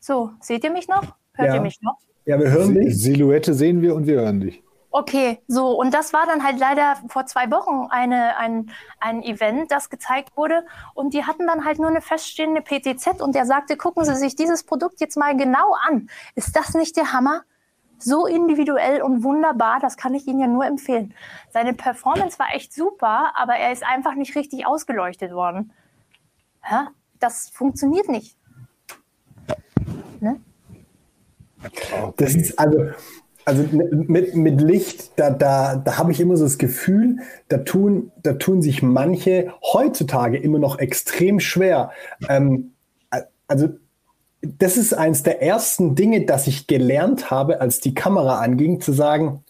So, 0.00 0.32
seht 0.40 0.64
ihr 0.64 0.72
mich 0.72 0.88
noch? 0.88 1.14
Hört 1.38 1.48
ja. 1.48 1.54
ihr 1.54 1.60
mich 1.60 1.80
noch? 1.80 1.98
Ja, 2.26 2.38
wir 2.38 2.50
hören 2.50 2.74
dich. 2.74 3.00
Silhouette 3.00 3.54
sehen 3.54 3.80
wir 3.80 3.94
und 3.94 4.06
wir 4.06 4.20
hören 4.20 4.40
dich. 4.40 4.62
Okay, 4.90 5.40
so, 5.46 5.78
und 5.78 5.92
das 5.92 6.12
war 6.12 6.26
dann 6.26 6.42
halt 6.42 6.58
leider 6.58 6.96
vor 7.08 7.26
zwei 7.26 7.50
Wochen 7.50 7.88
eine, 7.90 8.36
ein, 8.38 8.70
ein 9.00 9.22
Event, 9.22 9.70
das 9.70 9.90
gezeigt 9.90 10.36
wurde. 10.36 10.64
Und 10.94 11.14
die 11.14 11.24
hatten 11.24 11.46
dann 11.46 11.64
halt 11.64 11.78
nur 11.78 11.88
eine 11.88 12.00
feststehende 12.00 12.62
PTZ 12.62 13.20
und 13.20 13.34
der 13.34 13.46
sagte, 13.46 13.76
gucken 13.76 14.04
Sie 14.04 14.14
sich 14.14 14.34
dieses 14.34 14.64
Produkt 14.64 15.00
jetzt 15.00 15.16
mal 15.16 15.36
genau 15.36 15.74
an. 15.86 16.08
Ist 16.34 16.56
das 16.56 16.74
nicht 16.74 16.96
der 16.96 17.12
Hammer? 17.12 17.42
So 17.98 18.26
individuell 18.26 19.02
und 19.02 19.22
wunderbar, 19.24 19.78
das 19.80 19.96
kann 19.96 20.14
ich 20.14 20.26
Ihnen 20.26 20.40
ja 20.40 20.46
nur 20.46 20.64
empfehlen. 20.64 21.14
Seine 21.50 21.74
Performance 21.74 22.38
war 22.38 22.54
echt 22.54 22.72
super, 22.72 23.32
aber 23.36 23.56
er 23.56 23.72
ist 23.72 23.84
einfach 23.84 24.14
nicht 24.14 24.36
richtig 24.36 24.66
ausgeleuchtet 24.66 25.32
worden. 25.32 25.72
Ja, 26.68 26.88
das 27.18 27.50
funktioniert 27.50 28.08
nicht. 28.08 28.36
Ne? 30.20 30.40
Das 32.18 32.34
ist 32.34 32.58
also, 32.58 32.86
also 33.44 33.64
mit, 33.72 34.34
mit 34.34 34.60
Licht, 34.60 35.12
da, 35.16 35.30
da, 35.30 35.76
da 35.76 35.96
habe 35.96 36.12
ich 36.12 36.20
immer 36.20 36.36
so 36.36 36.44
das 36.44 36.58
Gefühl, 36.58 37.16
da 37.48 37.58
tun, 37.58 38.12
da 38.22 38.34
tun 38.34 38.60
sich 38.60 38.82
manche 38.82 39.54
heutzutage 39.62 40.36
immer 40.36 40.58
noch 40.58 40.78
extrem 40.78 41.40
schwer. 41.40 41.90
Ähm, 42.28 42.72
also 43.46 43.70
das 44.42 44.76
ist 44.76 44.92
eines 44.92 45.22
der 45.22 45.42
ersten 45.42 45.94
Dinge, 45.94 46.26
das 46.26 46.46
ich 46.46 46.66
gelernt 46.66 47.30
habe, 47.30 47.60
als 47.60 47.80
die 47.80 47.94
Kamera 47.94 48.40
anging, 48.40 48.80
zu 48.80 48.92
sagen, 48.92 49.42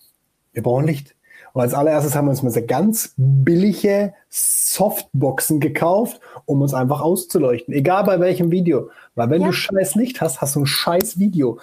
wir 0.53 0.63
brauchen 0.63 0.87
Licht. 0.87 1.15
Und 1.53 1.63
als 1.63 1.75
allererstes 1.75 2.15
haben 2.15 2.27
wir 2.27 2.31
uns 2.31 2.43
mal 2.43 2.51
so 2.51 2.65
ganz 2.65 3.15
billige 3.17 4.15
Softboxen 4.29 5.61
gekauft, 5.61 6.21
um 6.45 6.63
uns 6.63 6.75
einfach 6.75 7.01
auszuleuchten. 7.01 7.75
Egal 7.75 8.05
bei 8.05 8.21
welchem 8.21 8.51
Video. 8.51 8.91
Weil 9.15 9.31
wenn 9.31 9.43
ja. 9.43 9.49
du 9.49 9.53
scheiß 9.53 9.95
Licht 9.95 10.21
hast, 10.21 10.41
hast 10.41 10.55
du 10.55 10.61
ein 10.61 10.67
scheiß 10.67 11.19
Video. 11.19 11.59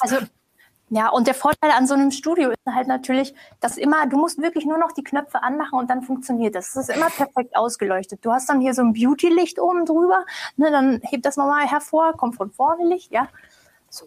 Also 0.00 0.16
ja, 0.92 1.08
und 1.08 1.28
der 1.28 1.34
Vorteil 1.34 1.70
an 1.70 1.86
so 1.86 1.94
einem 1.94 2.10
Studio 2.10 2.50
ist 2.50 2.58
halt 2.66 2.88
natürlich, 2.88 3.32
dass 3.60 3.76
immer, 3.76 4.08
du 4.08 4.16
musst 4.16 4.42
wirklich 4.42 4.66
nur 4.66 4.76
noch 4.76 4.90
die 4.90 5.04
Knöpfe 5.04 5.40
anmachen 5.40 5.78
und 5.78 5.88
dann 5.88 6.02
funktioniert 6.02 6.56
das. 6.56 6.70
Es 6.70 6.88
ist 6.88 6.96
immer 6.96 7.08
perfekt 7.10 7.54
ausgeleuchtet. 7.54 8.24
Du 8.24 8.32
hast 8.32 8.48
dann 8.48 8.60
hier 8.60 8.74
so 8.74 8.82
ein 8.82 8.92
Beauty-Licht 8.92 9.60
oben 9.60 9.86
drüber, 9.86 10.24
ne, 10.56 10.72
dann 10.72 11.00
hebt 11.04 11.24
das 11.26 11.36
nochmal 11.36 11.68
hervor, 11.68 12.16
kommt 12.16 12.34
von 12.34 12.50
vorne 12.50 12.84
Licht, 12.88 13.12
ja. 13.12 13.28
So. 13.88 14.06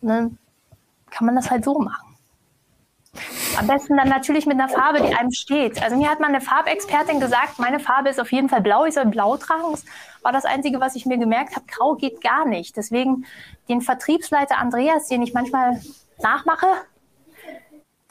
Und 0.00 0.08
dann 0.08 0.38
kann 1.10 1.26
man 1.26 1.36
das 1.36 1.48
halt 1.48 1.64
so 1.64 1.78
machen. 1.78 2.09
Am 3.58 3.66
besten 3.66 3.96
dann 3.96 4.08
natürlich 4.08 4.46
mit 4.46 4.58
einer 4.58 4.68
Farbe, 4.68 5.02
die 5.02 5.14
einem 5.14 5.32
steht. 5.32 5.82
Also 5.82 5.96
mir 5.96 6.08
hat 6.08 6.20
mal 6.20 6.28
eine 6.28 6.40
Farbexpertin 6.40 7.20
gesagt, 7.20 7.58
meine 7.58 7.80
Farbe 7.80 8.08
ist 8.08 8.20
auf 8.20 8.32
jeden 8.32 8.48
Fall 8.48 8.60
blau, 8.60 8.84
ich 8.84 8.94
soll 8.94 9.06
blau 9.06 9.36
tragen. 9.36 9.72
Das 9.72 9.84
war 10.22 10.32
das 10.32 10.44
Einzige, 10.44 10.80
was 10.80 10.94
ich 10.94 11.06
mir 11.06 11.18
gemerkt 11.18 11.56
habe. 11.56 11.66
Grau 11.66 11.94
geht 11.94 12.22
gar 12.22 12.46
nicht. 12.46 12.76
Deswegen 12.76 13.26
den 13.68 13.80
Vertriebsleiter 13.82 14.58
Andreas, 14.58 15.08
den 15.08 15.22
ich 15.22 15.34
manchmal 15.34 15.80
nachmache, 16.22 16.66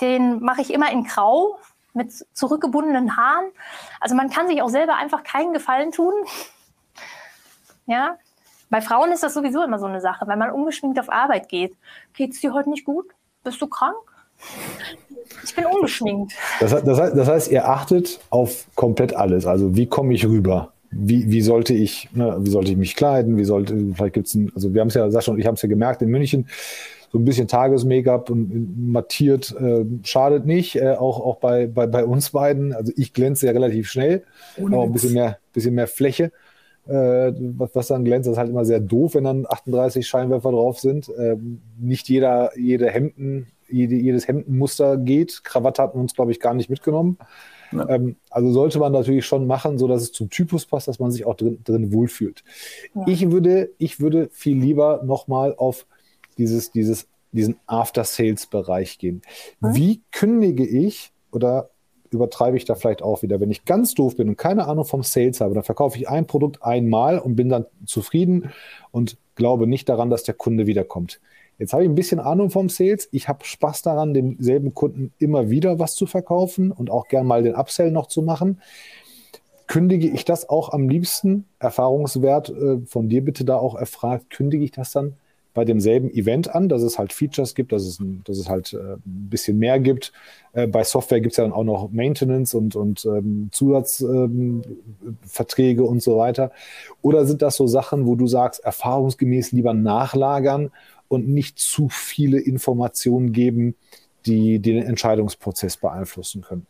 den 0.01 0.41
mache 0.41 0.61
ich 0.61 0.73
immer 0.73 0.91
in 0.91 1.05
Grau 1.05 1.59
mit 1.93 2.13
zurückgebundenen 2.33 3.17
Haaren. 3.17 3.51
Also 3.99 4.15
man 4.15 4.29
kann 4.29 4.47
sich 4.47 4.61
auch 4.61 4.69
selber 4.69 4.95
einfach 4.95 5.23
keinen 5.23 5.53
Gefallen 5.53 5.91
tun. 5.91 6.13
Ja, 7.85 8.17
bei 8.69 8.81
Frauen 8.81 9.11
ist 9.11 9.23
das 9.23 9.33
sowieso 9.33 9.63
immer 9.63 9.79
so 9.79 9.87
eine 9.87 10.01
Sache, 10.01 10.27
weil 10.27 10.37
man 10.37 10.51
ungeschminkt 10.51 10.99
auf 10.99 11.09
Arbeit 11.09 11.49
geht. 11.49 11.75
Geht 12.13 12.33
es 12.33 12.41
dir 12.41 12.53
heute 12.53 12.69
nicht 12.69 12.85
gut? 12.85 13.07
Bist 13.43 13.59
du 13.61 13.67
krank? 13.67 13.97
Ich 15.43 15.55
bin 15.55 15.65
ungeschminkt. 15.65 16.33
Das, 16.59 16.71
das, 16.83 16.99
heißt, 16.99 17.17
das 17.17 17.27
heißt, 17.27 17.51
ihr 17.51 17.67
achtet 17.67 18.19
auf 18.29 18.67
komplett 18.75 19.15
alles. 19.15 19.45
Also 19.45 19.75
wie 19.75 19.85
komme 19.85 20.13
ich 20.13 20.25
rüber? 20.25 20.73
Wie, 20.91 21.31
wie 21.31 21.41
sollte 21.41 21.73
ich, 21.73 22.09
ne, 22.13 22.37
wie 22.39 22.49
sollte 22.49 22.71
ich 22.71 22.77
mich 22.77 22.95
kleiden? 22.95 23.37
Wie 23.37 23.43
sollte, 23.43 23.75
vielleicht 23.93 24.13
gibt 24.13 24.27
es 24.27 24.37
also 24.55 24.73
wir 24.73 24.81
haben 24.81 24.87
es 24.87 24.95
ja, 24.95 25.09
Sascha 25.11 25.31
und 25.31 25.39
ich 25.39 25.45
haben 25.45 25.53
es 25.55 25.61
ja 25.61 25.69
gemerkt 25.69 26.01
in 26.01 26.09
München, 26.09 26.47
so 27.11 27.17
ein 27.17 27.25
bisschen 27.25 27.47
Tages-Make-up 27.47 28.29
und 28.29 28.91
mattiert 28.91 29.55
äh, 29.59 29.85
schadet 30.03 30.45
nicht, 30.45 30.75
äh, 30.75 30.91
auch, 30.91 31.19
auch 31.19 31.37
bei, 31.37 31.67
bei, 31.67 31.87
bei 31.87 32.05
uns 32.05 32.31
beiden. 32.31 32.73
Also 32.73 32.91
ich 32.95 33.13
glänze 33.13 33.47
ja 33.47 33.51
relativ 33.51 33.89
schnell, 33.89 34.23
Ohne 34.57 34.75
aber 34.75 34.85
ein 34.85 34.93
bisschen 34.93 35.13
mehr, 35.13 35.37
bisschen 35.53 35.75
mehr 35.75 35.87
Fläche. 35.87 36.31
Äh, 36.87 37.33
was, 37.57 37.71
was, 37.73 37.87
dann 37.87 38.05
glänzt, 38.05 38.27
das 38.27 38.33
ist 38.33 38.39
halt 38.39 38.49
immer 38.49 38.65
sehr 38.65 38.79
doof, 38.79 39.15
wenn 39.15 39.23
dann 39.23 39.45
38 39.47 40.07
Scheinwerfer 40.07 40.51
drauf 40.51 40.79
sind. 40.79 41.11
Ähm, 41.19 41.61
nicht 41.79 42.09
jeder, 42.09 42.51
jede 42.57 42.89
Hemden 42.89 43.47
jede, 43.71 43.95
jedes 43.95 44.27
Hemdenmuster 44.27 44.97
geht. 44.97 45.43
Krawatte 45.43 45.81
hatten 45.81 45.97
wir 45.97 46.01
uns, 46.01 46.13
glaube 46.13 46.31
ich, 46.31 46.39
gar 46.39 46.53
nicht 46.53 46.69
mitgenommen. 46.69 47.17
Ja. 47.71 47.87
Ähm, 47.89 48.15
also 48.29 48.51
sollte 48.51 48.79
man 48.79 48.91
natürlich 48.91 49.25
schon 49.25 49.47
machen, 49.47 49.77
so 49.77 49.87
dass 49.87 50.01
es 50.01 50.11
zum 50.11 50.29
Typus 50.29 50.65
passt, 50.65 50.87
dass 50.87 50.99
man 50.99 51.11
sich 51.11 51.25
auch 51.25 51.35
drin, 51.35 51.59
drin 51.63 51.93
wohlfühlt. 51.93 52.43
Ja. 52.95 53.05
Ich 53.07 53.31
würde, 53.31 53.71
ich 53.77 53.99
würde 53.99 54.29
viel 54.31 54.57
lieber 54.57 55.01
nochmal 55.03 55.55
auf 55.55 55.85
dieses, 56.37 56.71
dieses, 56.71 57.07
diesen 57.31 57.57
After-Sales-Bereich 57.67 58.97
gehen. 58.97 59.21
Mhm. 59.59 59.75
Wie 59.75 60.01
kündige 60.11 60.65
ich 60.65 61.11
oder 61.31 61.69
übertreibe 62.11 62.57
ich 62.57 62.65
da 62.65 62.75
vielleicht 62.75 63.01
auch 63.01 63.21
wieder, 63.21 63.39
wenn 63.39 63.51
ich 63.51 63.65
ganz 63.65 63.93
doof 63.93 64.15
bin 64.15 64.29
und 64.29 64.37
keine 64.37 64.67
Ahnung 64.67 64.85
vom 64.85 65.03
Sales 65.03 65.41
habe, 65.41 65.53
dann 65.53 65.63
verkaufe 65.63 65.97
ich 65.97 66.09
ein 66.09 66.25
Produkt 66.25 66.63
einmal 66.63 67.19
und 67.19 67.35
bin 67.35 67.49
dann 67.49 67.65
zufrieden 67.85 68.51
und 68.91 69.17
glaube 69.35 69.67
nicht 69.67 69.87
daran, 69.89 70.09
dass 70.09 70.23
der 70.23 70.33
Kunde 70.33 70.65
wiederkommt. 70.65 71.19
Jetzt 71.59 71.73
habe 71.73 71.83
ich 71.83 71.89
ein 71.89 71.95
bisschen 71.95 72.19
Ahnung 72.19 72.49
vom 72.49 72.69
Sales. 72.69 73.09
Ich 73.11 73.27
habe 73.27 73.43
Spaß 73.43 73.81
daran, 73.81 74.13
demselben 74.13 74.73
Kunden 74.73 75.11
immer 75.19 75.49
wieder 75.49 75.77
was 75.77 75.93
zu 75.93 76.05
verkaufen 76.05 76.71
und 76.71 76.89
auch 76.89 77.09
gern 77.09 77.27
mal 77.27 77.43
den 77.43 77.55
Upsell 77.55 77.91
noch 77.91 78.07
zu 78.07 78.21
machen. 78.21 78.61
Kündige 79.67 80.07
ich 80.07 80.23
das 80.25 80.49
auch 80.49 80.71
am 80.71 80.89
liebsten, 80.89 81.45
Erfahrungswert 81.59 82.49
äh, 82.49 82.79
von 82.87 83.09
dir 83.09 83.23
bitte 83.23 83.45
da 83.45 83.57
auch 83.57 83.75
erfragt, 83.75 84.31
kündige 84.31 84.63
ich 84.63 84.71
das 84.71 84.93
dann 84.93 85.13
bei 85.53 85.65
demselben 85.65 86.09
Event 86.11 86.55
an, 86.55 86.69
dass 86.69 86.83
es 86.83 86.97
halt 86.97 87.11
Features 87.11 87.55
gibt, 87.55 87.73
dass 87.73 87.83
es, 87.83 88.01
dass 88.23 88.37
es 88.37 88.47
halt 88.47 88.71
äh, 88.73 88.93
ein 88.93 89.27
bisschen 89.29 89.59
mehr 89.59 89.79
gibt. 89.79 90.13
Äh, 90.53 90.67
bei 90.67 90.85
Software 90.85 91.19
gibt 91.19 91.33
es 91.33 91.37
ja 91.37 91.43
dann 91.43 91.53
auch 91.53 91.65
noch 91.65 91.91
Maintenance 91.91 92.53
und, 92.53 92.77
und 92.77 93.03
ähm, 93.05 93.49
Zusatzverträge 93.51 95.81
ähm, 95.81 95.87
und 95.87 96.01
so 96.01 96.17
weiter. 96.17 96.51
Oder 97.01 97.25
sind 97.25 97.41
das 97.41 97.57
so 97.57 97.67
Sachen, 97.67 98.07
wo 98.07 98.15
du 98.15 98.27
sagst, 98.27 98.63
erfahrungsgemäß 98.63 99.51
lieber 99.51 99.73
nachlagern 99.73 100.71
und 101.09 101.27
nicht 101.27 101.59
zu 101.59 101.89
viele 101.89 102.39
Informationen 102.39 103.33
geben, 103.33 103.75
die 104.25 104.59
den 104.59 104.81
Entscheidungsprozess 104.81 105.77
beeinflussen 105.77 106.41
können. 106.41 106.65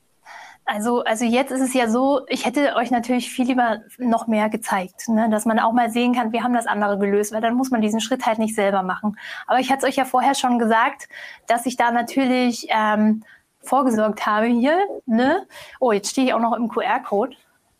Also, 0.71 1.03
also 1.03 1.25
jetzt 1.25 1.51
ist 1.51 1.61
es 1.61 1.73
ja 1.73 1.89
so, 1.89 2.21
ich 2.27 2.45
hätte 2.45 2.75
euch 2.75 2.91
natürlich 2.91 3.31
viel 3.31 3.47
lieber 3.47 3.79
noch 3.97 4.27
mehr 4.27 4.49
gezeigt, 4.49 5.09
ne? 5.09 5.27
dass 5.31 5.45
man 5.45 5.57
auch 5.57 5.73
mal 5.73 5.89
sehen 5.89 6.13
kann, 6.13 6.31
wir 6.31 6.43
haben 6.43 6.53
das 6.53 6.67
andere 6.67 6.99
gelöst, 6.99 7.31
weil 7.31 7.41
dann 7.41 7.55
muss 7.55 7.71
man 7.71 7.81
diesen 7.81 7.99
Schritt 7.99 8.27
halt 8.27 8.37
nicht 8.37 8.53
selber 8.53 8.83
machen. 8.83 9.17
Aber 9.47 9.59
ich 9.59 9.71
hatte 9.71 9.79
es 9.79 9.89
euch 9.89 9.95
ja 9.95 10.05
vorher 10.05 10.35
schon 10.35 10.59
gesagt, 10.59 11.09
dass 11.47 11.65
ich 11.65 11.75
da 11.75 11.91
natürlich 11.91 12.67
ähm, 12.69 13.23
vorgesorgt 13.61 14.27
habe 14.27 14.45
hier. 14.45 14.77
Ne? 15.07 15.47
Oh, 15.79 15.91
jetzt 15.91 16.11
stehe 16.11 16.27
ich 16.27 16.33
auch 16.35 16.39
noch 16.39 16.53
im 16.55 16.69
QR-Code. 16.69 17.35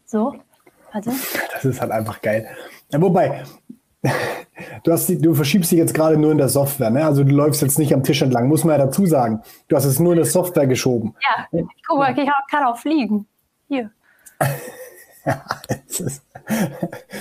So, 0.05 0.33
warte. 0.91 1.11
Das 1.53 1.65
ist 1.65 1.81
halt 1.81 1.91
einfach 1.91 2.19
geil. 2.23 2.49
Ja, 2.91 2.99
wobei, 2.99 3.43
Du, 4.83 4.91
hast 4.91 5.07
die, 5.07 5.17
du 5.17 5.33
verschiebst 5.33 5.71
dich 5.71 5.77
jetzt 5.77 5.93
gerade 5.93 6.17
nur 6.17 6.31
in 6.31 6.37
der 6.37 6.49
Software, 6.49 6.89
ne? 6.89 7.05
Also 7.05 7.23
du 7.23 7.33
läufst 7.33 7.61
jetzt 7.61 7.79
nicht 7.79 7.93
am 7.93 8.03
Tisch 8.03 8.21
entlang, 8.21 8.47
muss 8.47 8.63
man 8.63 8.77
ja 8.77 8.85
dazu 8.85 9.05
sagen. 9.05 9.41
Du 9.67 9.75
hast 9.75 9.85
es 9.85 9.99
nur 9.99 10.13
in 10.13 10.17
der 10.17 10.25
Software 10.25 10.67
geschoben. 10.67 11.15
Ja, 11.21 11.47
guck 11.87 11.97
mal, 11.97 12.17
ich 12.17 12.29
kann 12.49 12.63
auch 12.63 12.77
fliegen. 12.77 13.25
Hier. 13.67 13.91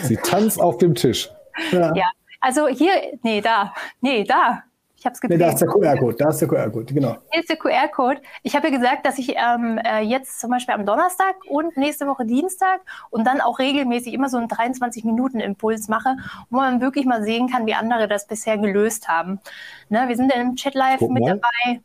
Sie 0.02 0.16
tanzt 0.16 0.60
auf 0.60 0.78
dem 0.78 0.94
Tisch. 0.94 1.30
Ja. 1.72 1.94
ja, 1.94 2.10
also 2.40 2.68
hier, 2.68 2.92
nee, 3.22 3.40
da, 3.40 3.74
nee, 4.00 4.24
da. 4.24 4.62
Ich 4.98 5.06
habe 5.06 5.14
es. 5.14 5.22
Nee, 5.22 5.38
da 5.38 5.50
ist 5.50 5.60
der 5.60 5.68
QR-Code, 5.68 6.16
da 6.16 6.30
ist 6.30 6.40
der 6.40 6.48
QR-Code, 6.48 6.92
genau. 6.92 7.16
Hier 7.30 7.40
ist 7.40 7.48
der 7.48 7.56
QR-Code. 7.56 8.20
Ich 8.42 8.56
habe 8.56 8.68
ja 8.68 8.76
gesagt, 8.76 9.06
dass 9.06 9.16
ich 9.18 9.36
ähm, 9.36 9.78
äh, 9.78 10.00
jetzt 10.00 10.40
zum 10.40 10.50
Beispiel 10.50 10.74
am 10.74 10.84
Donnerstag 10.86 11.36
und 11.48 11.76
nächste 11.76 12.08
Woche 12.08 12.26
Dienstag 12.26 12.80
und 13.10 13.24
dann 13.24 13.40
auch 13.40 13.60
regelmäßig 13.60 14.12
immer 14.12 14.28
so 14.28 14.38
einen 14.38 14.48
23-Minuten-Impuls 14.48 15.86
mache, 15.86 16.16
wo 16.50 16.56
man 16.56 16.80
wirklich 16.80 17.06
mal 17.06 17.22
sehen 17.22 17.48
kann, 17.48 17.66
wie 17.66 17.74
andere 17.74 18.08
das 18.08 18.26
bisher 18.26 18.58
gelöst 18.58 19.06
haben. 19.06 19.38
Ne, 19.88 20.08
wir 20.08 20.16
sind 20.16 20.32
ja 20.34 20.40
im 20.40 20.56
Chat 20.56 20.74
live 20.74 20.98
Guck 20.98 21.12
mit 21.12 21.22
mal. 21.22 21.34
dabei. 21.36 21.80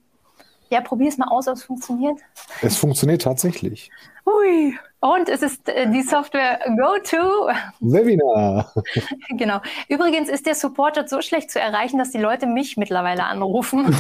Ja, 0.70 0.82
probier 0.82 1.09
es 1.09 1.20
mal 1.20 1.28
aus, 1.28 1.47
ob 1.47 1.53
es 1.53 1.64
funktioniert. 1.64 2.20
Es 2.64 2.78
funktioniert 2.78 3.22
tatsächlich. 3.22 3.91
Ui, 4.26 4.76
Und 5.04 5.28
es 5.28 5.41
ist 5.41 5.68
äh, 5.68 5.91
die 5.91 6.01
Software 6.01 6.60
GoTo. 6.66 7.51
Webinar. 7.82 8.72
genau. 9.38 9.60
Übrigens 9.89 10.30
ist 10.30 10.45
der 10.45 10.56
Support 10.56 11.10
so 11.10 11.22
schlecht 11.22 11.51
zu 11.51 11.60
erreichen, 11.60 11.97
dass 11.97 12.12
die 12.12 12.20
Leute 12.20 12.47
mich 12.47 12.78
mittlerweile 12.78 13.26
anrufen. 13.26 13.88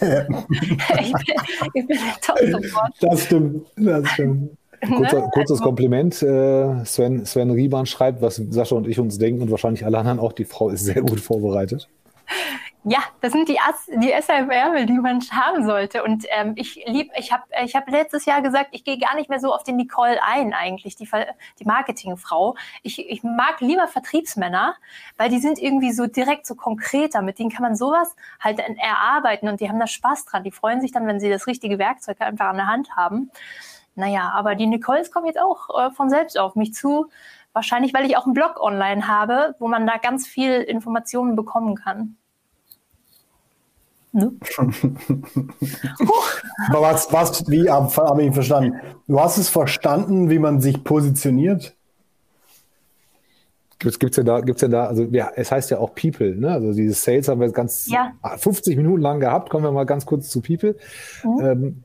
ich, 0.00 1.12
bin, 1.12 1.24
ich 1.72 1.72
bin 1.72 1.86
der 1.86 2.20
Top-Support. 2.20 2.92
Das 3.00 3.24
stimmt. 3.24 3.66
Das 3.76 4.06
stimmt. 4.10 4.50
Kurzer, 4.86 5.20
ne? 5.20 5.30
kurzes 5.32 5.52
also, 5.52 5.64
Kompliment. 5.64 6.22
Äh, 6.22 6.84
Sven, 6.84 7.24
Sven 7.24 7.50
Riemann 7.50 7.86
schreibt, 7.86 8.20
was 8.20 8.36
Sascha 8.36 8.76
und 8.76 8.86
ich 8.88 8.98
uns 8.98 9.16
denken 9.16 9.40
und 9.40 9.50
wahrscheinlich 9.50 9.86
alle 9.86 9.96
anderen 9.96 10.18
auch. 10.18 10.34
Die 10.34 10.44
Frau 10.44 10.68
ist 10.68 10.84
sehr 10.84 11.00
gut 11.00 11.20
vorbereitet. 11.20 11.88
Ja, 12.84 13.00
das 13.20 13.32
sind 13.32 13.46
die, 13.50 13.58
die 13.96 14.10
SMR, 14.10 14.86
die 14.86 14.98
man 14.98 15.20
haben 15.32 15.66
sollte. 15.66 16.02
Und 16.02 16.24
ähm, 16.30 16.54
ich 16.56 16.82
lieb, 16.86 17.10
ich 17.14 17.30
habe 17.30 17.42
ich 17.62 17.76
hab 17.76 17.86
letztes 17.90 18.24
Jahr 18.24 18.40
gesagt, 18.40 18.70
ich 18.72 18.84
gehe 18.84 18.96
gar 18.98 19.14
nicht 19.16 19.28
mehr 19.28 19.38
so 19.38 19.52
auf 19.52 19.64
den 19.64 19.76
Nicole 19.76 20.18
ein, 20.22 20.54
eigentlich, 20.54 20.96
die, 20.96 21.06
die 21.58 21.64
Marketingfrau. 21.66 22.56
Ich, 22.82 22.98
ich 22.98 23.22
mag 23.22 23.60
lieber 23.60 23.86
Vertriebsmänner, 23.86 24.76
weil 25.18 25.28
die 25.28 25.40
sind 25.40 25.58
irgendwie 25.58 25.92
so 25.92 26.06
direkt 26.06 26.46
so 26.46 26.54
konkreter. 26.54 27.20
Mit 27.20 27.38
denen 27.38 27.50
kann 27.50 27.62
man 27.62 27.76
sowas 27.76 28.16
halt 28.40 28.58
erarbeiten 28.58 29.50
und 29.50 29.60
die 29.60 29.68
haben 29.68 29.78
da 29.78 29.86
Spaß 29.86 30.24
dran. 30.24 30.42
Die 30.42 30.50
freuen 30.50 30.80
sich 30.80 30.90
dann, 30.90 31.06
wenn 31.06 31.20
sie 31.20 31.28
das 31.28 31.46
richtige 31.46 31.78
Werkzeug 31.78 32.22
einfach 32.22 32.46
an 32.46 32.56
der 32.56 32.66
Hand 32.66 32.96
haben. 32.96 33.30
Naja, 33.94 34.30
aber 34.34 34.54
die 34.54 34.66
Nicoles 34.66 35.12
kommen 35.12 35.26
jetzt 35.26 35.40
auch 35.40 35.68
äh, 35.78 35.90
von 35.90 36.08
selbst 36.08 36.38
auf 36.38 36.54
mich 36.56 36.72
zu. 36.72 37.10
Wahrscheinlich, 37.52 37.92
weil 37.92 38.06
ich 38.06 38.16
auch 38.16 38.24
einen 38.24 38.32
Blog 38.32 38.58
online 38.58 39.06
habe, 39.06 39.54
wo 39.58 39.68
man 39.68 39.86
da 39.86 39.98
ganz 39.98 40.26
viel 40.26 40.62
Informationen 40.62 41.36
bekommen 41.36 41.74
kann. 41.74 42.16
Ne? 44.12 44.32
Aber 46.68 46.82
was, 46.82 47.12
was, 47.12 47.48
wie 47.48 47.70
habe 47.70 48.22
ich 48.24 48.34
verstanden? 48.34 48.80
Du 49.06 49.20
hast 49.20 49.38
es 49.38 49.48
verstanden, 49.48 50.30
wie 50.30 50.38
man 50.38 50.60
sich 50.60 50.82
positioniert? 50.82 51.76
Gibt 53.78 54.02
es 54.04 54.10
denn 54.10 54.26
da, 54.26 54.40
gibt's 54.40 54.60
denn 54.60 54.72
da, 54.72 54.86
also 54.86 55.04
ja, 55.04 55.30
es 55.36 55.50
heißt 55.50 55.70
ja 55.70 55.78
auch 55.78 55.94
People, 55.94 56.36
ne? 56.36 56.50
Also 56.52 56.74
dieses 56.74 57.02
Sales 57.02 57.28
haben 57.28 57.40
wir 57.40 57.46
jetzt 57.46 57.56
ganz 57.56 57.86
ja. 57.86 58.12
50 58.36 58.76
Minuten 58.76 59.00
lang 59.00 59.20
gehabt. 59.20 59.48
Kommen 59.48 59.64
wir 59.64 59.72
mal 59.72 59.86
ganz 59.86 60.04
kurz 60.04 60.28
zu 60.28 60.42
People. 60.42 60.76
Mhm. 61.24 61.40
Ähm, 61.40 61.84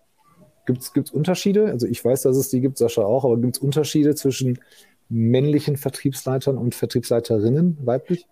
gibt 0.66 0.82
es 0.82 1.12
Unterschiede? 1.12 1.68
Also 1.68 1.88
ich 1.88 2.04
weiß, 2.04 2.24
dass 2.24 2.36
es 2.36 2.50
die 2.50 2.60
gibt, 2.60 2.78
Sascha 2.78 3.02
auch, 3.02 3.24
aber 3.24 3.38
gibt 3.38 3.56
es 3.56 3.62
Unterschiede 3.62 4.14
zwischen 4.16 4.60
männlichen 5.08 5.78
Vertriebsleitern 5.78 6.58
und 6.58 6.76
Vertriebsleiterinnen, 6.76 7.78
weiblich? 7.84 8.28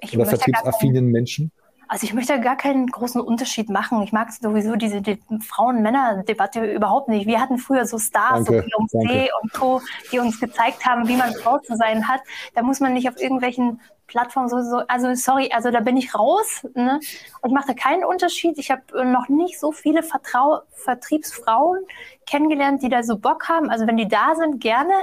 Ich 0.00 0.16
Oder 0.16 0.24
vertriebsaffinen 0.24 1.06
Menschen? 1.06 1.50
Also 1.90 2.04
ich 2.04 2.14
möchte 2.14 2.40
gar 2.40 2.56
keinen 2.56 2.86
großen 2.86 3.20
Unterschied 3.20 3.68
machen. 3.68 4.00
Ich 4.02 4.12
mag 4.12 4.30
sowieso 4.32 4.76
diese 4.76 5.02
die 5.02 5.18
Frauen-Männer-Debatte 5.44 6.64
überhaupt 6.72 7.08
nicht. 7.08 7.26
Wir 7.26 7.40
hatten 7.40 7.58
früher 7.58 7.84
so 7.84 7.98
Stars, 7.98 8.44
danke, 8.44 8.64
so 8.78 8.98
Beyoncé 8.98 9.26
und 9.42 9.52
Co., 9.52 9.82
die 10.12 10.20
uns 10.20 10.38
gezeigt 10.38 10.86
haben, 10.86 11.08
wie 11.08 11.16
man 11.16 11.34
Frau 11.34 11.58
zu 11.58 11.74
sein 11.74 12.06
hat. 12.06 12.20
Da 12.54 12.62
muss 12.62 12.78
man 12.78 12.92
nicht 12.92 13.08
auf 13.08 13.20
irgendwelchen 13.20 13.80
Plattformen 14.06 14.48
so, 14.48 14.82
also 14.86 15.14
sorry, 15.14 15.50
also 15.52 15.72
da 15.72 15.80
bin 15.80 15.96
ich 15.96 16.14
raus. 16.14 16.64
Ne? 16.74 17.00
Ich 17.02 17.50
mache 17.50 17.66
da 17.66 17.74
keinen 17.74 18.04
Unterschied. 18.04 18.56
Ich 18.58 18.70
habe 18.70 18.82
noch 19.10 19.28
nicht 19.28 19.58
so 19.58 19.72
viele 19.72 20.04
Vertrau 20.04 20.60
Vertriebsfrauen 20.70 21.80
kennengelernt, 22.24 22.84
die 22.84 22.88
da 22.88 23.02
so 23.02 23.18
Bock 23.18 23.48
haben. 23.48 23.68
Also 23.68 23.88
wenn 23.88 23.96
die 23.96 24.06
da 24.06 24.36
sind, 24.36 24.60
gerne. 24.60 24.94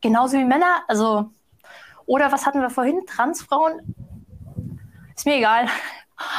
Genauso 0.00 0.38
wie 0.38 0.44
Männer. 0.44 0.82
Also 0.88 1.30
oder 2.04 2.32
was 2.32 2.46
hatten 2.46 2.60
wir 2.60 2.70
vorhin? 2.70 3.06
Transfrauen? 3.06 3.94
Ist 5.14 5.24
mir 5.24 5.36
egal. 5.36 5.68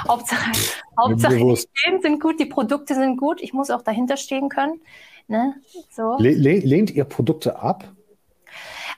Hauptsache, 0.07 0.51
Hauptsache 0.99 1.35
die 1.35 1.41
Ideen 1.41 2.01
sind 2.01 2.21
gut, 2.21 2.39
die 2.39 2.45
Produkte 2.45 2.95
sind 2.95 3.17
gut. 3.17 3.41
Ich 3.41 3.53
muss 3.53 3.69
auch 3.69 3.81
dahinter 3.81 4.17
stehen 4.17 4.49
können. 4.49 4.81
Ne? 5.27 5.55
So. 5.89 6.17
Lehnt 6.19 6.91
ihr 6.91 7.03
Produkte 7.05 7.59
ab? 7.59 7.85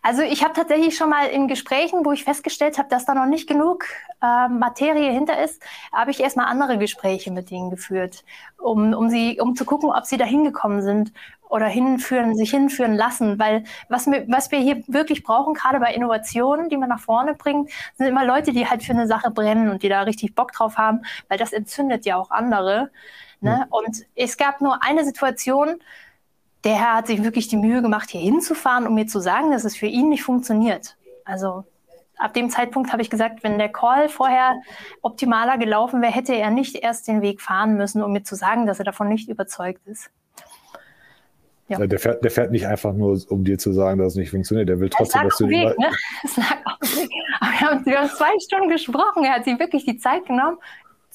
Also 0.08 0.22
ich 0.22 0.44
habe 0.44 0.54
tatsächlich 0.54 0.96
schon 0.96 1.10
mal 1.10 1.26
in 1.30 1.48
Gesprächen, 1.48 2.06
wo 2.06 2.12
ich 2.12 2.24
festgestellt 2.24 2.78
habe, 2.78 2.90
dass 2.90 3.06
da 3.06 3.16
noch 3.16 3.26
nicht 3.26 3.48
genug 3.50 3.86
äh, 4.22 4.48
Materie 4.50 5.12
hinter 5.12 5.44
ist, 5.44 5.64
habe 5.92 6.12
ich 6.12 6.20
erstmal 6.20 6.46
andere 6.46 6.78
Gespräche 6.78 7.32
mit 7.32 7.52
ihnen 7.52 7.72
geführt, 7.72 8.24
um, 8.60 8.94
um, 8.94 9.10
sie, 9.10 9.42
um 9.42 9.56
zu 9.56 9.66
gucken, 9.66 9.90
ob 9.90 10.06
sie 10.06 10.18
da 10.18 10.26
hingekommen 10.26 10.84
sind 10.84 11.12
oder 11.50 11.68
hinführen, 11.68 12.36
sich 12.36 12.52
hinführen 12.52 12.96
lassen. 12.96 13.40
Weil 13.40 13.64
was 13.90 14.08
wir, 14.08 14.26
was 14.28 14.52
wir 14.52 14.60
hier 14.60 14.84
wirklich 14.88 15.24
brauchen, 15.24 15.54
gerade 15.54 15.80
bei 15.80 15.94
Innovationen, 15.94 16.70
die 16.70 16.78
man 16.78 16.90
nach 16.90 17.00
vorne 17.00 17.34
bringt, 17.34 17.70
sind 17.96 18.08
immer 18.08 18.26
Leute, 18.26 18.52
die 18.52 18.68
halt 18.68 18.84
für 18.84 18.94
eine 18.94 19.08
Sache 19.08 19.32
brennen 19.32 19.70
und 19.70 19.84
die 19.84 19.90
da 19.90 20.02
richtig 20.02 20.36
Bock 20.36 20.52
drauf 20.52 20.78
haben, 20.78 21.02
weil 21.30 21.38
das 21.38 21.54
entzündet 21.54 22.06
ja 22.06 22.18
auch 22.18 22.32
andere. 22.32 22.92
Ne? 23.42 23.66
Mhm. 23.66 23.74
Und 23.74 24.06
es 24.16 24.38
gab 24.38 24.62
nur 24.62 24.84
eine 24.84 25.06
Situation, 25.06 25.80
der 26.64 26.76
Herr 26.76 26.96
hat 26.96 27.08
sich 27.08 27.24
wirklich 27.24 27.48
die 27.48 27.58
Mühe 27.58 27.82
gemacht, 27.82 28.10
hier 28.10 28.22
hinzufahren, 28.22 28.88
um 28.88 28.96
mir 28.96 29.06
zu 29.06 29.20
sagen, 29.20 29.52
dass 29.52 29.66
es 29.66 29.76
für 29.76 29.86
ihn 29.86 30.10
nicht 30.10 30.24
funktioniert. 30.24 30.98
Also 31.24 31.64
ab 32.18 32.34
dem 32.34 32.50
Zeitpunkt 32.50 32.92
habe 32.92 33.02
ich 33.02 33.10
gesagt, 33.10 33.44
wenn 33.44 33.60
der 33.60 33.72
Call 33.72 34.10
vorher 34.10 34.56
optimaler 35.02 35.58
gelaufen 35.58 36.02
wäre, 36.02 36.12
hätte 36.12 36.34
er 36.34 36.50
nicht 36.50 36.76
erst 36.76 37.08
den 37.08 37.22
Weg 37.22 37.42
fahren 37.42 37.78
müssen, 37.78 38.02
um 38.02 38.12
mir 38.12 38.24
zu 38.24 38.36
sagen, 38.36 38.66
dass 38.66 38.80
er 38.80 38.86
davon 38.86 39.10
nicht 39.10 39.30
überzeugt 39.30 39.86
ist. 39.86 40.10
Ja. 41.68 41.86
Der, 41.86 42.00
fährt, 42.00 42.24
der 42.24 42.30
fährt 42.30 42.52
nicht 42.52 42.68
einfach 42.68 42.94
nur, 42.94 43.20
um 43.30 43.44
dir 43.44 43.58
zu 43.58 43.72
sagen, 43.72 44.00
dass 44.00 44.10
es 44.10 44.16
nicht 44.16 44.30
funktioniert. 44.30 44.70
Der 44.70 44.80
will 44.80 44.90
trotzdem, 44.90 45.24
dass 45.24 45.38
du 45.38 45.48
Weg, 45.50 45.78
ne? 45.80 45.92
Es 46.24 46.38
lag 46.38 46.58
auf 46.66 46.96
Weg. 46.96 47.10
Aber 47.40 47.52
wir 47.52 47.62
haben, 47.62 47.86
wir 47.86 48.00
haben 48.00 48.10
zwei 48.10 48.40
Stunden 48.40 48.70
gesprochen. 48.70 49.24
Er 49.24 49.34
hat 49.34 49.46
sich 49.46 49.58
wirklich 49.58 49.84
die 49.84 49.98
Zeit 49.98 50.26
genommen 50.28 50.58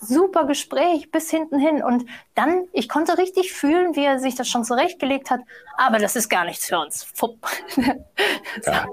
super 0.01 0.47
Gespräch 0.47 1.11
bis 1.11 1.31
hinten 1.31 1.59
hin. 1.59 1.83
Und 1.83 2.05
dann, 2.35 2.65
ich 2.73 2.89
konnte 2.89 3.19
richtig 3.19 3.53
fühlen, 3.53 3.95
wie 3.97 4.05
er 4.05 4.19
sich 4.19 4.35
das 4.35 4.49
schon 4.49 4.65
zurechtgelegt 4.65 5.31
hat. 5.31 5.41
Aber 5.77 5.99
das 5.99 6.17
ist 6.17 6.29
gar 6.29 6.45
nichts 6.45 6.67
für 6.67 6.79
uns. 6.79 7.05
Fupp. 7.15 7.39
Ja, 8.67 8.87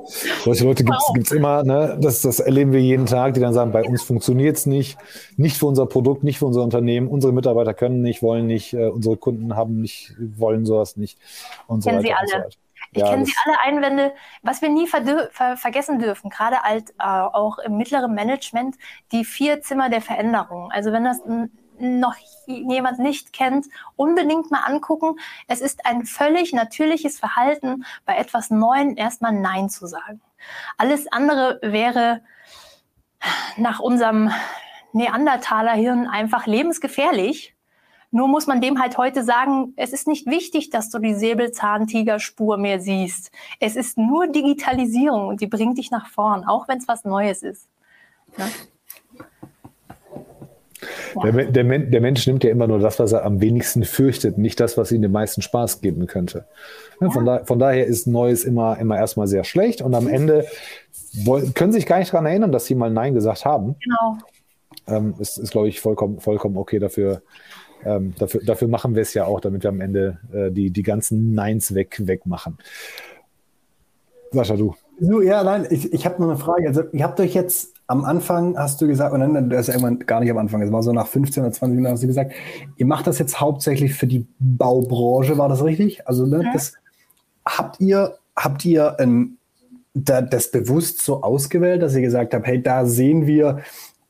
solche 0.43 0.64
Leute 0.64 0.84
gibt 0.84 0.97
es 1.26 1.32
immer. 1.32 1.64
Ne? 1.64 1.97
Das, 1.99 2.22
das 2.22 2.39
erleben 2.39 2.72
wir 2.72 2.80
jeden 2.80 3.05
Tag, 3.08 3.34
die 3.34 3.39
dann 3.39 3.53
sagen, 3.53 3.72
bei 3.72 3.84
uns 3.84 4.03
funktioniert 4.03 4.55
es 4.55 4.66
nicht. 4.66 4.97
Nicht 5.36 5.58
für 5.58 5.66
unser 5.66 5.86
Produkt, 5.86 6.24
nicht 6.24 6.39
für 6.39 6.45
unser 6.45 6.62
Unternehmen. 6.62 7.08
Unsere 7.08 7.34
Mitarbeiter 7.34 7.74
können 7.74 8.01
nicht, 8.01 8.22
wollen 8.22 8.45
nicht. 8.45 8.74
Äh, 8.74 8.88
unsere 8.88 9.18
Kunden 9.18 9.55
haben 9.55 9.82
nicht, 9.82 10.14
wollen 10.18 10.66
sowas 10.66 10.95
nicht. 10.95 11.18
Und 11.68 11.84
so 11.84 11.89
Kennen 11.89 12.03
weiter 12.03 12.26
Sie 12.28 12.36
alle. 12.36 12.49
Ich 12.91 13.01
ja, 13.01 13.09
kenne 13.09 13.25
sie 13.25 13.33
alle 13.45 13.59
Einwände. 13.61 14.13
Was 14.41 14.61
wir 14.61 14.69
nie 14.69 14.88
ver 14.88 15.29
ver 15.31 15.57
vergessen 15.57 15.99
dürfen, 15.99 16.29
gerade 16.29 16.61
halt, 16.61 16.91
äh, 16.99 17.03
auch 17.03 17.59
im 17.59 17.77
mittleren 17.77 18.13
Management, 18.13 18.75
die 19.11 19.25
vier 19.25 19.61
Zimmer 19.61 19.89
der 19.89 20.01
Veränderung. 20.01 20.71
Also 20.71 20.91
wenn 20.91 21.03
das 21.03 21.21
noch 21.79 22.15
jemand 22.47 22.99
nicht 22.99 23.33
kennt, 23.33 23.67
unbedingt 23.95 24.51
mal 24.51 24.63
angucken. 24.63 25.15
Es 25.47 25.61
ist 25.61 25.85
ein 25.85 26.05
völlig 26.05 26.53
natürliches 26.53 27.19
Verhalten, 27.19 27.85
bei 28.05 28.17
etwas 28.17 28.49
Neuem 28.49 28.95
erstmal 28.97 29.33
Nein 29.33 29.69
zu 29.69 29.88
sagen. 29.88 30.21
Alles 30.77 31.11
andere 31.11 31.59
wäre 31.61 32.21
nach 33.57 33.79
unserem 33.79 34.31
Neandertaler-Hirn 34.93 36.07
einfach 36.07 36.45
lebensgefährlich. 36.45 37.55
Nur 38.12 38.28
muss 38.28 38.47
man 38.47 38.62
dem 38.62 38.80
halt 38.80 38.97
heute 38.97 39.24
sagen, 39.24 39.74
es 39.76 39.91
ist 39.91 40.08
nicht 40.08 40.28
wichtig, 40.28 40.70
dass 40.70 40.89
du 40.89 40.99
die 40.99 41.14
Säbelzahntigerspur 41.14 42.58
mehr 42.58 42.80
siehst. 42.80 43.32
Es 43.60 43.76
ist 43.76 43.97
nur 43.97 44.28
Digitalisierung 44.28 45.28
und 45.28 45.41
die 45.41 45.47
bringt 45.47 45.78
dich 45.78 45.91
nach 45.91 46.08
vorn, 46.08 46.45
auch 46.45 46.68
wenn 46.68 46.78
es 46.78 46.88
was 46.88 47.03
Neues 47.03 47.43
ist. 47.43 47.68
Ja? 48.38 48.47
Der, 51.24 51.32
der, 51.32 51.64
der, 51.64 52.01
Mensch 52.01 52.28
nimmt 52.28 52.43
ja 52.43 52.51
immer 52.51 52.68
nur 52.68 52.80
das, 52.80 52.99
was 52.99 53.12
er 53.12 53.26
am 53.26 53.41
wenigsten 53.41 53.84
fürchtet, 53.84 54.38
nicht 54.38 54.60
das, 54.60 54.78
was 54.78 54.91
ihm 54.91 55.01
den 55.01 55.12
meisten 55.12 55.41
Spaß 55.41 55.82
geben 55.82 56.05
könnte. 56.05 56.45
Ja. 57.01 57.10
Von, 57.10 57.26
da, 57.26 57.43
von, 57.45 57.58
daher 57.58 57.88
ist 57.88 58.05
Neues 58.05 58.43
immer, 58.43 58.78
immer 58.78 58.97
erstmal 58.97 59.28
sehr 59.28 59.43
schlecht 59.43 59.82
und 59.82 59.95
am 59.95 60.08
Ende 60.08 60.45
wollen, 61.26 61.53
können 61.53 61.72
sich 61.72 61.88
gar 61.88 61.99
nicht 61.99 62.14
daran 62.14 62.28
erinnern, 62.28 62.51
dass 62.51 62.68
sie 62.68 62.76
mal 62.76 62.91
Nein 62.91 63.16
gesagt 63.16 63.45
haben. 63.45 63.76
Genau. 63.84 64.18
Ähm, 64.88 65.16
ist, 65.20 65.38
ist 65.38 65.51
glaube 65.51 65.68
ich, 65.68 65.82
vollkommen, 65.82 66.20
vollkommen 66.20 66.58
okay 66.58 66.80
dafür, 66.80 67.24
ähm, 67.86 68.13
dafür, 68.17 68.41
dafür, 68.43 68.67
machen 68.67 68.95
wir 68.95 69.01
es 69.01 69.13
ja 69.13 69.25
auch, 69.25 69.39
damit 69.39 69.63
wir 69.63 69.69
am 69.69 69.82
Ende 69.82 70.19
äh, 70.34 70.51
die, 70.51 70.71
die 70.71 70.84
ganzen 70.84 71.34
Neins 71.34 71.73
weg, 71.73 72.01
wegmachen. 72.05 72.57
Sascha, 74.32 74.55
du. 74.55 74.75
So, 74.99 75.21
ja, 75.21 75.43
nein, 75.43 75.67
ich, 75.69 75.93
ich 75.93 76.05
habe 76.05 76.21
noch 76.21 76.30
eine 76.30 76.38
Frage. 76.38 76.67
Also, 76.67 76.84
ihr 76.91 77.03
habt 77.03 77.19
euch 77.19 77.34
jetzt 77.34 77.73
am 77.86 78.03
Anfang, 78.03 78.57
hast 78.57 78.82
du 78.82 78.88
gesagt, 78.88 79.13
und 79.13 79.19
dann, 79.21 79.49
das 79.49 79.67
ist 79.67 79.75
irgendwann 79.75 79.99
gar 79.99 80.19
nicht 80.19 80.32
am 80.32 80.38
Anfang, 80.38 80.61
es 80.61 80.71
war 80.71 80.84
so 80.84 80.91
nach 80.91 81.07
15 81.07 81.43
oder 81.43 81.53
20 81.53 81.75
Minuten, 81.75 81.93
hast 81.93 82.03
du 82.03 82.07
gesagt, 82.07 82.34
ihr 82.75 82.86
macht 82.86 83.07
das 83.07 83.19
jetzt 83.19 83.39
hauptsächlich 83.39 83.93
für 83.93 84.07
die 84.07 84.28
Baubranche, 84.39 85.38
war 85.38 85.47
das 85.47 85.63
richtig? 85.63 86.05
Also, 86.07 86.25
ne, 86.25 86.43
ja. 86.43 86.51
das, 86.51 86.73
habt 87.47 87.80
ihr, 87.80 88.17
habt 88.36 88.65
ihr 88.65 88.99
ein, 88.99 89.38
da, 89.93 90.21
das 90.21 90.51
bewusst 90.51 91.01
so 91.01 91.23
ausgewählt, 91.23 91.82
dass 91.82 91.95
ihr 91.95 92.01
gesagt 92.01 92.34
habt, 92.34 92.45
hey, 92.45 92.61
da 92.61 92.86
sehen 92.86 93.25
wir 93.25 93.59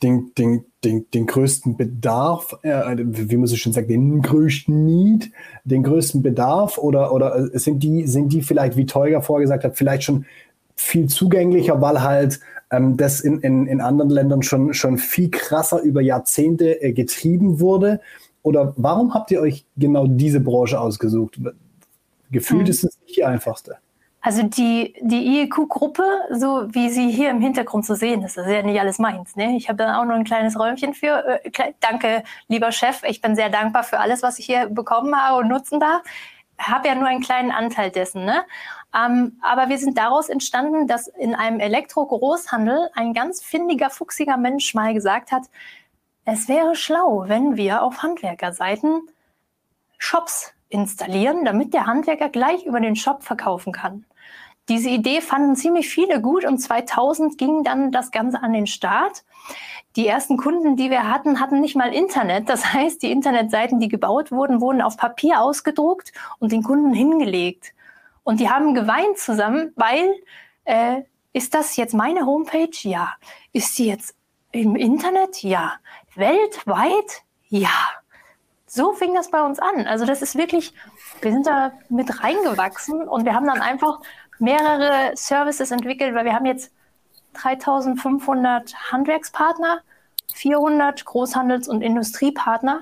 den, 0.04 0.32
den, 0.38 0.66
den, 0.84 1.10
den 1.12 1.26
größten 1.26 1.76
Bedarf, 1.76 2.56
äh, 2.62 2.95
wie 2.98 3.38
man 3.38 3.48
so 3.48 3.56
schön 3.56 3.74
sagt, 3.74 3.89
den 3.89 4.22
größten 4.22 4.86
Need, 4.86 5.32
den 5.64 5.84
größten 5.84 6.22
Bedarf 6.22 6.78
oder, 6.78 7.12
oder 7.14 7.50
sind, 7.58 7.82
die, 7.82 8.06
sind 8.06 8.32
die 8.32 8.41
vielleicht, 8.41 8.78
wie 8.78 8.86
Teuger 8.86 9.22
vorgesagt 9.22 9.64
hat, 9.64 9.78
vielleicht 9.78 10.04
schon 10.04 10.26
viel 10.76 11.08
zugänglicher, 11.08 11.82
weil 11.82 12.04
halt 12.04 12.39
ähm, 12.70 12.98
das 12.98 13.22
in, 13.22 13.39
in, 13.39 13.66
in 13.66 13.82
anderen 13.82 14.12
Ländern 14.12 14.43
schon, 14.43 14.74
schon 14.74 14.98
viel 14.98 15.32
krasser 15.32 15.82
über 15.82 16.02
Jahrzehnte 16.02 16.82
äh, 16.82 16.93
getrieben 16.93 17.60
wurde? 17.60 18.00
Oder 18.43 18.74
warum 18.78 19.14
habt 19.14 19.32
ihr 19.32 19.41
euch 19.41 19.66
genau 19.78 20.08
diese 20.08 20.39
Branche 20.39 20.80
ausgesucht? 20.80 21.39
Gefühlt 22.32 22.66
hm. 22.66 22.70
ist 22.70 22.84
es 22.84 23.00
nicht 23.02 23.18
die 23.18 23.24
einfachste. 23.24 23.78
Also 24.28 24.43
die, 24.43 24.93
die 24.99 25.39
IEQ-Gruppe, 25.39 26.03
so 26.32 26.67
wie 26.73 26.89
sie 26.89 27.09
hier 27.09 27.30
im 27.30 27.39
Hintergrund 27.39 27.86
zu 27.86 27.95
sehen 27.95 28.23
ist, 28.23 28.36
das 28.36 28.45
ist 28.45 28.51
ja 28.51 28.61
nicht 28.61 28.78
alles 28.78 28.99
meins. 28.99 29.38
Ne? 29.38 29.55
Ich 29.55 29.69
habe 29.69 29.78
da 29.78 30.01
auch 30.01 30.03
nur 30.03 30.15
ein 30.15 30.25
kleines 30.25 30.59
Räumchen 30.59 30.93
für. 30.93 31.41
Äh, 31.45 31.73
danke, 31.80 32.25
lieber 32.49 32.73
Chef. 32.73 33.03
Ich 33.05 33.21
bin 33.21 33.38
sehr 33.38 33.49
dankbar 33.49 33.84
für 33.84 34.01
alles, 34.01 34.23
was 34.23 34.38
ich 34.38 34.45
hier 34.45 34.67
bekommen 34.67 35.15
habe 35.15 35.38
und 35.38 35.47
nutzen 35.47 35.80
darf. 35.80 36.01
Habe 36.57 36.89
ja 36.89 36.95
nur 36.95 37.07
einen 37.07 37.21
kleinen 37.21 37.51
Anteil 37.51 37.89
dessen. 37.89 38.25
Ne? 38.25 38.43
Ähm, 38.93 39.39
aber 39.41 39.69
wir 39.69 39.78
sind 39.78 39.97
daraus 39.97 40.28
entstanden, 40.28 40.88
dass 40.88 41.07
in 41.07 41.34
einem 41.34 41.61
Elektro-Großhandel 41.61 42.89
ein 42.95 43.13
ganz 43.13 43.41
findiger, 43.41 43.89
fuchsiger 43.89 44.36
Mensch 44.36 44.73
mal 44.73 44.93
gesagt 44.93 45.32
hat, 45.32 45.43
es 46.25 46.49
wäre 46.49 46.75
schlau, 46.75 47.23
wenn 47.28 47.55
wir 47.55 47.82
auf 47.82 48.03
Handwerkerseiten 48.03 49.03
Shops 49.97 50.51
installieren, 50.67 51.45
damit 51.45 51.73
der 51.73 51.86
Handwerker 51.86 52.28
gleich 52.28 52.65
über 52.65 52.82
den 52.82 52.97
Shop 52.97 53.23
verkaufen 53.23 53.71
kann. 53.71 54.03
Diese 54.70 54.89
Idee 54.89 55.22
fanden 55.22 55.55
ziemlich 55.55 55.88
viele 55.88 56.22
gut 56.22 56.43
und 56.45 56.57
2000 56.57 57.38
ging 57.38 57.63
dann 57.63 57.91
das 57.91 58.11
Ganze 58.11 58.41
an 58.41 58.53
den 58.53 58.68
Start. 58.68 59.24
Die 59.95 60.07
ersten 60.07 60.38
Kunden, 60.38 60.76
die 60.76 60.89
wir 60.89 61.11
hatten, 61.11 61.39
hatten 61.39 61.61
nicht 61.61 61.76
mal 61.76 61.93
Internet. 61.93 62.49
Das 62.49 62.65
heißt, 62.74 63.01
die 63.01 63.11
Internetseiten, 63.11 63.80
die 63.80 63.88
gebaut 63.88 64.32
wurden, 64.32 64.61
wurden 64.61 64.82
auf 64.82 64.97
Papier 64.97 65.41
ausgedruckt 65.41 66.11
und 66.39 66.51
den 66.51 66.63
Kunden 66.63 66.93
hingelegt. 66.93 67.74
Und 68.24 68.39
die 68.39 68.49
haben 68.49 68.74
geweint 68.74 69.18
zusammen, 69.18 69.72
weil 69.76 70.13
äh, 70.65 71.03
ist 71.32 71.53
das 71.53 71.78
jetzt 71.78 71.93
meine 71.93 72.26
Homepage? 72.26 72.78
Ja. 72.82 73.13
Ist 73.53 73.76
sie 73.76 73.88
jetzt 73.88 74.15
im 74.51 74.76
Internet? 74.76 75.43
Ja. 75.43 75.76
Weltweit? 76.15 77.24
Ja. 77.47 77.70
So 78.65 78.91
fing 78.91 79.15
das 79.15 79.32
bei 79.32 79.41
uns 79.41 79.59
an. 79.59 79.88
Also 79.88 80.05
das 80.05 80.22
ist 80.22 80.36
wirklich, 80.36 80.74
wir 81.22 81.32
sind 81.32 81.47
da 81.47 81.72
mit 81.88 82.22
reingewachsen 82.22 83.07
und 83.07 83.24
wir 83.24 83.34
haben 83.34 83.45
dann 83.47 83.61
einfach 83.61 84.01
mehrere 84.40 85.16
Services 85.16 85.72
entwickelt, 85.72 86.14
weil 86.16 86.26
wir 86.26 86.34
haben 86.34 86.46
jetzt 86.46 86.72
3500 87.34 88.92
Handwerkspartner, 88.92 89.82
400 90.34 91.04
Großhandels- 91.04 91.70
und 91.70 91.82
Industriepartner. 91.82 92.82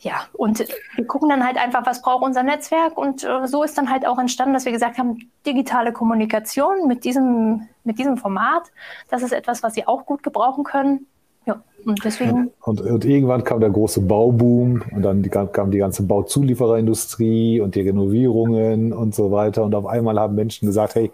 Ja, 0.00 0.26
und 0.32 0.66
wir 0.96 1.06
gucken 1.06 1.28
dann 1.28 1.46
halt 1.46 1.56
einfach, 1.56 1.86
was 1.86 2.02
braucht 2.02 2.24
unser 2.24 2.42
Netzwerk. 2.42 2.98
Und 2.98 3.22
äh, 3.22 3.46
so 3.46 3.62
ist 3.62 3.78
dann 3.78 3.88
halt 3.88 4.04
auch 4.04 4.18
entstanden, 4.18 4.52
dass 4.52 4.64
wir 4.64 4.72
gesagt 4.72 4.98
haben, 4.98 5.30
digitale 5.46 5.92
Kommunikation 5.92 6.88
mit 6.88 7.04
diesem, 7.04 7.68
mit 7.84 8.00
diesem 8.00 8.16
Format, 8.16 8.72
das 9.08 9.22
ist 9.22 9.32
etwas, 9.32 9.62
was 9.62 9.74
Sie 9.74 9.86
auch 9.86 10.04
gut 10.04 10.24
gebrauchen 10.24 10.64
können. 10.64 11.06
Ja, 11.46 11.62
und 11.84 12.04
deswegen. 12.04 12.50
Und, 12.60 12.80
und, 12.80 13.04
irgendwann 13.04 13.42
kam 13.42 13.60
der 13.60 13.70
große 13.70 14.00
Bauboom 14.00 14.82
und 14.94 15.02
dann 15.02 15.28
kam 15.52 15.70
die 15.70 15.78
ganze 15.78 16.04
Bauzuliefererindustrie 16.04 17.60
und 17.60 17.74
die 17.74 17.80
Renovierungen 17.80 18.92
und 18.92 19.14
so 19.14 19.32
weiter. 19.32 19.64
Und 19.64 19.74
auf 19.74 19.86
einmal 19.86 20.18
haben 20.18 20.34
Menschen 20.34 20.66
gesagt, 20.66 20.94
hey, 20.94 21.10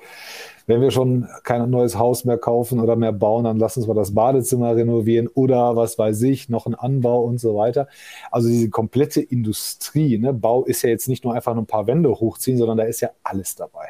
wenn 0.69 0.83
wir 0.83 0.91
schon 0.91 1.27
kein 1.45 1.71
neues 1.71 1.99
Haus 1.99 2.27
mehr 2.27 2.37
kaufen 2.37 2.79
oder 2.79 2.95
mehr 2.95 3.13
bauen, 3.13 3.45
dann 3.45 3.57
lass 3.57 3.79
uns 3.79 3.87
mal 3.87 3.95
das 3.95 4.15
Badezimmer 4.15 4.77
renovieren 4.77 5.27
oder 5.29 5.77
was 5.77 5.99
weiß 5.99 6.21
ich, 6.23 6.51
noch 6.51 6.67
ein 6.67 6.75
Anbau 6.75 7.23
und 7.23 7.41
so 7.41 7.57
weiter. 7.57 7.89
Also 8.31 8.49
diese 8.49 8.69
komplette 8.69 9.23
Industrie, 9.23 10.19
ne? 10.19 10.35
Bau 10.35 10.65
ist 10.65 10.83
ja 10.83 10.91
jetzt 10.91 11.09
nicht 11.09 11.25
nur 11.25 11.33
einfach 11.33 11.55
nur 11.55 11.63
ein 11.63 11.67
paar 11.67 11.87
Wände 11.87 12.11
hochziehen, 12.11 12.59
sondern 12.59 12.77
da 12.77 12.85
ist 12.85 13.01
ja 13.01 13.09
alles 13.23 13.55
dabei. 13.55 13.89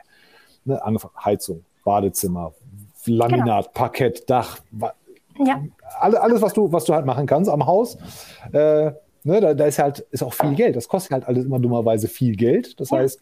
Ne? 0.65 0.81
Angefangen 0.81 1.15
Heizung, 1.25 1.65
Badezimmer, 1.85 2.55
Laminat, 3.07 3.45
genau. 3.45 3.63
Parkett, 3.75 4.31
Dach, 4.31 4.61
ja. 5.45 5.63
Alles, 5.99 6.43
was 6.43 6.53
du, 6.53 6.71
was 6.73 6.85
du 6.85 6.95
halt 6.95 7.07
machen 7.07 7.27
kannst 7.27 7.51
am 7.51 7.67
Haus. 7.67 7.97
Äh, 8.53 8.93
ne, 9.25 9.41
da, 9.41 9.55
da, 9.55 9.67
ist 9.67 9.79
halt 9.79 10.01
ist 10.11 10.23
auch 10.23 10.35
viel 10.35 10.55
Geld. 10.55 10.77
Das 10.77 10.89
kostet 10.89 11.13
halt 11.13 11.27
alles 11.27 11.45
immer 11.45 11.59
dummerweise 11.59 12.09
viel 12.09 12.37
Geld. 12.37 12.79
Das 12.81 12.91
ja. 12.91 12.99
heißt, 12.99 13.21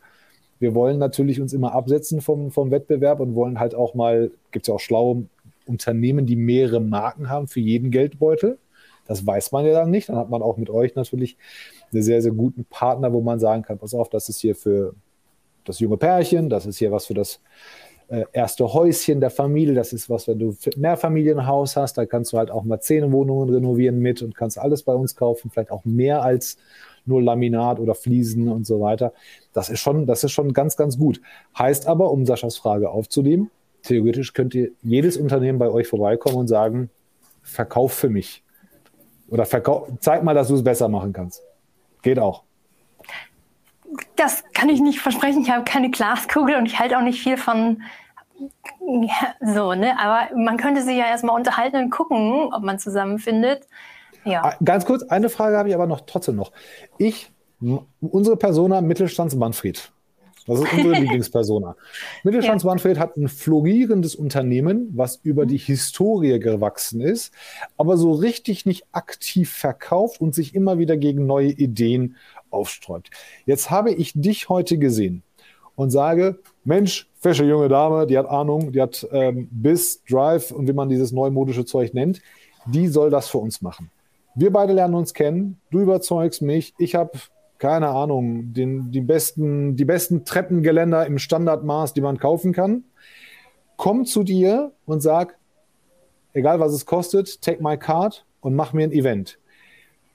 wir 0.59 0.75
wollen 0.75 0.99
natürlich 0.99 1.41
uns 1.41 1.53
immer 1.53 1.73
absetzen 1.73 2.21
vom, 2.21 2.51
vom 2.51 2.71
Wettbewerb 2.71 3.21
und 3.21 3.35
wollen 3.35 3.61
halt 3.61 3.75
auch 3.75 3.95
mal, 3.95 4.31
gibt 4.53 4.65
es 4.65 4.69
ja 4.69 4.75
auch 4.75 4.81
schlaue 4.81 5.27
Unternehmen, 5.67 6.27
die 6.27 6.37
mehrere 6.37 6.81
Marken 6.81 7.29
haben 7.29 7.49
für 7.49 7.61
jeden 7.61 7.91
Geldbeutel. 7.91 8.59
Das 9.07 9.27
weiß 9.27 9.53
man 9.53 9.65
ja 9.67 9.73
dann 9.73 9.91
nicht. 9.91 10.09
Dann 10.09 10.17
hat 10.17 10.31
man 10.31 10.43
auch 10.43 10.57
mit 10.57 10.71
euch 10.71 10.95
natürlich 10.95 11.37
einen 11.93 12.03
sehr, 12.03 12.23
sehr 12.23 12.33
guten 12.33 12.65
Partner, 12.65 13.13
wo 13.13 13.21
man 13.21 13.39
sagen 13.39 13.63
kann, 13.63 13.79
pass 13.79 13.95
auf, 13.95 14.09
das 14.09 14.29
ist 14.29 14.41
hier 14.41 14.55
für 14.55 14.95
das 15.65 15.81
junge 15.81 15.97
Pärchen, 15.97 16.49
das 16.49 16.67
ist 16.67 16.79
hier 16.79 16.93
was 16.93 17.07
für 17.07 17.15
das 17.15 17.41
äh, 18.09 18.25
erste 18.33 18.73
Häuschen 18.73 19.21
der 19.21 19.31
Familie. 19.31 19.75
Das 19.75 19.93
ist 19.93 20.09
was, 20.09 20.29
wenn 20.29 20.39
du 20.39 20.57
Mehrfamilienhaus 20.77 21.77
hast, 21.77 21.99
da 21.99 22.07
kannst 22.07 22.33
du 22.33 22.39
halt 22.39 22.51
auch 22.51 22.65
mal 22.65 22.81
zehn 22.81 23.11
Wohnungen 23.13 23.53
renovieren 23.53 23.99
mit 23.99 24.23
und 24.23 24.35
kannst 24.35 24.59
alles 24.59 24.83
bei 24.83 24.95
uns 24.95 25.17
kaufen, 25.17 25.51
vielleicht 25.51 25.71
auch 25.71 25.85
mehr 25.85 26.23
als 26.23 26.57
nur 27.05 27.23
Laminat 27.23 27.79
oder 27.79 27.95
Fliesen 27.95 28.49
und 28.49 28.67
so 28.67 28.81
weiter. 28.81 29.13
Das 29.53 29.69
ist 29.69 29.81
schon, 29.81 30.07
das 30.07 30.25
ist 30.25 30.33
schon 30.33 30.53
ganz, 30.53 30.77
ganz 30.77 30.99
gut. 30.99 31.21
Heißt 31.59 31.87
aber, 31.87 32.11
um 32.11 32.27
Saschas 32.27 32.57
Frage 32.57 32.91
aufzunehmen, 32.91 33.51
theoretisch 33.83 34.33
könnt 34.33 34.55
ihr 34.55 34.71
jedes 34.83 35.17
Unternehmen 35.17 35.59
bei 35.59 35.69
euch 35.69 35.87
vorbeikommen 35.87 36.37
und 36.37 36.49
sagen, 36.49 36.91
verkauf 37.43 37.93
für 37.93 38.09
mich. 38.09 38.43
Oder 39.29 39.47
verkauf, 39.47 39.89
zeig 40.01 40.23
mal, 40.23 40.35
dass 40.35 40.49
du 40.49 40.55
es 40.55 40.65
besser 40.65 40.89
machen 40.89 41.13
kannst. 41.13 41.43
Geht 42.03 42.19
auch. 42.19 42.46
Das 44.17 44.45
kann 44.53 44.69
ich 44.69 44.81
nicht 44.81 45.01
versprechen. 45.01 45.43
Ich 45.43 45.51
habe 45.51 45.65
keine 45.65 45.91
Glaskugel 45.91 46.57
und 46.57 46.67
ich 46.67 46.79
halte 46.79 46.99
auch 46.99 47.03
nicht 47.03 47.21
viel 47.21 47.37
von 47.37 47.83
so, 49.41 49.75
ne? 49.75 49.99
Aber 49.99 50.37
man 50.37 50.57
könnte 50.57 50.83
sich 50.83 50.97
ja 50.97 51.07
erstmal 51.07 51.37
unterhalten 51.37 51.77
und 51.77 51.91
gucken, 51.91 52.53
ob 52.53 52.63
man 52.63 52.79
zusammenfindet. 52.79 53.67
Ja. 54.25 54.43
Ah, 54.45 54.57
ganz 54.63 54.85
kurz, 54.85 55.05
eine 55.05 55.29
Frage 55.29 55.57
habe 55.57 55.69
ich 55.69 55.75
aber 55.75 55.87
noch 55.87 56.03
trotzdem 56.03 56.37
noch. 56.37 56.53
Ich, 56.99 57.31
unsere 58.01 58.37
Persona 58.37 58.81
Mittelstands-Manfred. 58.81 59.93
Das 60.47 60.61
ist 60.61 60.73
unsere 60.73 60.95
Lieblingspersona. 61.01 61.77
Mittelstands-Manfred 62.23 62.97
ja. 62.97 63.03
hat 63.03 63.17
ein 63.17 63.29
florierendes 63.29 64.15
Unternehmen, 64.15 64.91
was 64.95 65.17
über 65.23 65.45
mhm. 65.45 65.49
die 65.49 65.59
Historie 65.59 66.39
gewachsen 66.39 67.01
ist, 67.01 67.33
aber 67.77 67.97
so 67.97 68.13
richtig 68.13 68.67
nicht 68.67 68.87
aktiv 68.93 69.51
verkauft 69.51 70.21
und 70.21 70.35
sich 70.35 70.55
immer 70.55 70.79
wieder 70.79 70.97
gegen 70.97 71.27
neue 71.27 71.51
Ideen 71.51 72.17
aufsträubt. 72.51 73.11
Jetzt 73.45 73.71
habe 73.71 73.93
ich 73.93 74.13
dich 74.15 74.49
heute 74.49 74.79
gesehen 74.79 75.23
und 75.75 75.91
sage, 75.91 76.39
Mensch, 76.65 77.09
fesche 77.21 77.45
junge 77.45 77.69
Dame, 77.69 78.07
die 78.07 78.17
hat 78.17 78.27
Ahnung, 78.27 78.73
die 78.73 78.81
hat 78.81 79.07
ähm, 79.13 79.49
Biss, 79.51 80.03
Drive 80.09 80.51
und 80.51 80.67
wie 80.69 80.73
man 80.73 80.89
dieses 80.89 81.13
neumodische 81.13 81.65
Zeug 81.65 81.93
nennt, 81.95 82.21
die 82.67 82.89
soll 82.89 83.11
das 83.11 83.29
für 83.29 83.39
uns 83.39 83.63
machen. 83.63 83.91
Wir 84.35 84.53
beide 84.53 84.73
lernen 84.73 84.95
uns 84.95 85.15
kennen, 85.15 85.61
du 85.71 85.81
überzeugst 85.81 86.43
mich, 86.43 86.75
ich 86.79 86.95
habe 86.95 87.13
keine 87.59 87.89
Ahnung, 87.89 88.53
den, 88.53 88.91
die, 88.91 89.01
besten, 89.01 89.77
die 89.77 89.85
besten 89.85 90.25
Treppengeländer 90.25 91.07
im 91.07 91.19
Standardmaß, 91.19 91.95
die 91.95 92.01
man 92.01 92.19
kaufen 92.19 92.53
kann. 92.53 92.85
Komm 93.77 94.05
zu 94.05 94.23
dir 94.23 94.73
und 94.85 95.01
sag, 95.01 95.37
egal 96.33 96.61
was 96.61 96.73
es 96.73 96.87
kostet, 96.87 97.41
take 97.43 97.63
my 97.63 97.77
card 97.77 98.25
und 98.41 98.55
mach 98.55 98.73
mir 98.73 98.85
ein 98.85 98.93
Event. 98.93 99.39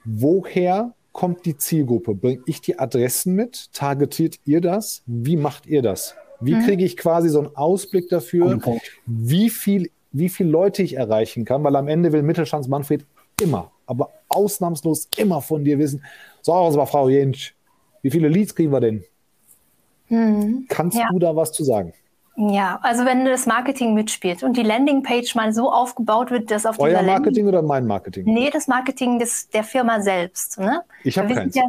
Woher 0.05 0.93
kommt 1.11 1.45
die 1.45 1.57
Zielgruppe? 1.57 2.15
Bringe 2.15 2.41
ich 2.45 2.61
die 2.61 2.79
Adressen 2.79 3.35
mit? 3.35 3.71
Targetiert 3.73 4.39
ihr 4.45 4.61
das? 4.61 5.03
Wie 5.05 5.35
macht 5.35 5.65
ihr 5.67 5.81
das? 5.81 6.15
Wie 6.39 6.55
mhm. 6.55 6.65
kriege 6.65 6.83
ich 6.83 6.97
quasi 6.97 7.29
so 7.29 7.39
einen 7.39 7.55
Ausblick 7.55 8.09
dafür, 8.09 8.59
wie 9.05 9.49
viel, 9.49 9.91
wie 10.11 10.29
viel 10.29 10.47
Leute 10.47 10.81
ich 10.81 10.95
erreichen 10.95 11.45
kann? 11.45 11.63
Weil 11.63 11.75
am 11.75 11.87
Ende 11.87 12.11
will 12.11 12.23
Mittelstands 12.23 12.67
Manfred 12.67 13.05
immer, 13.41 13.71
aber 13.85 14.09
ausnahmslos 14.27 15.07
immer 15.17 15.41
von 15.41 15.63
dir 15.63 15.77
wissen, 15.77 16.03
so, 16.41 16.53
war 16.53 16.87
Frau 16.87 17.09
Jentsch, 17.09 17.53
wie 18.01 18.11
viele 18.11 18.27
Leads 18.27 18.55
kriegen 18.55 18.71
wir 18.71 18.79
denn? 18.79 19.03
Mhm. 20.09 20.65
Kannst 20.67 20.97
ja. 20.97 21.07
du 21.11 21.19
da 21.19 21.35
was 21.35 21.51
zu 21.51 21.63
sagen? 21.63 21.93
Ja, 22.37 22.79
also 22.81 23.05
wenn 23.05 23.25
das 23.25 23.45
Marketing 23.45 23.93
mitspielt 23.93 24.41
und 24.41 24.55
die 24.55 24.63
Landingpage 24.63 25.35
mal 25.35 25.53
so 25.53 25.71
aufgebaut 25.71 26.31
wird, 26.31 26.49
dass 26.49 26.65
auf 26.65 26.79
Euer 26.79 26.89
dieser 26.89 27.03
Marketing 27.03 27.45
Landing 27.45 27.47
oder 27.47 27.61
mein 27.61 27.85
Marketing? 27.85 28.25
Nee, 28.25 28.49
das 28.49 28.67
Marketing 28.67 29.19
des, 29.19 29.49
der 29.49 29.63
Firma 29.63 30.01
selbst. 30.01 30.57
Ne? 30.57 30.81
Ich 31.03 31.17
habe 31.17 31.33
keins. 31.33 31.55
Ja, 31.55 31.63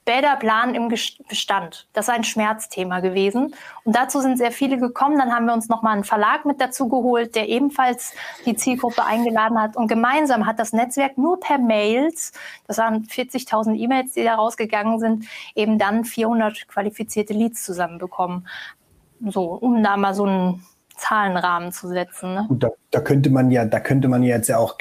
Bäder 0.05 0.35
planen 0.37 0.75
im 0.75 0.89
Bestand. 0.89 1.87
Das 1.93 2.09
ist 2.09 2.15
ein 2.15 2.25
Schmerzthema 2.25 3.01
gewesen. 3.01 3.55
Und 3.85 3.95
dazu 3.95 4.21
sind 4.21 4.37
sehr 4.37 4.51
viele 4.51 4.79
gekommen. 4.79 5.17
Dann 5.17 5.33
haben 5.33 5.47
wir 5.47 5.53
uns 5.53 5.69
nochmal 5.69 5.95
einen 5.95 6.05
Verlag 6.05 6.45
mit 6.45 6.61
dazu 6.61 6.89
geholt, 6.89 7.37
der 7.37 7.49
ebenfalls 7.49 8.13
die 8.45 8.57
Zielgruppe 8.57 9.05
eingeladen 9.05 9.61
hat. 9.61 9.77
Und 9.77 9.87
gemeinsam 9.87 10.47
hat 10.47 10.59
das 10.59 10.73
Netzwerk 10.73 11.19
nur 11.19 11.39
per 11.39 11.59
Mails, 11.59 12.33
das 12.67 12.79
waren 12.79 13.05
40.000 13.05 13.77
E-Mails, 13.77 14.15
die 14.15 14.25
da 14.25 14.35
rausgegangen 14.35 14.99
sind, 14.99 15.27
eben 15.55 15.79
dann 15.79 16.05
400 16.05 16.67
qualifizierte 16.67 17.33
Leads 17.33 17.63
zusammenbekommen. 17.63 18.49
So, 19.25 19.53
um 19.53 19.83
da 19.85 19.97
mal 19.97 20.15
so 20.15 20.27
ein 20.27 20.67
Zahlenrahmen 21.03 21.73
zu 21.73 21.89
setzen. 21.89 22.35
Ne? 22.35 22.47
Da, 22.51 22.71
da, 22.93 23.01
könnte 23.01 23.29
man 23.31 23.51
ja, 23.51 23.65
da 23.65 23.81
könnte 23.81 24.07
man 24.07 24.23
jetzt 24.23 24.49
ja 24.49 24.59
auch, 24.59 24.77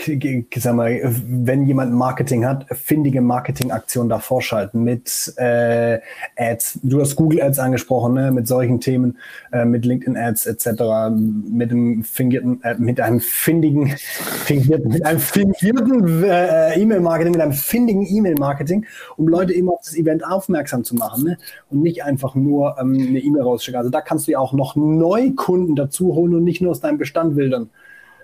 sag 0.56 0.76
mal, 0.76 1.00
wenn 1.04 1.66
jemand 1.66 1.94
Marketing 1.94 2.46
hat, 2.46 2.66
findige 2.70 3.22
Marketingaktionen 3.22 4.10
davor 4.10 4.42
schalten 4.44 4.84
mit 4.84 5.34
äh, 5.38 6.00
Ads. 6.38 6.80
Du 6.84 7.02
hast 7.02 7.16
Google 7.16 7.42
Ads 7.42 7.58
angesprochen, 7.58 8.14
ne? 8.14 8.32
mit 8.32 8.48
solchen 8.48 8.80
Themen, 8.80 9.18
äh, 9.52 9.66
mit 9.66 9.84
LinkedIn 9.84 10.16
Ads 10.16 10.46
etc., 10.46 11.12
mit 11.50 11.72
einem 11.72 12.04
fingierten, 12.04 12.62
äh, 12.64 12.76
mit 12.78 13.00
einem 13.02 13.20
findigen, 13.20 13.88
fingierten 14.46 14.92
mit 14.92 15.06
einem 15.06 15.20
fingierten 15.20 16.24
äh, 16.24 16.80
E-Mail-Marketing, 16.80 17.32
mit 17.32 17.42
einem 17.42 17.54
findigen 17.54 18.06
E-Mail-Marketing, 18.06 18.86
um 19.18 19.28
Leute 19.28 19.54
eben 19.54 19.70
auf 19.70 19.82
das 19.84 19.96
Event 19.96 20.24
aufmerksam 20.24 20.84
zu 20.84 20.96
machen 20.96 21.24
ne? 21.24 21.38
und 21.72 21.82
nicht 21.82 22.04
einfach 22.04 22.36
nur 22.36 22.78
ähm, 22.80 22.94
eine 22.94 23.20
E-Mail 23.20 23.42
rausschicken. 23.42 23.80
Also 23.80 23.90
da 23.90 24.02
kannst 24.02 24.28
du 24.28 24.32
ja 24.32 24.40
auch 24.40 24.54
noch 24.54 24.76
Neukunden 24.76 25.76
dazu 25.76 26.11
holen 26.14 26.36
und 26.36 26.44
nicht 26.44 26.62
nur 26.62 26.72
aus 26.72 26.82
deinem 26.82 26.98
Bestand 26.98 27.36
wildern. 27.36 27.70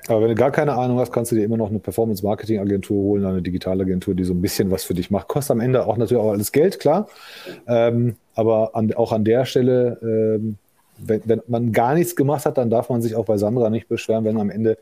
Aber 0.08 0.22
wenn 0.22 0.30
du 0.30 0.36
gar 0.36 0.52
keine 0.52 0.74
Ahnung 0.74 1.00
hast, 1.00 1.12
kannst 1.12 1.32
du 1.32 1.36
dir 1.36 1.44
immer 1.44 1.58
noch 1.58 1.70
eine 1.70 1.80
Performance-Marketing-Agentur 1.80 2.98
holen, 2.98 3.26
eine 3.26 3.42
Digitalagentur, 3.42 4.16
die 4.16 4.24
so 4.24 4.34
ein 4.34 4.42
bisschen 4.42 4.72
was 4.72 4.84
für 4.84 4.94
dich 4.94 5.12
macht. 5.12 5.28
Kostet 5.28 5.52
am 5.52 5.60
Ende 5.60 5.86
auch 5.86 5.98
natürlich 5.98 6.24
auch 6.24 6.32
alles 6.32 6.52
Geld, 6.52 6.80
klar. 6.80 7.08
Ähm, 7.68 8.16
aber 8.36 8.76
an, 8.76 8.94
auch 8.94 9.12
an 9.12 9.26
der 9.26 9.46
Stelle, 9.46 9.98
ähm, 10.02 10.58
wenn, 10.98 11.22
wenn, 11.26 11.42
man 11.48 11.72
gar 11.74 11.94
nichts 11.94 12.16
gemacht 12.16 12.46
hat, 12.46 12.58
dann 12.58 12.70
darf 12.70 12.90
man 12.90 13.02
sich 13.02 13.16
auch 13.16 13.26
bei 13.26 13.38
Sandra 13.38 13.70
nicht 13.70 13.88
beschweren, 13.88 14.24
wenn 14.24 14.40
am 14.40 14.50
Ende 14.50 14.78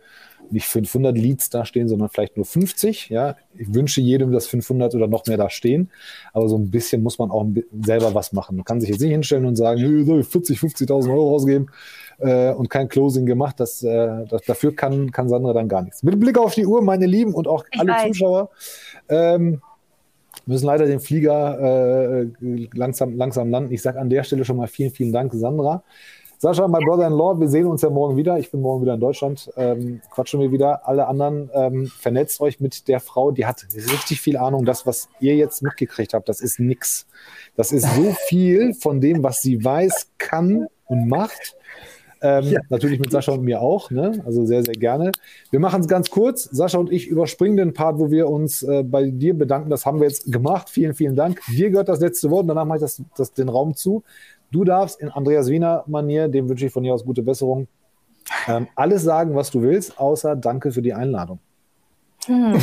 nicht 0.51 0.67
500 0.67 1.17
Leads 1.17 1.49
da 1.49 1.65
stehen, 1.65 1.87
sondern 1.87 2.09
vielleicht 2.09 2.37
nur 2.37 2.45
50. 2.45 3.09
Ja, 3.09 3.35
ich 3.57 3.73
wünsche 3.73 4.01
jedem, 4.01 4.31
dass 4.31 4.47
500 4.47 4.95
oder 4.95 5.07
noch 5.07 5.25
mehr 5.25 5.37
da 5.37 5.49
stehen. 5.49 5.89
Aber 6.33 6.49
so 6.49 6.57
ein 6.57 6.69
bisschen 6.71 7.03
muss 7.03 7.19
man 7.19 7.31
auch 7.31 7.45
selber 7.83 8.13
was 8.13 8.33
machen. 8.33 8.57
Man 8.57 8.65
kann 8.65 8.81
sich 8.81 8.89
jetzt 8.89 9.01
nicht 9.01 9.11
hinstellen 9.11 9.45
und 9.45 9.55
sagen, 9.55 9.79
hey, 9.79 10.03
soll 10.03 10.19
ich 10.21 10.27
40, 10.27 10.59
50.000 10.59 11.09
Euro 11.09 11.31
rausgeben 11.31 11.69
äh, 12.19 12.51
und 12.51 12.69
kein 12.69 12.87
Closing 12.87 13.25
gemacht. 13.25 13.59
Das, 13.59 13.83
äh, 13.83 14.25
das, 14.29 14.43
dafür 14.43 14.75
kann, 14.75 15.11
kann 15.11 15.29
Sandra 15.29 15.53
dann 15.53 15.67
gar 15.67 15.81
nichts. 15.81 16.03
Mit 16.03 16.19
Blick 16.19 16.37
auf 16.37 16.53
die 16.55 16.65
Uhr, 16.65 16.81
meine 16.81 17.05
Lieben 17.05 17.33
und 17.33 17.47
auch 17.47 17.65
ich 17.71 17.79
alle 17.79 17.91
weiß. 17.91 18.07
Zuschauer, 18.07 18.49
ähm, 19.09 19.61
müssen 20.45 20.65
leider 20.65 20.85
den 20.85 20.99
Flieger 20.99 22.21
äh, 22.21 22.27
langsam, 22.73 23.15
langsam 23.17 23.49
landen. 23.49 23.73
Ich 23.73 23.81
sage 23.81 23.99
an 23.99 24.09
der 24.09 24.23
Stelle 24.23 24.45
schon 24.45 24.57
mal 24.57 24.67
vielen, 24.67 24.91
vielen 24.91 25.11
Dank, 25.11 25.33
Sandra. 25.33 25.83
Sascha, 26.37 26.67
my 26.67 26.79
brother-in-law, 26.83 27.39
wir 27.39 27.47
sehen 27.47 27.65
uns 27.65 27.81
ja 27.81 27.89
morgen 27.89 28.17
wieder. 28.17 28.37
Ich 28.37 28.51
bin 28.51 28.61
morgen 28.61 28.81
wieder 28.81 28.95
in 28.95 28.99
Deutschland. 28.99 29.49
Ähm, 29.55 30.01
quatschen 30.11 30.41
wir 30.41 30.51
wieder. 30.51 30.87
Alle 30.87 31.07
anderen, 31.07 31.49
ähm, 31.53 31.87
vernetzt 31.87 32.41
euch 32.41 32.59
mit 32.59 32.89
der 32.89 32.99
Frau, 32.99 33.31
die 33.31 33.45
hat 33.45 33.65
richtig 33.73 34.19
viel 34.19 34.35
Ahnung. 34.35 34.65
Das, 34.65 34.85
was 34.85 35.07
ihr 35.21 35.35
jetzt 35.35 35.63
mitgekriegt 35.63 36.13
habt, 36.13 36.27
das 36.27 36.41
ist 36.41 36.59
nix. 36.59 37.07
Das 37.55 37.71
ist 37.71 37.87
so 37.95 38.13
viel 38.27 38.73
von 38.73 38.99
dem, 38.99 39.23
was 39.23 39.41
sie 39.41 39.63
weiß, 39.63 40.09
kann 40.17 40.67
und 40.85 41.07
macht. 41.07 41.55
Ähm, 42.21 42.45
ja. 42.45 42.59
Natürlich 42.69 42.99
mit 42.99 43.11
Sascha 43.11 43.33
und 43.33 43.43
mir 43.43 43.61
auch, 43.61 43.91
ne? 43.91 44.23
also 44.25 44.45
sehr, 44.45 44.63
sehr 44.63 44.73
gerne. 44.73 45.11
Wir 45.51 45.59
machen 45.59 45.81
es 45.81 45.87
ganz 45.87 46.09
kurz. 46.09 46.43
Sascha 46.43 46.77
und 46.77 46.91
ich 46.91 47.07
überspringen 47.07 47.57
den 47.57 47.73
Part, 47.73 47.99
wo 47.99 48.09
wir 48.09 48.29
uns 48.29 48.63
äh, 48.63 48.83
bei 48.83 49.11
dir 49.11 49.37
bedanken. 49.37 49.69
Das 49.69 49.85
haben 49.85 49.99
wir 49.99 50.07
jetzt 50.07 50.31
gemacht. 50.31 50.69
Vielen, 50.69 50.95
vielen 50.95 51.15
Dank. 51.15 51.39
Dir 51.47 51.69
gehört 51.69 51.87
das 51.87 51.99
letzte 51.99 52.31
Wort 52.31 52.43
und 52.43 52.47
danach 52.49 52.65
mache 52.65 52.77
ich 52.77 52.81
das, 52.81 53.01
das, 53.15 53.33
den 53.33 53.49
Raum 53.49 53.75
zu. 53.75 54.03
Du 54.51 54.63
darfst 54.63 54.99
in 54.99 55.09
Andreas 55.09 55.49
Wiener 55.49 55.83
Manier, 55.87 56.27
dem 56.27 56.47
wünsche 56.49 56.65
ich 56.65 56.73
von 56.73 56.83
hier 56.83 56.93
aus 56.93 57.03
gute 57.03 57.23
Besserung, 57.23 57.67
ähm, 58.47 58.67
alles 58.75 59.03
sagen, 59.03 59.35
was 59.35 59.51
du 59.51 59.61
willst, 59.61 59.99
außer 59.99 60.35
Danke 60.35 60.71
für 60.71 60.81
die 60.81 60.93
Einladung. 60.93 61.39
Hm. 62.25 62.59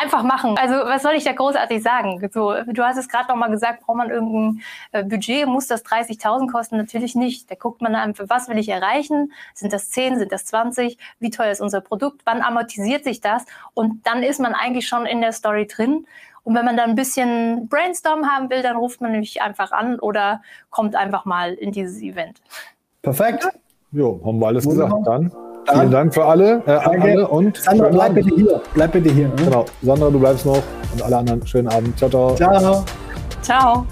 Einfach 0.00 0.22
machen. 0.22 0.56
Also 0.56 0.74
was 0.74 1.02
soll 1.02 1.12
ich 1.14 1.24
da 1.24 1.32
großartig 1.32 1.82
sagen? 1.82 2.26
So, 2.32 2.54
du 2.66 2.82
hast 2.82 2.96
es 2.96 3.08
gerade 3.08 3.28
noch 3.28 3.36
mal 3.36 3.50
gesagt, 3.50 3.84
braucht 3.84 3.98
man 3.98 4.10
irgendein 4.10 4.62
äh, 4.92 5.04
Budget, 5.04 5.46
muss 5.46 5.66
das 5.66 5.84
30.000 5.84 6.50
kosten? 6.50 6.78
Natürlich 6.78 7.14
nicht. 7.14 7.50
Da 7.50 7.54
guckt 7.54 7.82
man 7.82 8.14
für 8.14 8.28
was 8.28 8.48
will 8.48 8.58
ich 8.58 8.68
erreichen? 8.70 9.32
Sind 9.54 9.72
das 9.72 9.90
10, 9.90 10.18
sind 10.18 10.32
das 10.32 10.46
20? 10.46 10.96
Wie 11.18 11.30
teuer 11.30 11.52
ist 11.52 11.60
unser 11.60 11.80
Produkt? 11.80 12.22
Wann 12.24 12.40
amortisiert 12.40 13.04
sich 13.04 13.20
das? 13.20 13.44
Und 13.74 14.06
dann 14.06 14.22
ist 14.22 14.40
man 14.40 14.54
eigentlich 14.54 14.88
schon 14.88 15.06
in 15.06 15.20
der 15.20 15.32
Story 15.32 15.66
drin. 15.66 16.06
Und 16.44 16.54
wenn 16.54 16.64
man 16.64 16.76
dann 16.76 16.90
ein 16.90 16.96
bisschen 16.96 17.68
Brainstorm 17.68 18.26
haben 18.26 18.50
will, 18.50 18.62
dann 18.62 18.76
ruft 18.76 19.00
man 19.00 19.12
mich 19.12 19.42
einfach 19.42 19.72
an 19.72 19.98
oder 19.98 20.42
kommt 20.70 20.96
einfach 20.96 21.24
mal 21.24 21.54
in 21.54 21.72
dieses 21.72 22.00
Event. 22.00 22.40
Perfekt. 23.02 23.48
Jo, 23.92 24.20
haben 24.24 24.38
wir 24.38 24.46
alles 24.46 24.64
Wunderbar. 24.64 24.98
gesagt. 24.98 25.06
Dann 25.06 25.32
Vielen 25.72 25.90
Dank 25.90 26.14
für 26.14 26.24
alle. 26.24 26.62
Äh, 26.66 26.70
alle 26.70 27.28
und 27.28 27.56
Sandra, 27.56 27.88
bleib 27.88 28.14
bitte 28.14 28.34
hier. 28.34 28.60
Bleib 28.74 28.92
bitte 28.92 29.10
hier. 29.10 29.28
Ne? 29.28 29.34
Genau. 29.36 29.64
Sandra, 29.82 30.10
du 30.10 30.18
bleibst 30.18 30.46
noch. 30.46 30.62
Und 30.92 31.02
alle 31.02 31.18
anderen 31.18 31.46
schönen 31.46 31.68
Abend. 31.68 31.96
Ciao, 31.98 32.10
ciao. 32.10 32.34
Ciao. 32.34 32.84
Ciao. 33.42 33.86